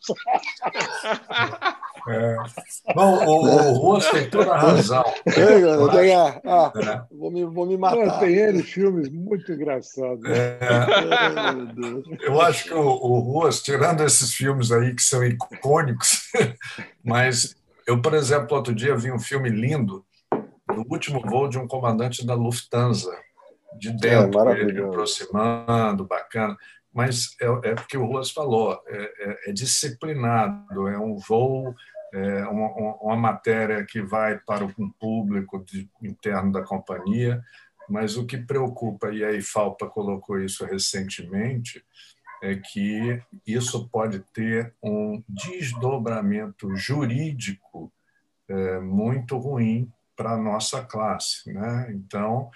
É. 2.07 2.36
Bom, 2.95 3.26
o, 3.26 3.45
o 3.45 3.74
Ruas 3.74 4.09
tem 4.09 4.28
toda 4.28 4.51
a 4.53 4.57
razão. 4.57 5.03
É, 5.28 6.14
ah, 6.45 6.74
é. 6.76 7.16
vou, 7.16 7.30
me, 7.30 7.45
vou 7.45 7.68
me 7.68 7.78
matar. 7.78 8.05
Não, 8.05 8.20
tem 8.20 8.34
ele 8.34 8.64
filmes 8.64 9.07
muito 9.09 9.51
engraçados. 9.51 10.24
É. 10.26 10.57
Eu 12.22 12.41
acho 12.41 12.64
que 12.64 12.74
o, 12.74 12.82
o 12.82 13.20
Ruas, 13.20 13.62
tirando 13.62 14.03
esses 14.03 14.34
filmes 14.34 14.72
aí 14.72 14.95
que 14.95 15.03
são 15.03 15.24
icônicos, 15.24 16.32
mas 17.03 17.55
eu, 17.86 18.01
por 18.01 18.16
exemplo, 18.16 18.57
outro 18.57 18.74
dia 18.74 18.95
vi 18.95 19.12
um 19.12 19.20
filme 19.20 19.49
lindo 19.49 20.03
do 20.74 20.86
último 20.89 21.22
voo 21.22 21.47
de 21.47 21.57
um 21.57 21.67
comandante 21.67 22.26
da 22.26 22.34
Lufthansa, 22.34 23.11
de 23.78 23.89
é, 23.89 23.91
dentro, 23.93 24.49
é, 24.49 24.59
ele 24.61 24.84
aproximando, 24.84 26.05
bacana. 26.05 26.57
Mas 26.93 27.36
é, 27.41 27.69
é 27.69 27.76
porque 27.76 27.97
o 27.97 28.05
Ruas 28.05 28.32
falou, 28.32 28.82
é, 28.88 29.03
é, 29.19 29.49
é 29.49 29.53
disciplinado, 29.53 30.88
é 30.88 30.99
um 30.99 31.17
voo, 31.17 31.74
é 32.13 32.45
uma, 32.45 32.67
uma, 33.01 33.15
matéria 33.15 33.86
que 33.86 34.01
vai 34.01 34.38
para 34.39 34.65
o 34.65 34.93
público 34.99 35.63
interno 36.03 36.51
da 36.51 36.61
companhia, 36.61 37.41
mas 37.88 38.17
o 38.17 38.26
que 38.26 38.38
preocupa, 38.38 39.11
e 39.11 39.24
a 39.24 39.32
IFALPA 39.32 39.88
colocou 39.88 40.38
isso 40.39 40.65
recentemente, 40.65 41.84
é 42.43 42.55
que 42.55 43.22
isso 43.45 43.88
pode 43.89 44.19
ter 44.34 44.74
um 44.84 45.24
desdobramento 45.30 46.76
jurídico 46.76 47.91
é, 48.49 48.80
muito 48.80 49.38
ruim 49.38 49.89
para 50.16 50.32
a 50.34 50.38
nossa 50.38 50.84
classe. 50.84 51.51
Né? 51.51 51.91
Então, 51.91 52.49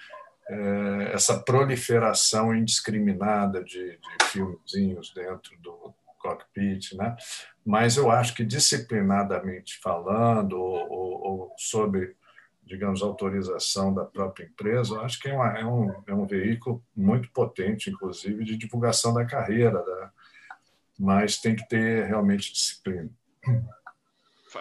é, 0.48 1.10
essa 1.12 1.38
proliferação 1.38 2.54
indiscriminada 2.54 3.62
de, 3.62 3.98
de 3.98 4.24
filmezinhos 4.26 5.12
dentro 5.14 5.58
do 5.60 5.94
cockpit, 6.18 6.94
né? 6.94 7.16
mas 7.64 7.96
eu 7.96 8.10
acho 8.10 8.34
que 8.34 8.44
disciplinadamente 8.44 9.78
falando, 9.80 10.54
ou, 10.54 10.90
ou, 10.90 11.24
ou 11.24 11.54
sobre, 11.58 12.16
digamos, 12.64 13.02
autorização 13.02 13.92
da 13.92 14.04
própria 14.04 14.44
empresa, 14.44 14.94
eu 14.94 15.00
acho 15.00 15.20
que 15.20 15.28
é, 15.28 15.34
uma, 15.34 15.58
é, 15.58 15.64
um, 15.64 16.02
é 16.06 16.14
um 16.14 16.26
veículo 16.26 16.82
muito 16.94 17.30
potente, 17.32 17.90
inclusive, 17.90 18.44
de 18.44 18.56
divulgação 18.56 19.12
da 19.12 19.24
carreira, 19.24 19.82
né? 19.84 20.10
mas 20.98 21.38
tem 21.38 21.54
que 21.54 21.68
ter 21.68 22.06
realmente 22.06 22.52
disciplina. 22.52 23.10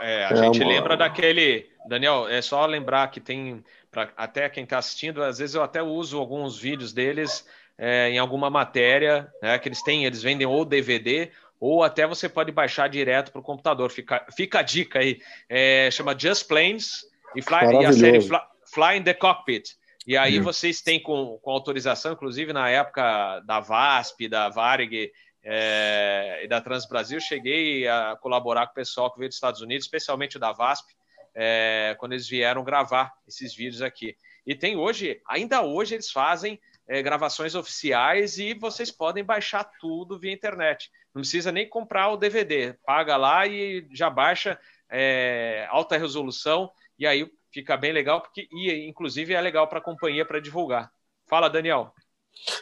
É, 0.01 0.25
a 0.25 0.29
é 0.29 0.35
gente 0.35 0.61
uma... 0.61 0.69
lembra 0.69 0.97
daquele. 0.97 1.69
Daniel, 1.87 2.27
é 2.27 2.41
só 2.41 2.65
lembrar 2.65 3.09
que 3.11 3.19
tem, 3.19 3.63
pra, 3.91 4.09
até 4.17 4.49
quem 4.49 4.63
está 4.63 4.79
assistindo, 4.79 5.21
às 5.21 5.37
vezes 5.37 5.55
eu 5.55 5.61
até 5.61 5.83
uso 5.83 6.17
alguns 6.17 6.57
vídeos 6.57 6.91
deles 6.91 7.47
é, 7.77 8.09
em 8.09 8.17
alguma 8.17 8.49
matéria 8.49 9.31
né, 9.41 9.59
que 9.59 9.67
eles 9.67 9.83
têm, 9.83 10.05
eles 10.05 10.23
vendem 10.23 10.47
ou 10.47 10.65
DVD 10.65 11.31
ou 11.59 11.83
até 11.83 12.05
você 12.05 12.27
pode 12.27 12.51
baixar 12.51 12.89
direto 12.89 13.31
para 13.31 13.39
o 13.39 13.43
computador. 13.43 13.89
Fica, 13.89 14.25
fica 14.35 14.59
a 14.59 14.61
dica 14.61 14.99
aí. 14.99 15.19
É, 15.49 15.89
chama 15.91 16.17
Just 16.17 16.47
Planes 16.47 17.05
e, 17.35 17.41
fly, 17.41 17.81
e 17.81 17.85
a 17.85 17.93
série 17.93 18.21
Fly, 18.21 18.41
Fly 18.73 18.97
in 18.97 19.03
the 19.03 19.13
Cockpit. 19.13 19.71
E 20.05 20.15
aí 20.15 20.39
vocês 20.39 20.81
têm 20.81 21.01
com, 21.01 21.39
com 21.41 21.51
autorização, 21.51 22.13
inclusive 22.13 22.53
na 22.53 22.69
época 22.69 23.39
da 23.39 23.59
VASP, 23.59 24.27
da 24.27 24.49
Varig, 24.49 25.11
é, 25.47 26.41
e 26.43 26.47
da 26.47 26.59
Trans 26.59 26.87
Brasil, 26.87 27.19
cheguei 27.19 27.87
a 27.87 28.17
colaborar 28.19 28.65
com 28.65 28.71
o 28.71 28.75
pessoal 28.75 29.11
que 29.11 29.19
veio 29.19 29.29
dos 29.29 29.35
Estados 29.35 29.61
Unidos, 29.61 29.85
especialmente 29.85 30.39
da 30.39 30.51
VASP, 30.51 30.91
é, 31.35 31.95
quando 31.99 32.13
eles 32.13 32.27
vieram 32.27 32.63
gravar 32.63 33.13
esses 33.27 33.53
vídeos 33.53 33.83
aqui. 33.83 34.17
E 34.45 34.55
tem 34.55 34.75
hoje, 34.75 35.21
ainda 35.27 35.61
hoje, 35.61 35.93
eles 35.93 36.09
fazem 36.09 36.59
é, 36.87 37.01
gravações 37.03 37.53
oficiais 37.53 38.39
e 38.39 38.55
vocês 38.55 38.89
podem 38.89 39.23
baixar 39.23 39.63
tudo 39.79 40.17
via 40.17 40.33
internet. 40.33 40.89
Não 41.13 41.21
precisa 41.21 41.51
nem 41.51 41.69
comprar 41.69 42.09
o 42.09 42.17
DVD, 42.17 42.73
paga 42.83 43.15
lá 43.15 43.45
e 43.45 43.87
já 43.91 44.09
baixa 44.09 44.59
é, 44.89 45.67
alta 45.69 45.95
resolução, 45.95 46.71
e 46.97 47.05
aí 47.05 47.29
fica 47.51 47.77
bem 47.77 47.91
legal, 47.91 48.19
porque 48.21 48.47
e, 48.51 48.87
inclusive 48.87 49.33
é 49.33 49.41
legal 49.41 49.67
para 49.67 49.77
a 49.77 49.83
companhia 49.83 50.25
para 50.25 50.39
divulgar. 50.39 50.91
Fala, 51.27 51.49
Daniel. 51.49 51.93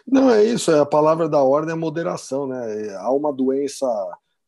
Não, 0.07 0.29
é 0.29 0.43
isso, 0.43 0.71
é 0.71 0.79
a 0.79 0.85
palavra 0.85 1.27
da 1.27 1.41
ordem 1.41 1.73
é 1.73 1.77
moderação, 1.77 2.47
né? 2.47 2.95
Há 2.97 3.11
uma 3.11 3.33
doença 3.33 3.85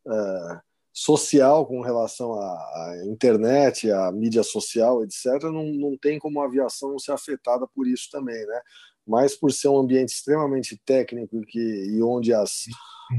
é, 0.08 0.60
social 0.94 1.66
com 1.66 1.82
relação 1.82 2.34
à, 2.34 2.46
à, 2.46 3.02
internet, 3.06 3.92
à 3.92 4.12
mídia 4.12 4.44
social, 4.44 5.04
etc. 5.04 5.44
Não, 5.44 5.66
não 5.66 5.98
tem 5.98 6.18
como 6.18 6.42
a 6.42 6.46
aviação 6.46 6.98
ser 6.98 7.12
afetada 7.12 7.68
por 7.68 7.88
isso 7.88 8.10
também, 8.12 8.46
né? 8.46 8.62
Mas 9.06 9.36
por 9.36 9.52
ser 9.52 9.68
um 9.68 9.78
ambiente 9.78 10.14
extremamente 10.14 10.80
técnico 10.86 11.42
que, 11.42 11.60
e 11.60 12.02
onde 12.02 12.34
as, 12.34 12.64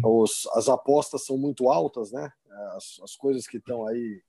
os, 0.04 0.48
as 0.54 0.68
apostas 0.68 1.24
são 1.24 1.36
muito 1.36 1.70
altas, 1.70 2.11
né? 2.11 2.30
As, 2.74 2.98
as 3.02 3.14
coisas 3.14 3.46
que 3.46 3.59
estão 3.59 3.86
aí 3.86 4.22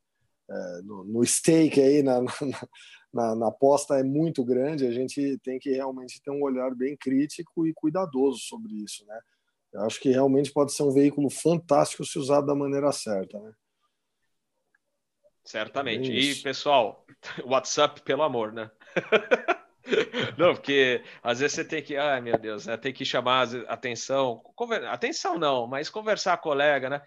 é, 0.50 0.82
no, 0.84 1.04
no 1.04 1.26
stake 1.26 1.82
aí 1.82 2.04
na, 2.04 2.22
na, 2.22 2.68
na, 3.14 3.36
na 3.36 3.48
aposta 3.48 4.00
é 4.00 4.04
muito 4.04 4.44
grande, 4.44 4.86
a 4.86 4.92
gente 4.92 5.38
tem 5.40 5.60
que 5.60 5.72
realmente 5.72 6.22
ter 6.22 6.32
um 6.32 6.42
olhar 6.42 6.74
bem 6.76 6.96
crítico 6.96 7.66
e 7.66 7.74
cuidadoso 7.74 8.40
sobre 8.40 8.74
isso, 8.74 9.06
né? 9.06 9.20
Eu 9.74 9.82
acho 9.82 10.00
que 10.00 10.10
realmente 10.10 10.52
pode 10.52 10.74
ser 10.74 10.84
um 10.84 10.92
veículo 10.92 11.30
fantástico 11.30 12.06
se 12.06 12.18
usado 12.18 12.48
da 12.48 12.56
maneira 12.56 12.92
certa, 12.92 13.40
né? 13.40 13.54
Certamente. 15.44 16.12
É 16.12 16.16
e, 16.16 16.36
pessoal, 16.36 17.06
WhatsApp, 17.46 18.02
pelo 18.02 18.24
amor, 18.24 18.52
né? 18.52 18.70
Não, 20.38 20.54
porque 20.54 21.02
às 21.24 21.40
vezes 21.40 21.56
você 21.56 21.64
tem 21.64 21.82
que, 21.82 21.96
ai 21.96 22.20
meu 22.20 22.38
Deus, 22.38 22.66
né? 22.66 22.76
tem 22.76 22.92
que 22.92 23.06
chamar 23.06 23.48
atenção, 23.70 24.42
conver... 24.54 24.84
atenção 24.86 25.40
não, 25.40 25.66
mas 25.66 25.90
conversar 25.90 26.38
com 26.38 26.50
a 26.50 26.52
colega, 26.52 26.90
né? 26.90 27.02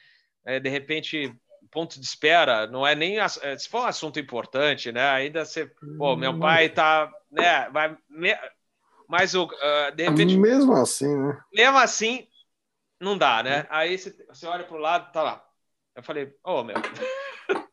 É, 0.46 0.58
de 0.58 0.70
repente 0.70 1.30
ponto 1.70 1.98
de 1.98 2.06
espera, 2.06 2.66
não 2.66 2.86
é 2.86 2.94
nem. 2.94 3.18
É, 3.18 3.28
se 3.28 3.68
for 3.68 3.82
um 3.82 3.86
assunto 3.86 4.18
importante, 4.18 4.92
né? 4.92 5.08
Ainda 5.10 5.44
você. 5.44 5.66
Pô, 5.98 6.16
meu 6.16 6.32
hum. 6.32 6.40
pai 6.40 6.68
tá. 6.68 7.10
Né, 7.30 7.68
vai, 7.70 7.96
mas 9.08 9.34
o, 9.34 9.44
uh, 9.44 9.94
de 9.94 10.08
repente. 10.08 10.36
Mesmo 10.36 10.72
assim, 10.74 11.16
né? 11.16 11.40
Mesmo 11.52 11.78
assim, 11.78 12.28
não 13.00 13.18
dá, 13.18 13.42
né? 13.42 13.66
Aí 13.68 13.98
você, 13.98 14.14
você 14.28 14.46
olha 14.46 14.64
para 14.64 14.76
o 14.76 14.80
lado, 14.80 15.12
tá 15.12 15.22
lá. 15.22 15.44
Eu 15.96 16.02
falei, 16.02 16.26
ô, 16.44 16.60
oh, 16.60 16.64
meu. 16.64 16.76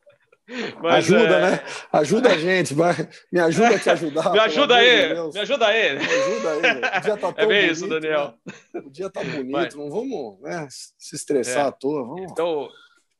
Mas, 0.81 1.11
ajuda, 1.11 1.35
é... 1.35 1.51
né? 1.51 1.63
Ajuda 1.91 2.29
a 2.29 2.37
gente, 2.37 2.73
vai. 2.73 2.93
Me 3.31 3.39
ajuda 3.39 3.75
a 3.75 3.79
te 3.79 3.89
ajudar. 3.89 4.31
me 4.33 4.39
ajuda 4.39 4.75
aí, 4.77 5.07
de 5.09 5.33
me 5.33 5.39
ajuda 5.39 5.67
aí. 5.67 5.99
Me 5.99 6.05
ajuda 6.05 6.51
aí. 6.51 6.97
O 6.97 7.01
dia 7.01 7.17
tá 7.17 7.17
é 7.17 7.17
tão 7.17 7.29
é 7.29 7.45
bem 7.45 7.47
bonito, 7.47 7.71
isso, 7.73 7.87
Daniel. 7.87 8.33
Né? 8.45 8.81
O 8.85 8.89
dia 8.89 9.09
tá 9.09 9.23
bonito, 9.23 9.77
não 9.77 9.89
vamos 9.89 10.41
né, 10.41 10.67
se 10.69 11.15
estressar 11.15 11.65
é. 11.65 11.67
à 11.67 11.71
toa. 11.71 12.07
Vamos. 12.07 12.31
Então, 12.31 12.69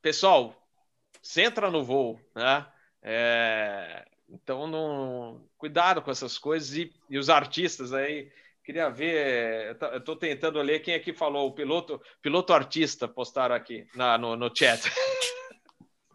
pessoal, 0.08 0.56
você 1.22 1.42
entra 1.42 1.70
no 1.70 1.84
voo, 1.84 2.18
né? 2.34 2.66
É, 3.04 4.06
então, 4.30 4.66
não, 4.66 5.42
cuidado 5.58 6.02
com 6.02 6.10
essas 6.10 6.38
coisas 6.38 6.74
e, 6.78 6.94
e 7.10 7.18
os 7.18 7.30
artistas 7.30 7.92
aí. 7.92 8.32
Queria 8.64 8.90
ver, 8.90 9.78
eu 9.92 9.98
estou 9.98 10.16
tentando 10.16 10.62
ler 10.62 10.80
quem 10.80 10.94
aqui 10.94 11.12
falou, 11.14 11.48
o 11.48 11.52
piloto, 11.52 12.02
piloto 12.22 12.54
artista 12.54 13.06
postaram 13.06 13.54
aqui 13.54 13.86
na, 13.96 14.18
no, 14.18 14.38
no 14.38 14.50
chat. 14.54 14.82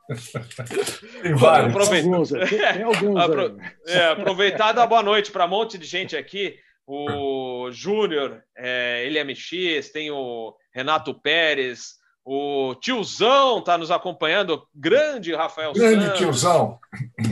Tem 1.22 1.34
vários. 1.34 1.70
Aproveita... 1.70 2.06
Alguns, 2.08 2.30
tem 2.30 2.82
alguns 2.82 3.16
Apro... 3.16 3.58
é, 3.86 4.06
aproveitar 4.08 4.72
dar 4.72 4.86
boa 4.86 5.02
noite 5.02 5.30
para 5.30 5.46
um 5.46 5.48
monte 5.48 5.78
de 5.78 5.86
gente 5.86 6.16
aqui. 6.16 6.58
O 6.86 7.70
Júnior, 7.70 8.42
é, 8.56 9.04
ele 9.06 9.18
é 9.18 9.24
MX, 9.24 9.90
tem 9.90 10.10
o 10.10 10.54
Renato 10.72 11.14
Pérez, 11.14 12.01
o 12.24 12.74
tiozão 12.76 13.58
está 13.58 13.76
nos 13.76 13.90
acompanhando, 13.90 14.66
grande 14.74 15.34
Rafael 15.34 15.72
Grande 15.72 16.04
Santos, 16.04 16.18
tiozão. 16.18 16.78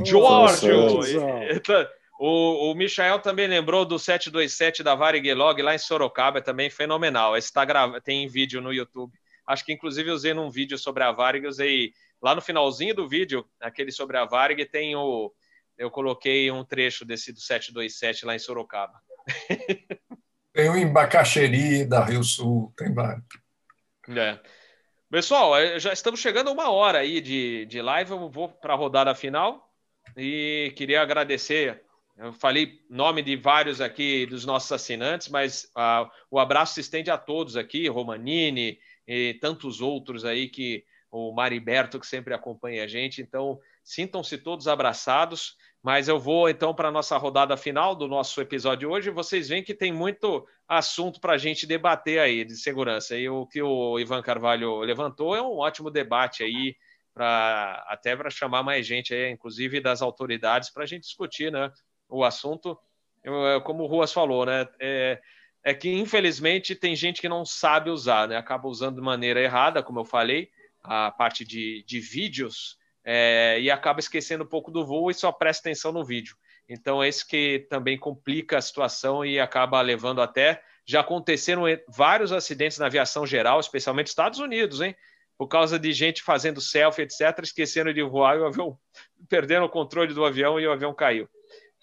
Giorgio. 0.04 1.00
O, 2.18 2.70
o 2.70 2.74
Michael 2.74 3.20
também 3.20 3.46
lembrou 3.46 3.86
do 3.86 3.98
727 3.98 4.82
da 4.82 4.94
Variguelog 4.94 5.62
lá 5.62 5.74
em 5.74 5.78
Sorocaba, 5.78 6.38
é 6.38 6.42
também 6.42 6.68
fenomenal. 6.68 7.34
Esse 7.34 7.50
tá 7.50 7.64
grava... 7.64 7.98
tem 8.00 8.28
vídeo 8.28 8.60
no 8.60 8.72
YouTube. 8.72 9.12
Acho 9.46 9.64
que 9.64 9.72
inclusive 9.72 10.10
eu 10.10 10.14
usei 10.14 10.34
num 10.34 10.50
vídeo 10.50 10.76
sobre 10.76 11.02
a 11.02 11.12
Varig, 11.12 11.46
usei 11.46 11.92
lá 12.22 12.34
no 12.34 12.42
finalzinho 12.42 12.94
do 12.94 13.08
vídeo, 13.08 13.46
aquele 13.58 13.90
sobre 13.90 14.18
a 14.18 14.26
Varig, 14.26 14.66
tem 14.66 14.94
o 14.94 15.32
eu 15.78 15.90
coloquei 15.90 16.50
um 16.50 16.62
trecho 16.62 17.06
desse 17.06 17.32
do 17.32 17.40
727 17.40 18.26
lá 18.26 18.34
em 18.34 18.38
Sorocaba. 18.38 19.00
Tem 20.52 20.68
o 20.68 20.76
Embacaxeri 20.76 21.86
da 21.86 22.04
Rio 22.04 22.24
Sul, 22.24 22.74
tem 22.76 22.92
vários. 22.92 23.24
É. 24.08 24.38
Pessoal, 25.10 25.56
é, 25.56 25.76
já 25.80 25.92
estamos 25.92 26.20
chegando 26.20 26.50
a 26.50 26.52
uma 26.52 26.70
hora 26.70 26.98
aí 26.98 27.20
de, 27.20 27.66
de 27.66 27.82
live. 27.82 28.12
Eu 28.12 28.30
vou 28.30 28.48
para 28.48 28.74
a 28.74 28.76
rodada 28.76 29.12
final 29.12 29.68
e 30.16 30.72
queria 30.76 31.02
agradecer. 31.02 31.82
Eu 32.16 32.32
falei 32.32 32.80
nome 32.88 33.20
de 33.20 33.34
vários 33.34 33.80
aqui 33.80 34.24
dos 34.26 34.44
nossos 34.44 34.70
assinantes, 34.70 35.28
mas 35.28 35.64
uh, 35.76 36.08
o 36.30 36.38
abraço 36.38 36.74
se 36.74 36.80
estende 36.80 37.10
a 37.10 37.18
todos 37.18 37.56
aqui, 37.56 37.88
Romanini 37.88 38.78
e 39.04 39.34
tantos 39.40 39.80
outros 39.80 40.24
aí 40.24 40.48
que 40.48 40.84
o 41.10 41.32
Mariberto 41.32 41.98
que 41.98 42.06
sempre 42.06 42.32
acompanha 42.32 42.84
a 42.84 42.86
gente. 42.86 43.20
Então, 43.20 43.58
Sintam-se 43.82 44.38
todos 44.38 44.68
abraçados. 44.68 45.56
Mas 45.82 46.08
eu 46.08 46.18
vou 46.18 46.48
então 46.50 46.74
para 46.74 46.88
a 46.88 46.92
nossa 46.92 47.16
rodada 47.16 47.56
final 47.56 47.94
do 47.96 48.06
nosso 48.06 48.40
episódio 48.40 48.90
hoje. 48.90 49.10
Vocês 49.10 49.48
veem 49.48 49.62
que 49.62 49.74
tem 49.74 49.90
muito 49.90 50.46
assunto 50.68 51.18
para 51.20 51.34
a 51.34 51.38
gente 51.38 51.66
debater 51.66 52.20
aí 52.20 52.44
de 52.44 52.56
segurança. 52.56 53.16
E 53.16 53.28
o 53.28 53.46
que 53.46 53.62
o 53.62 53.98
Ivan 53.98 54.20
Carvalho 54.20 54.80
levantou 54.80 55.34
é 55.34 55.40
um 55.40 55.56
ótimo 55.56 55.90
debate 55.90 56.42
aí 56.42 56.76
para 57.14 57.84
até 57.88 58.14
para 58.14 58.30
chamar 58.30 58.62
mais 58.62 58.86
gente 58.86 59.14
aí, 59.14 59.30
inclusive 59.30 59.80
das 59.80 60.02
autoridades, 60.02 60.70
para 60.70 60.84
a 60.84 60.86
gente 60.86 61.02
discutir, 61.02 61.50
né, 61.50 61.70
o 62.08 62.24
assunto. 62.24 62.78
Eu, 63.22 63.60
como 63.62 63.82
o 63.82 63.86
Ruas 63.86 64.12
falou, 64.12 64.46
né, 64.46 64.66
é, 64.78 65.20
é 65.64 65.74
que 65.74 65.90
infelizmente 65.90 66.74
tem 66.74 66.94
gente 66.94 67.20
que 67.20 67.28
não 67.28 67.44
sabe 67.44 67.90
usar, 67.90 68.28
né, 68.28 68.36
acaba 68.36 68.68
usando 68.68 68.96
de 68.96 69.02
maneira 69.02 69.40
errada, 69.40 69.82
como 69.82 70.00
eu 70.00 70.04
falei, 70.04 70.50
a 70.82 71.10
parte 71.10 71.44
de, 71.44 71.84
de 71.86 72.00
vídeos 72.00 72.78
é, 73.12 73.60
e 73.60 73.68
acaba 73.68 73.98
esquecendo 73.98 74.44
um 74.44 74.46
pouco 74.46 74.70
do 74.70 74.86
voo 74.86 75.10
e 75.10 75.14
só 75.14 75.32
presta 75.32 75.68
atenção 75.68 75.90
no 75.90 76.04
vídeo. 76.04 76.36
Então, 76.68 77.04
esse 77.04 77.26
que 77.26 77.66
também 77.68 77.98
complica 77.98 78.56
a 78.56 78.62
situação 78.62 79.24
e 79.24 79.40
acaba 79.40 79.80
levando 79.80 80.22
até. 80.22 80.62
Já 80.86 81.00
aconteceram 81.00 81.64
vários 81.88 82.30
acidentes 82.30 82.78
na 82.78 82.86
aviação 82.86 83.26
geral, 83.26 83.58
especialmente 83.58 84.04
nos 84.04 84.12
Estados 84.12 84.38
Unidos, 84.38 84.80
hein? 84.80 84.94
Por 85.36 85.48
causa 85.48 85.76
de 85.76 85.92
gente 85.92 86.22
fazendo 86.22 86.60
selfie, 86.60 87.02
etc., 87.02 87.40
esquecendo 87.42 87.92
de 87.92 88.00
voar 88.00 88.36
e 88.36 88.42
o 88.42 88.46
avião 88.46 88.78
perdendo 89.28 89.64
o 89.64 89.70
controle 89.70 90.14
do 90.14 90.24
avião 90.24 90.60
e 90.60 90.68
o 90.68 90.70
avião 90.70 90.94
caiu. 90.94 91.28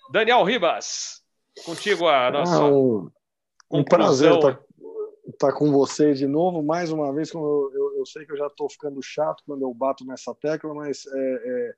Daniel 0.10 0.46
Ribas, 0.46 1.22
contigo 1.66 2.08
a 2.08 2.32
nossa. 2.32 2.56
Ah, 2.56 2.70
um, 2.70 3.12
um 3.70 3.84
prazer 3.84 4.32
estar 4.32 4.62
estar 5.30 5.52
com 5.52 5.72
vocês 5.72 6.18
de 6.18 6.26
novo, 6.26 6.64
mais 6.64 6.90
uma 6.90 7.14
vez. 7.14 7.34
Eu, 7.34 7.72
eu, 7.74 7.87
eu 7.98 8.06
sei 8.06 8.26
que 8.26 8.32
eu 8.32 8.38
já 8.38 8.48
estou 8.48 8.70
ficando 8.70 9.02
chato 9.02 9.44
quando 9.46 9.64
eu 9.64 9.74
bato 9.74 10.06
nessa 10.06 10.34
tecla, 10.36 10.74
mas 10.74 11.06
é, 11.06 11.20
é, 11.20 11.74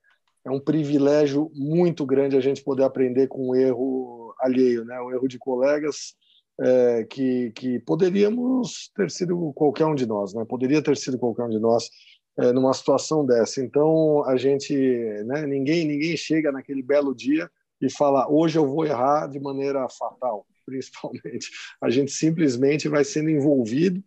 é, 0.46 0.52
um 0.52 0.60
privilégio 0.60 1.52
muito 1.54 2.06
grande 2.06 2.38
a 2.38 2.42
gente 2.42 2.64
poder 2.64 2.84
aprender 2.84 3.28
com 3.28 3.50
o 3.50 3.56
erro 3.56 4.34
alheio, 4.40 4.86
né? 4.86 5.00
o 5.00 5.12
erro 5.12 5.28
de 5.28 5.38
colegas. 5.38 6.16
É, 6.62 7.06
que, 7.06 7.54
que 7.56 7.80
poderíamos 7.80 8.92
ter 8.94 9.10
sido 9.10 9.54
qualquer 9.54 9.86
um 9.86 9.96
de 9.96 10.06
nós, 10.06 10.34
né? 10.34 10.44
Poderia 10.44 10.84
ter 10.84 10.98
sido 10.98 11.18
qualquer 11.18 11.46
um 11.46 11.50
de 11.50 11.58
nós 11.58 11.90
é, 12.38 12.52
numa 12.52 12.74
situação 12.74 13.26
dessa. 13.26 13.64
Então 13.64 14.26
a 14.26 14.36
gente, 14.36 14.76
né? 15.26 15.46
Ninguém 15.46 15.86
ninguém 15.86 16.18
chega 16.18 16.52
naquele 16.52 16.84
belo 16.84 17.16
dia 17.16 17.50
e 17.82 17.90
fala 17.90 18.30
hoje 18.30 18.58
eu 18.58 18.68
vou 18.68 18.86
errar 18.86 19.28
de 19.28 19.40
maneira 19.40 19.88
fatal 19.88 20.46
principalmente. 20.66 21.50
A 21.82 21.90
gente 21.90 22.12
simplesmente 22.12 22.90
vai 22.90 23.06
sendo 23.06 23.30
envolvido 23.30 24.04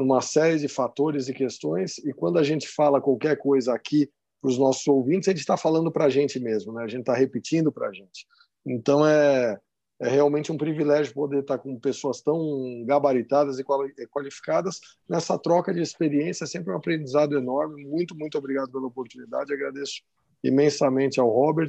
numa 0.00 0.20
série 0.20 0.58
de 0.58 0.68
fatores 0.68 1.28
e 1.28 1.32
questões, 1.32 1.98
e 1.98 2.12
quando 2.12 2.38
a 2.38 2.42
gente 2.42 2.68
fala 2.68 3.00
qualquer 3.00 3.36
coisa 3.36 3.74
aqui 3.74 4.10
para 4.40 4.50
os 4.50 4.58
nossos 4.58 4.86
ouvintes, 4.88 5.28
a 5.28 5.32
gente 5.32 5.40
está 5.40 5.56
falando 5.56 5.92
para 5.92 6.06
a 6.06 6.08
gente 6.08 6.40
mesmo, 6.40 6.72
né? 6.72 6.82
a 6.82 6.88
gente 6.88 7.00
está 7.00 7.14
repetindo 7.14 7.70
para 7.70 7.88
a 7.88 7.92
gente. 7.92 8.26
Então 8.66 9.06
é, 9.06 9.58
é 10.00 10.08
realmente 10.08 10.50
um 10.50 10.56
privilégio 10.56 11.12
poder 11.12 11.40
estar 11.40 11.58
tá 11.58 11.62
com 11.62 11.78
pessoas 11.78 12.20
tão 12.22 12.84
gabaritadas 12.86 13.58
e 13.58 13.64
qualificadas 14.08 14.80
nessa 15.08 15.38
troca 15.38 15.72
de 15.72 15.80
experiência, 15.80 16.44
é 16.44 16.46
sempre 16.46 16.72
um 16.72 16.76
aprendizado 16.76 17.36
enorme. 17.36 17.84
Muito, 17.84 18.16
muito 18.16 18.38
obrigado 18.38 18.72
pela 18.72 18.86
oportunidade, 18.86 19.52
agradeço 19.52 20.02
imensamente 20.42 21.20
ao 21.20 21.28
Robert, 21.28 21.68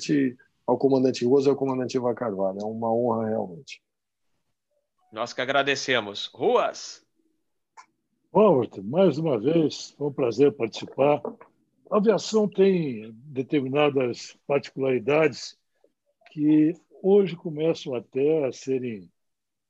ao 0.66 0.78
comandante 0.78 1.26
Rosa 1.26 1.50
e 1.50 1.52
ao 1.52 1.58
comandante 1.58 1.98
Ivan 1.98 2.16
Carvalho. 2.16 2.60
É 2.62 2.66
uma 2.66 2.94
honra 2.94 3.28
realmente. 3.28 3.82
Nós 5.12 5.34
que 5.34 5.42
agradecemos. 5.42 6.32
Ruas. 6.34 7.06
Robert, 8.34 8.82
mais 8.82 9.18
uma 9.18 9.38
vez, 9.38 9.92
foi 9.98 10.08
um 10.08 10.14
prazer 10.14 10.54
participar. 10.54 11.22
A 11.90 11.98
aviação 11.98 12.48
tem 12.48 13.12
determinadas 13.26 14.38
particularidades 14.48 15.58
que 16.32 16.74
hoje 17.04 17.36
começam 17.36 17.94
até 17.94 18.46
a 18.46 18.54
serem 18.54 19.12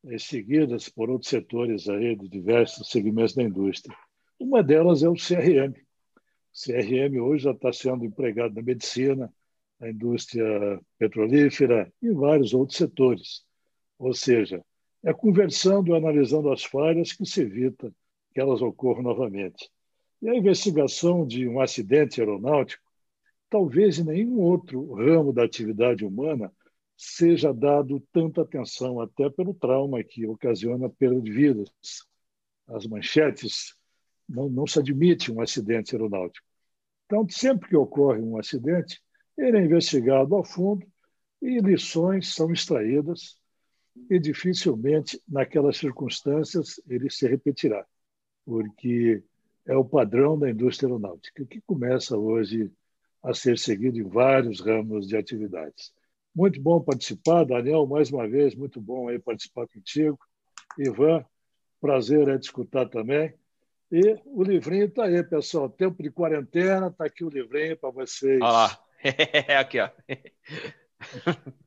eh, 0.06 0.20
seguidas 0.20 0.88
por 0.90 1.10
outros 1.10 1.32
setores 1.32 1.90
aí 1.90 2.16
de 2.16 2.28
diversos 2.28 2.88
segmentos 2.92 3.34
da 3.34 3.42
indústria. 3.42 3.98
Uma 4.40 4.62
delas 4.62 5.02
é 5.02 5.10
o 5.10 5.16
CRM. 5.16 5.74
O 5.74 6.54
CRM 6.54 7.20
hoje 7.20 7.46
já 7.46 7.52
está 7.52 7.74
sendo 7.74 8.06
empregado 8.06 8.54
na 8.54 8.62
medicina, 8.62 9.34
na 9.80 9.90
indústria 9.90 10.80
petrolífera 11.00 11.92
e 12.00 12.12
vários 12.12 12.54
outros 12.54 12.78
setores. 12.78 13.44
Ou 13.98 14.14
seja, 14.14 14.64
é 15.04 15.12
conversando 15.12 15.90
e 15.90 15.98
analisando 15.98 16.52
as 16.52 16.64
falhas 16.64 17.12
que 17.12 17.26
se 17.26 17.42
evita 17.42 17.92
que 18.34 18.40
elas 18.40 18.62
ocorram 18.62 19.04
novamente. 19.04 19.70
E 20.22 20.30
a 20.30 20.36
investigação 20.36 21.26
de 21.26 21.48
um 21.48 21.60
acidente 21.60 22.22
aeronáutico, 22.22 22.84
talvez 23.50 24.00
em 24.00 24.06
nenhum 24.06 24.40
outro 24.40 24.94
ramo 24.94 25.34
da 25.34 25.44
atividade 25.44 26.06
humana 26.06 26.52
seja 26.96 27.52
dado 27.52 28.00
tanta 28.14 28.44
atenção, 28.44 29.02
até 29.02 29.30
pelo 29.30 29.56
trauma 29.56 30.04
que 30.04 30.28
ocasiona 30.28 30.86
a 30.86 30.90
perda 30.90 31.20
de 31.20 31.32
vidas. 31.32 31.70
As 32.68 32.86
manchetes 32.86 33.76
não, 34.30 34.48
não 34.48 34.68
se 34.68 34.80
admite 34.80 35.32
um 35.32 35.42
acidente 35.42 35.96
aeronáutico. 35.96 36.46
Então, 37.06 37.28
sempre 37.28 37.70
que 37.70 37.76
ocorre 37.76 38.22
um 38.22 38.38
acidente, 38.38 39.02
ele 39.38 39.58
é 39.58 39.66
investigado 39.66 40.36
a 40.36 40.46
fundo 40.46 40.86
e 41.42 41.60
lições 41.60 42.34
são 42.34 42.54
extraídas 42.54 43.36
e 44.10 44.20
dificilmente, 44.20 45.22
naquelas 45.28 45.78
circunstâncias, 45.78 46.80
ele 46.88 47.10
se 47.10 47.28
repetirá, 47.28 47.86
porque 48.46 49.24
é 49.66 49.76
o 49.76 49.86
padrão 49.86 50.38
da 50.38 50.50
indústria 50.50 50.88
aeronáutica, 50.88 51.46
que 51.46 51.62
começa 51.62 52.18
hoje 52.18 52.72
a 53.24 53.34
ser 53.34 53.58
seguido 53.58 54.00
em 54.00 54.04
vários 54.04 54.60
ramos 54.60 55.08
de 55.08 55.16
atividades. 55.16 55.94
Muito 56.34 56.60
bom 56.62 56.82
participar, 56.82 57.44
Daniel, 57.44 57.86
mais 57.86 58.10
uma 58.10 58.28
vez, 58.28 58.56
muito 58.56 58.82
bom 58.82 59.10
aí 59.10 59.20
participar 59.20 59.68
contigo. 59.68 60.18
Ivan, 60.78 61.26
prazer 61.80 62.28
é 62.30 62.38
te 62.38 62.44
escutar 62.44 62.88
também. 62.88 63.34
E 63.92 64.18
o 64.26 64.42
livrinho 64.42 64.86
está 64.86 65.06
aí, 65.06 65.22
pessoal. 65.24 65.70
Tempo 65.70 66.02
de 66.02 66.10
quarentena, 66.10 66.88
está 66.88 67.06
aqui 67.06 67.26
o 67.26 67.30
livrinho 67.30 67.76
para 67.78 67.90
vocês. 67.90 68.40
Olha 68.42 68.52
lá. 68.52 68.80
aqui, 69.60 69.80
ó. 69.80 69.90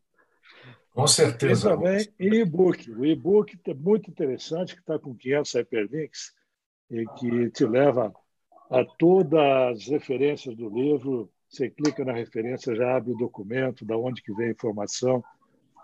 Com 0.94 1.06
certeza. 1.06 1.68
E 1.68 1.72
também 1.72 2.08
e-book. 2.18 2.90
O 2.92 3.04
e-book 3.04 3.58
é 3.66 3.74
muito 3.74 4.08
interessante, 4.08 4.74
que 4.74 4.80
está 4.80 4.98
com 4.98 5.14
500 5.14 5.52
hyperlinks 5.52 6.32
e 6.94 7.06
que 7.18 7.50
te 7.50 7.66
leva 7.66 8.14
a 8.70 8.84
todas 8.84 9.40
as 9.40 9.86
referências 9.88 10.54
do 10.56 10.68
livro. 10.68 11.30
Você 11.48 11.70
clica 11.70 12.04
na 12.04 12.12
referência, 12.12 12.74
já 12.74 12.96
abre 12.96 13.12
o 13.12 13.16
documento, 13.16 13.84
da 13.84 13.96
onde 13.96 14.22
que 14.22 14.32
vem 14.32 14.48
a 14.48 14.52
informação. 14.52 15.22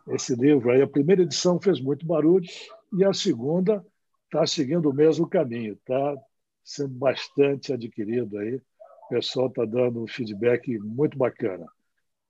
Esse 0.09 0.35
livro 0.35 0.71
aí, 0.71 0.83
a 0.83 0.89
primeira 0.89 1.23
edição 1.23 1.61
fez 1.61 1.81
muito 1.81 2.07
barulho 2.07 2.49
e 2.93 3.05
a 3.05 3.13
segunda 3.13 3.85
está 4.25 4.47
seguindo 4.47 4.89
o 4.89 4.95
mesmo 4.95 5.29
caminho, 5.29 5.75
está 5.75 6.17
sendo 6.65 6.95
bastante 6.95 7.73
adquirido 7.73 8.39
aí. 8.39 8.57
O 8.57 9.09
pessoal 9.09 9.49
está 9.49 9.65
dando 9.65 10.03
um 10.03 10.07
feedback 10.07 10.79
muito 10.79 11.19
bacana 11.19 11.67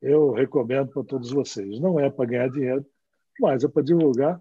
eu 0.01 0.33
recomendo 0.33 0.89
para 0.89 1.05
todos 1.05 1.31
vocês. 1.31 1.79
Não 1.79 2.01
é 2.01 2.11
para 2.11 2.25
ganhar 2.25 2.49
dinheiro, 2.49 2.85
mas 3.39 3.65
é 3.65 3.69
para 3.69 3.83
divulgar, 3.83 4.41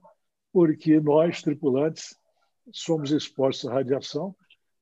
porque 0.51 0.99
nós, 0.99 1.41
tripulantes, 1.41 2.15
somos 2.71 3.11
expostos 3.11 3.69
à 3.69 3.73
radiação 3.73 4.35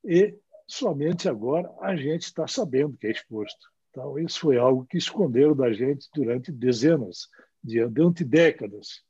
e 0.04 0.38
somente 0.68 1.30
agora 1.30 1.70
a 1.82 1.96
gente 1.96 2.24
está 2.24 2.48
sabendo 2.48 2.98
que 2.98 3.08
é 3.08 3.12
exposto. 3.12 3.68
Então, 3.90 4.20
isso 4.20 4.42
foi 4.42 4.58
algo 4.58 4.86
que 4.86 4.98
esconderam 4.98 5.56
da 5.56 5.72
gente 5.74 6.08
durante 6.14 6.52
dezenas, 6.52 7.28
de, 7.64 7.86
durante 7.88 8.24
décadas. 8.24 9.02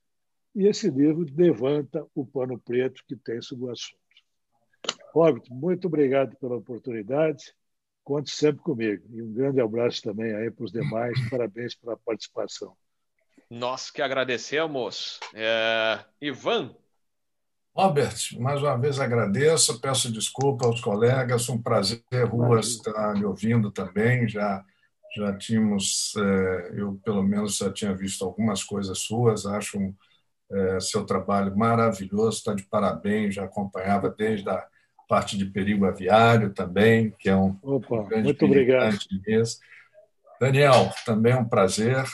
E 0.55 0.65
esse 0.65 0.89
livro 0.89 1.25
levanta 1.35 2.05
o 2.15 2.25
pano 2.25 2.59
preto 2.59 3.03
que 3.07 3.15
tem 3.15 3.41
sobre 3.41 3.65
o 3.65 3.71
assunto. 3.71 3.97
Robert, 5.13 5.43
muito 5.49 5.87
obrigado 5.87 6.35
pela 6.37 6.55
oportunidade. 6.55 7.53
Conte 8.03 8.31
sempre 8.31 8.61
comigo. 8.61 9.03
E 9.09 9.21
um 9.21 9.33
grande 9.33 9.59
abraço 9.59 10.01
também 10.01 10.33
aí 10.33 10.49
para 10.49 10.63
os 10.63 10.71
demais. 10.71 11.13
Parabéns 11.29 11.75
pela 11.75 11.97
participação. 11.97 12.75
Nós 13.49 13.91
que 13.91 14.01
agradecemos. 14.01 15.19
É... 15.33 16.03
Ivan. 16.21 16.75
Robert, 17.77 18.17
mais 18.39 18.59
uma 18.63 18.75
vez 18.75 18.99
agradeço, 18.99 19.79
peço 19.79 20.11
desculpa 20.11 20.65
aos 20.65 20.81
colegas, 20.81 21.47
um 21.47 21.61
prazer, 21.61 22.01
Ruas, 22.27 22.69
estar 22.69 23.13
me 23.13 23.23
ouvindo 23.23 23.69
também. 23.69 24.27
Já, 24.27 24.65
já 25.15 25.31
tínhamos, 25.37 26.15
é, 26.17 26.71
eu 26.73 26.99
pelo 27.05 27.21
menos 27.21 27.57
já 27.57 27.71
tinha 27.71 27.93
visto 27.93 28.25
algumas 28.25 28.63
coisas 28.63 28.97
suas, 28.97 29.45
acho 29.45 29.77
um, 29.77 29.93
é, 30.51 30.79
seu 30.79 31.05
trabalho 31.05 31.55
maravilhoso, 31.55 32.39
está 32.39 32.55
de 32.55 32.63
parabéns, 32.63 33.35
já 33.35 33.43
acompanhava 33.43 34.09
desde 34.09 34.49
a 34.49 34.65
parte 35.07 35.37
de 35.37 35.45
perigo 35.45 35.85
aviário 35.85 36.51
também, 36.55 37.13
que 37.19 37.29
é 37.29 37.35
um, 37.35 37.59
Opa, 37.61 38.05
grande 38.05 38.23
muito 38.23 38.43
obrigado. 38.43 38.97
Daniel, 40.41 40.91
também 41.05 41.33
é 41.33 41.37
um 41.37 41.47
prazer. 41.47 42.05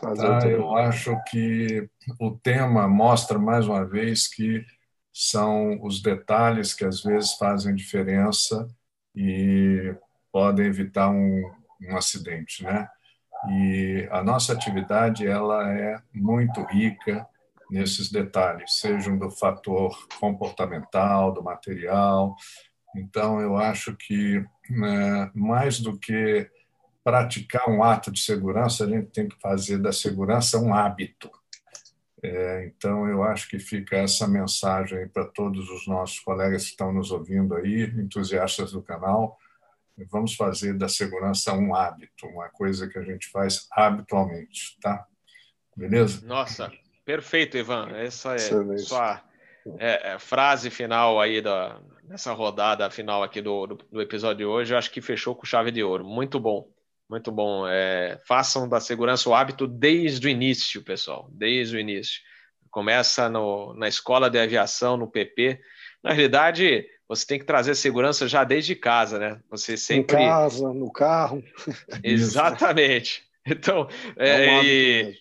prazer 0.00 0.40
tá? 0.40 0.48
Eu 0.48 0.76
acho 0.76 1.16
que 1.30 1.88
o 2.18 2.32
tema 2.32 2.88
mostra 2.88 3.38
mais 3.38 3.68
uma 3.68 3.84
vez 3.84 4.26
que 4.26 4.66
são 5.14 5.80
os 5.80 6.02
detalhes 6.02 6.74
que 6.74 6.84
às 6.84 7.00
vezes 7.00 7.34
fazem 7.34 7.72
diferença 7.72 8.66
e 9.14 9.94
podem 10.32 10.66
evitar 10.66 11.08
um, 11.08 11.52
um 11.82 11.96
acidente, 11.96 12.64
né? 12.64 12.88
E 13.48 14.08
a 14.10 14.24
nossa 14.24 14.52
atividade 14.52 15.24
ela 15.24 15.70
é 15.70 16.02
muito 16.12 16.64
rica 16.64 17.24
nesses 17.70 18.10
detalhes, 18.10 18.80
sejam 18.80 19.16
do 19.16 19.30
fator 19.30 19.96
comportamental, 20.18 21.32
do 21.32 21.44
material. 21.44 22.34
Então, 22.96 23.40
eu 23.40 23.56
acho 23.56 23.94
que 23.96 24.44
né, 24.68 25.30
mais 25.32 25.78
do 25.78 25.96
que 25.96 26.50
praticar 27.04 27.68
um 27.68 27.84
ato 27.84 28.10
de 28.10 28.20
segurança, 28.20 28.84
a 28.84 28.88
gente 28.88 29.10
tem 29.10 29.28
que 29.28 29.38
fazer 29.40 29.78
da 29.78 29.92
segurança 29.92 30.58
um 30.58 30.74
hábito. 30.74 31.30
É, 32.26 32.64
então, 32.64 33.06
eu 33.06 33.22
acho 33.22 33.46
que 33.46 33.58
fica 33.58 33.96
essa 33.98 34.26
mensagem 34.26 35.06
para 35.08 35.26
todos 35.26 35.68
os 35.68 35.86
nossos 35.86 36.18
colegas 36.20 36.64
que 36.64 36.70
estão 36.70 36.90
nos 36.90 37.10
ouvindo 37.10 37.54
aí, 37.54 37.82
entusiastas 37.82 38.72
do 38.72 38.80
canal. 38.80 39.36
Vamos 40.10 40.34
fazer 40.34 40.72
da 40.72 40.88
segurança 40.88 41.52
um 41.52 41.74
hábito, 41.74 42.26
uma 42.26 42.48
coisa 42.48 42.88
que 42.88 42.98
a 42.98 43.02
gente 43.02 43.28
faz 43.28 43.66
habitualmente, 43.70 44.78
tá? 44.80 45.06
Beleza? 45.76 46.26
Nossa, 46.26 46.72
perfeito, 47.04 47.58
Ivan. 47.58 47.90
Essa 47.90 48.32
é 48.32 48.36
Excelente. 48.36 48.80
sua 48.80 49.22
é, 49.78 50.14
é, 50.14 50.18
frase 50.18 50.70
final 50.70 51.20
aí 51.20 51.42
da, 51.42 51.78
nessa 52.04 52.32
rodada 52.32 52.88
final 52.88 53.22
aqui 53.22 53.42
do, 53.42 53.66
do, 53.66 53.74
do, 53.76 54.00
episódio 54.00 54.38
de 54.38 54.44
hoje. 54.46 54.72
Eu 54.72 54.78
acho 54.78 54.90
que 54.90 55.02
fechou 55.02 55.36
com 55.36 55.44
chave 55.44 55.70
de 55.70 55.82
ouro. 55.82 56.02
Muito 56.02 56.40
bom. 56.40 56.66
Muito 57.14 57.30
bom. 57.30 57.64
É, 57.68 58.18
façam 58.26 58.68
da 58.68 58.80
segurança 58.80 59.30
o 59.30 59.34
hábito 59.36 59.68
desde 59.68 60.26
o 60.26 60.28
início, 60.28 60.82
pessoal, 60.82 61.28
desde 61.30 61.76
o 61.76 61.78
início. 61.78 62.20
Começa 62.72 63.28
no, 63.28 63.72
na 63.74 63.86
escola 63.86 64.28
de 64.28 64.36
aviação, 64.36 64.96
no 64.96 65.08
PP. 65.08 65.60
Na 66.02 66.10
realidade, 66.10 66.84
você 67.08 67.24
tem 67.24 67.38
que 67.38 67.44
trazer 67.44 67.76
segurança 67.76 68.26
já 68.26 68.42
desde 68.42 68.74
casa, 68.74 69.20
né? 69.20 69.40
Você 69.48 69.76
sempre. 69.76 70.16
Em 70.16 70.26
casa, 70.26 70.72
no 70.72 70.90
carro. 70.90 71.40
Exatamente. 72.02 73.22
Então, 73.46 73.86
é, 74.16 74.30
é 74.30 74.64
e, 74.64 75.18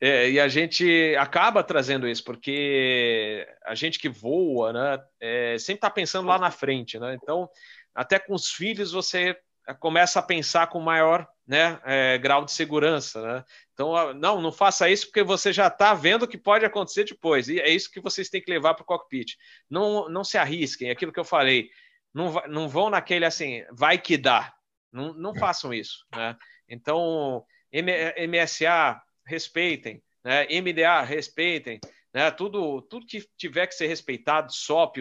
é, 0.00 0.30
e, 0.32 0.40
a 0.40 0.48
gente 0.48 1.14
acaba 1.20 1.62
trazendo 1.62 2.08
isso, 2.08 2.24
porque 2.24 3.46
a 3.64 3.76
gente 3.76 4.00
que 4.00 4.08
voa, 4.08 4.72
né, 4.72 5.04
é, 5.20 5.56
sempre 5.56 5.76
está 5.76 5.90
pensando 5.90 6.26
lá 6.26 6.36
na 6.36 6.50
frente, 6.50 6.98
né? 6.98 7.14
Então, 7.14 7.48
até 7.94 8.18
com 8.18 8.34
os 8.34 8.50
filhos, 8.50 8.90
você 8.90 9.38
começa 9.74 10.18
a 10.18 10.22
pensar 10.22 10.66
com 10.68 10.80
maior 10.80 11.28
né, 11.46 11.80
é, 11.84 12.18
grau 12.18 12.44
de 12.44 12.52
segurança. 12.52 13.20
Né? 13.22 13.44
Então, 13.72 14.14
não, 14.14 14.40
não 14.40 14.52
faça 14.52 14.88
isso 14.90 15.06
porque 15.06 15.22
você 15.22 15.52
já 15.52 15.68
está 15.68 15.94
vendo 15.94 16.24
o 16.24 16.28
que 16.28 16.38
pode 16.38 16.64
acontecer 16.64 17.04
depois. 17.04 17.48
E 17.48 17.58
é 17.60 17.70
isso 17.70 17.90
que 17.90 18.00
vocês 18.00 18.28
têm 18.28 18.42
que 18.42 18.50
levar 18.50 18.74
para 18.74 18.82
o 18.82 18.86
cockpit. 18.86 19.36
Não, 19.68 20.08
não 20.08 20.24
se 20.24 20.36
arrisquem, 20.38 20.90
aquilo 20.90 21.12
que 21.12 21.20
eu 21.20 21.24
falei. 21.24 21.70
Não, 22.12 22.32
não 22.48 22.68
vão 22.68 22.90
naquele 22.90 23.24
assim, 23.24 23.64
vai 23.72 23.98
que 23.98 24.16
dá. 24.16 24.52
Não, 24.92 25.12
não 25.14 25.34
é. 25.34 25.38
façam 25.38 25.72
isso. 25.72 26.04
Né? 26.14 26.36
Então, 26.68 27.44
MSA, 27.72 29.00
respeitem. 29.26 30.02
Né? 30.24 30.46
MDA, 30.60 31.02
respeitem. 31.02 31.80
Né? 32.12 32.30
Tudo, 32.30 32.82
tudo 32.82 33.06
que 33.06 33.26
tiver 33.36 33.66
que 33.66 33.74
ser 33.74 33.86
respeitado, 33.86 34.52
SOP, 34.52 34.98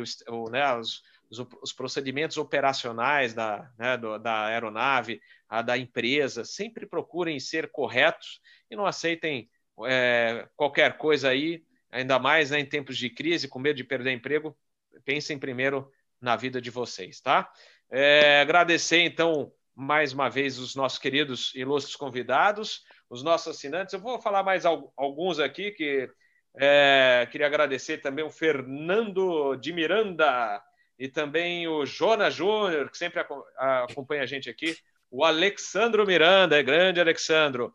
né? 0.52 0.76
os, 0.76 1.02
os, 1.30 1.40
os 1.62 1.74
procedimentos 1.74 2.38
operacionais 2.38 3.34
da, 3.34 3.70
né, 3.78 3.98
do, 3.98 4.18
da 4.18 4.46
aeronave, 4.46 5.22
a 5.50 5.62
da 5.62 5.78
empresa, 5.78 6.44
sempre 6.44 6.86
procurem 6.86 7.40
ser 7.40 7.72
corretos 7.72 8.42
e 8.70 8.76
não 8.76 8.86
aceitem 8.86 9.50
é, 9.86 10.48
qualquer 10.56 10.98
coisa 10.98 11.30
aí, 11.30 11.64
ainda 11.92 12.20
mais 12.20 12.52
né, 12.52 12.60
em 12.60 12.66
tempos 12.66 12.98
de 12.98 13.10
crise, 13.10 13.48
com 13.48 13.60
medo 13.60 13.78
de 13.78 13.84
perder 13.84 14.12
emprego. 14.12 14.58
Pensem 15.06 15.38
primeiro 15.38 15.92
na 16.20 16.36
vida 16.36 16.60
de 16.60 16.70
vocês, 16.70 17.22
tá? 17.22 17.52
É, 17.90 18.42
agradecer, 18.42 19.02
então, 19.02 19.52
mais 19.76 20.12
uma 20.12 20.30
vez 20.30 20.58
os 20.58 20.76
nossos 20.76 20.98
queridos 21.00 21.54
ilustres 21.56 21.96
convidados, 21.96 22.84
os 23.10 23.24
nossos 23.24 23.56
assinantes. 23.56 23.94
Eu 23.94 24.00
vou 24.00 24.20
falar 24.20 24.44
mais 24.44 24.66
alguns 24.66 25.40
aqui 25.40 25.72
que 25.72 26.10
é, 26.60 27.28
queria 27.32 27.48
agradecer 27.48 28.00
também 28.00 28.26
o 28.26 28.32
Fernando 28.32 29.56
de 29.56 29.72
Miranda, 29.72 30.62
e 30.98 31.08
também 31.08 31.68
o 31.68 31.86
Jonas 31.86 32.34
Júnior, 32.34 32.90
que 32.90 32.98
sempre 32.98 33.24
acompanha 33.58 34.24
a 34.24 34.26
gente 34.26 34.50
aqui, 34.50 34.76
o 35.10 35.24
Alexandro 35.24 36.06
Miranda, 36.06 36.58
é 36.58 36.64
grande 36.64 37.00
Alexandro. 37.00 37.74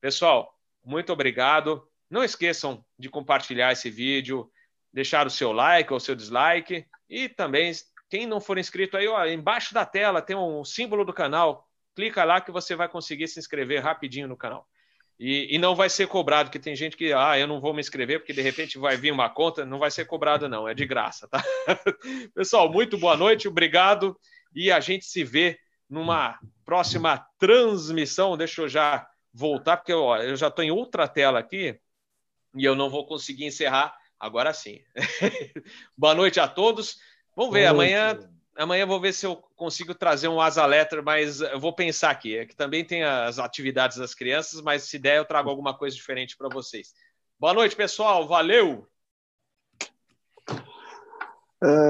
Pessoal, 0.00 0.54
muito 0.84 1.12
obrigado. 1.12 1.86
Não 2.08 2.24
esqueçam 2.24 2.84
de 2.98 3.08
compartilhar 3.08 3.72
esse 3.72 3.90
vídeo, 3.90 4.50
deixar 4.92 5.26
o 5.26 5.30
seu 5.30 5.52
like 5.52 5.92
ou 5.92 6.00
seu 6.00 6.14
dislike 6.14 6.86
e 7.08 7.28
também 7.28 7.72
quem 8.08 8.26
não 8.26 8.40
for 8.40 8.58
inscrito 8.58 8.96
aí, 8.96 9.06
ó, 9.06 9.24
embaixo 9.26 9.72
da 9.74 9.84
tela 9.84 10.22
tem 10.22 10.34
um 10.36 10.64
símbolo 10.64 11.04
do 11.04 11.12
canal. 11.12 11.68
Clica 11.94 12.24
lá 12.24 12.40
que 12.40 12.50
você 12.50 12.74
vai 12.74 12.88
conseguir 12.88 13.28
se 13.28 13.38
inscrever 13.38 13.82
rapidinho 13.82 14.26
no 14.26 14.36
canal. 14.36 14.66
E, 15.22 15.54
e, 15.54 15.58
não 15.58 15.76
vai 15.76 15.90
ser 15.90 16.08
cobrado, 16.08 16.46
porque 16.48 16.58
tem 16.58 16.74
gente 16.74 16.96
que, 16.96 17.12
ah, 17.12 17.38
eu 17.38 17.46
não 17.46 17.60
vou 17.60 17.74
me 17.74 17.80
inscrever, 17.80 18.20
porque 18.20 18.32
de 18.32 18.40
repente 18.40 18.78
vai 18.78 18.96
vir 18.96 19.12
uma 19.12 19.28
conta, 19.28 19.66
não 19.66 19.78
vai 19.78 19.90
ser 19.90 20.06
cobrado, 20.06 20.48
não, 20.48 20.66
é 20.66 20.72
de 20.72 20.86
graça, 20.86 21.28
tá? 21.28 21.44
Pessoal, 22.34 22.72
muito 22.72 22.96
boa 22.96 23.18
noite, 23.18 23.46
obrigado, 23.46 24.18
e 24.54 24.72
a 24.72 24.80
gente 24.80 25.04
se 25.04 25.22
vê 25.22 25.58
numa 25.90 26.38
próxima 26.64 27.22
transmissão. 27.38 28.34
Deixa 28.34 28.62
eu 28.62 28.68
já 28.68 29.06
voltar, 29.30 29.76
porque 29.76 29.92
ó, 29.92 30.16
eu 30.16 30.36
já 30.36 30.48
estou 30.48 30.64
em 30.64 30.70
outra 30.70 31.06
tela 31.06 31.38
aqui 31.38 31.78
e 32.56 32.64
eu 32.64 32.74
não 32.74 32.88
vou 32.88 33.04
conseguir 33.04 33.44
encerrar 33.44 33.94
agora 34.18 34.54
sim. 34.54 34.80
boa 35.94 36.14
noite 36.14 36.40
a 36.40 36.48
todos. 36.48 36.96
Vamos 37.36 37.52
ver, 37.52 37.66
amanhã 37.66 38.18
Amanhã 38.60 38.84
vou 38.84 39.00
ver 39.00 39.14
se 39.14 39.24
eu 39.24 39.36
consigo 39.56 39.94
trazer 39.94 40.28
um 40.28 40.38
asa 40.38 40.66
letter, 40.66 41.02
mas 41.02 41.40
eu 41.40 41.58
vou 41.58 41.74
pensar 41.74 42.10
aqui. 42.10 42.36
É 42.36 42.44
que 42.44 42.54
também 42.54 42.84
tem 42.84 43.02
as 43.02 43.38
atividades 43.38 43.96
das 43.96 44.14
crianças, 44.14 44.60
mas 44.60 44.82
se 44.82 44.98
der, 44.98 45.16
eu 45.16 45.24
trago 45.24 45.48
alguma 45.48 45.74
coisa 45.74 45.96
diferente 45.96 46.36
para 46.36 46.50
vocês. 46.50 46.92
Boa 47.38 47.54
noite, 47.54 47.74
pessoal. 47.74 48.28
Valeu! 48.28 48.86
É... 51.62 51.70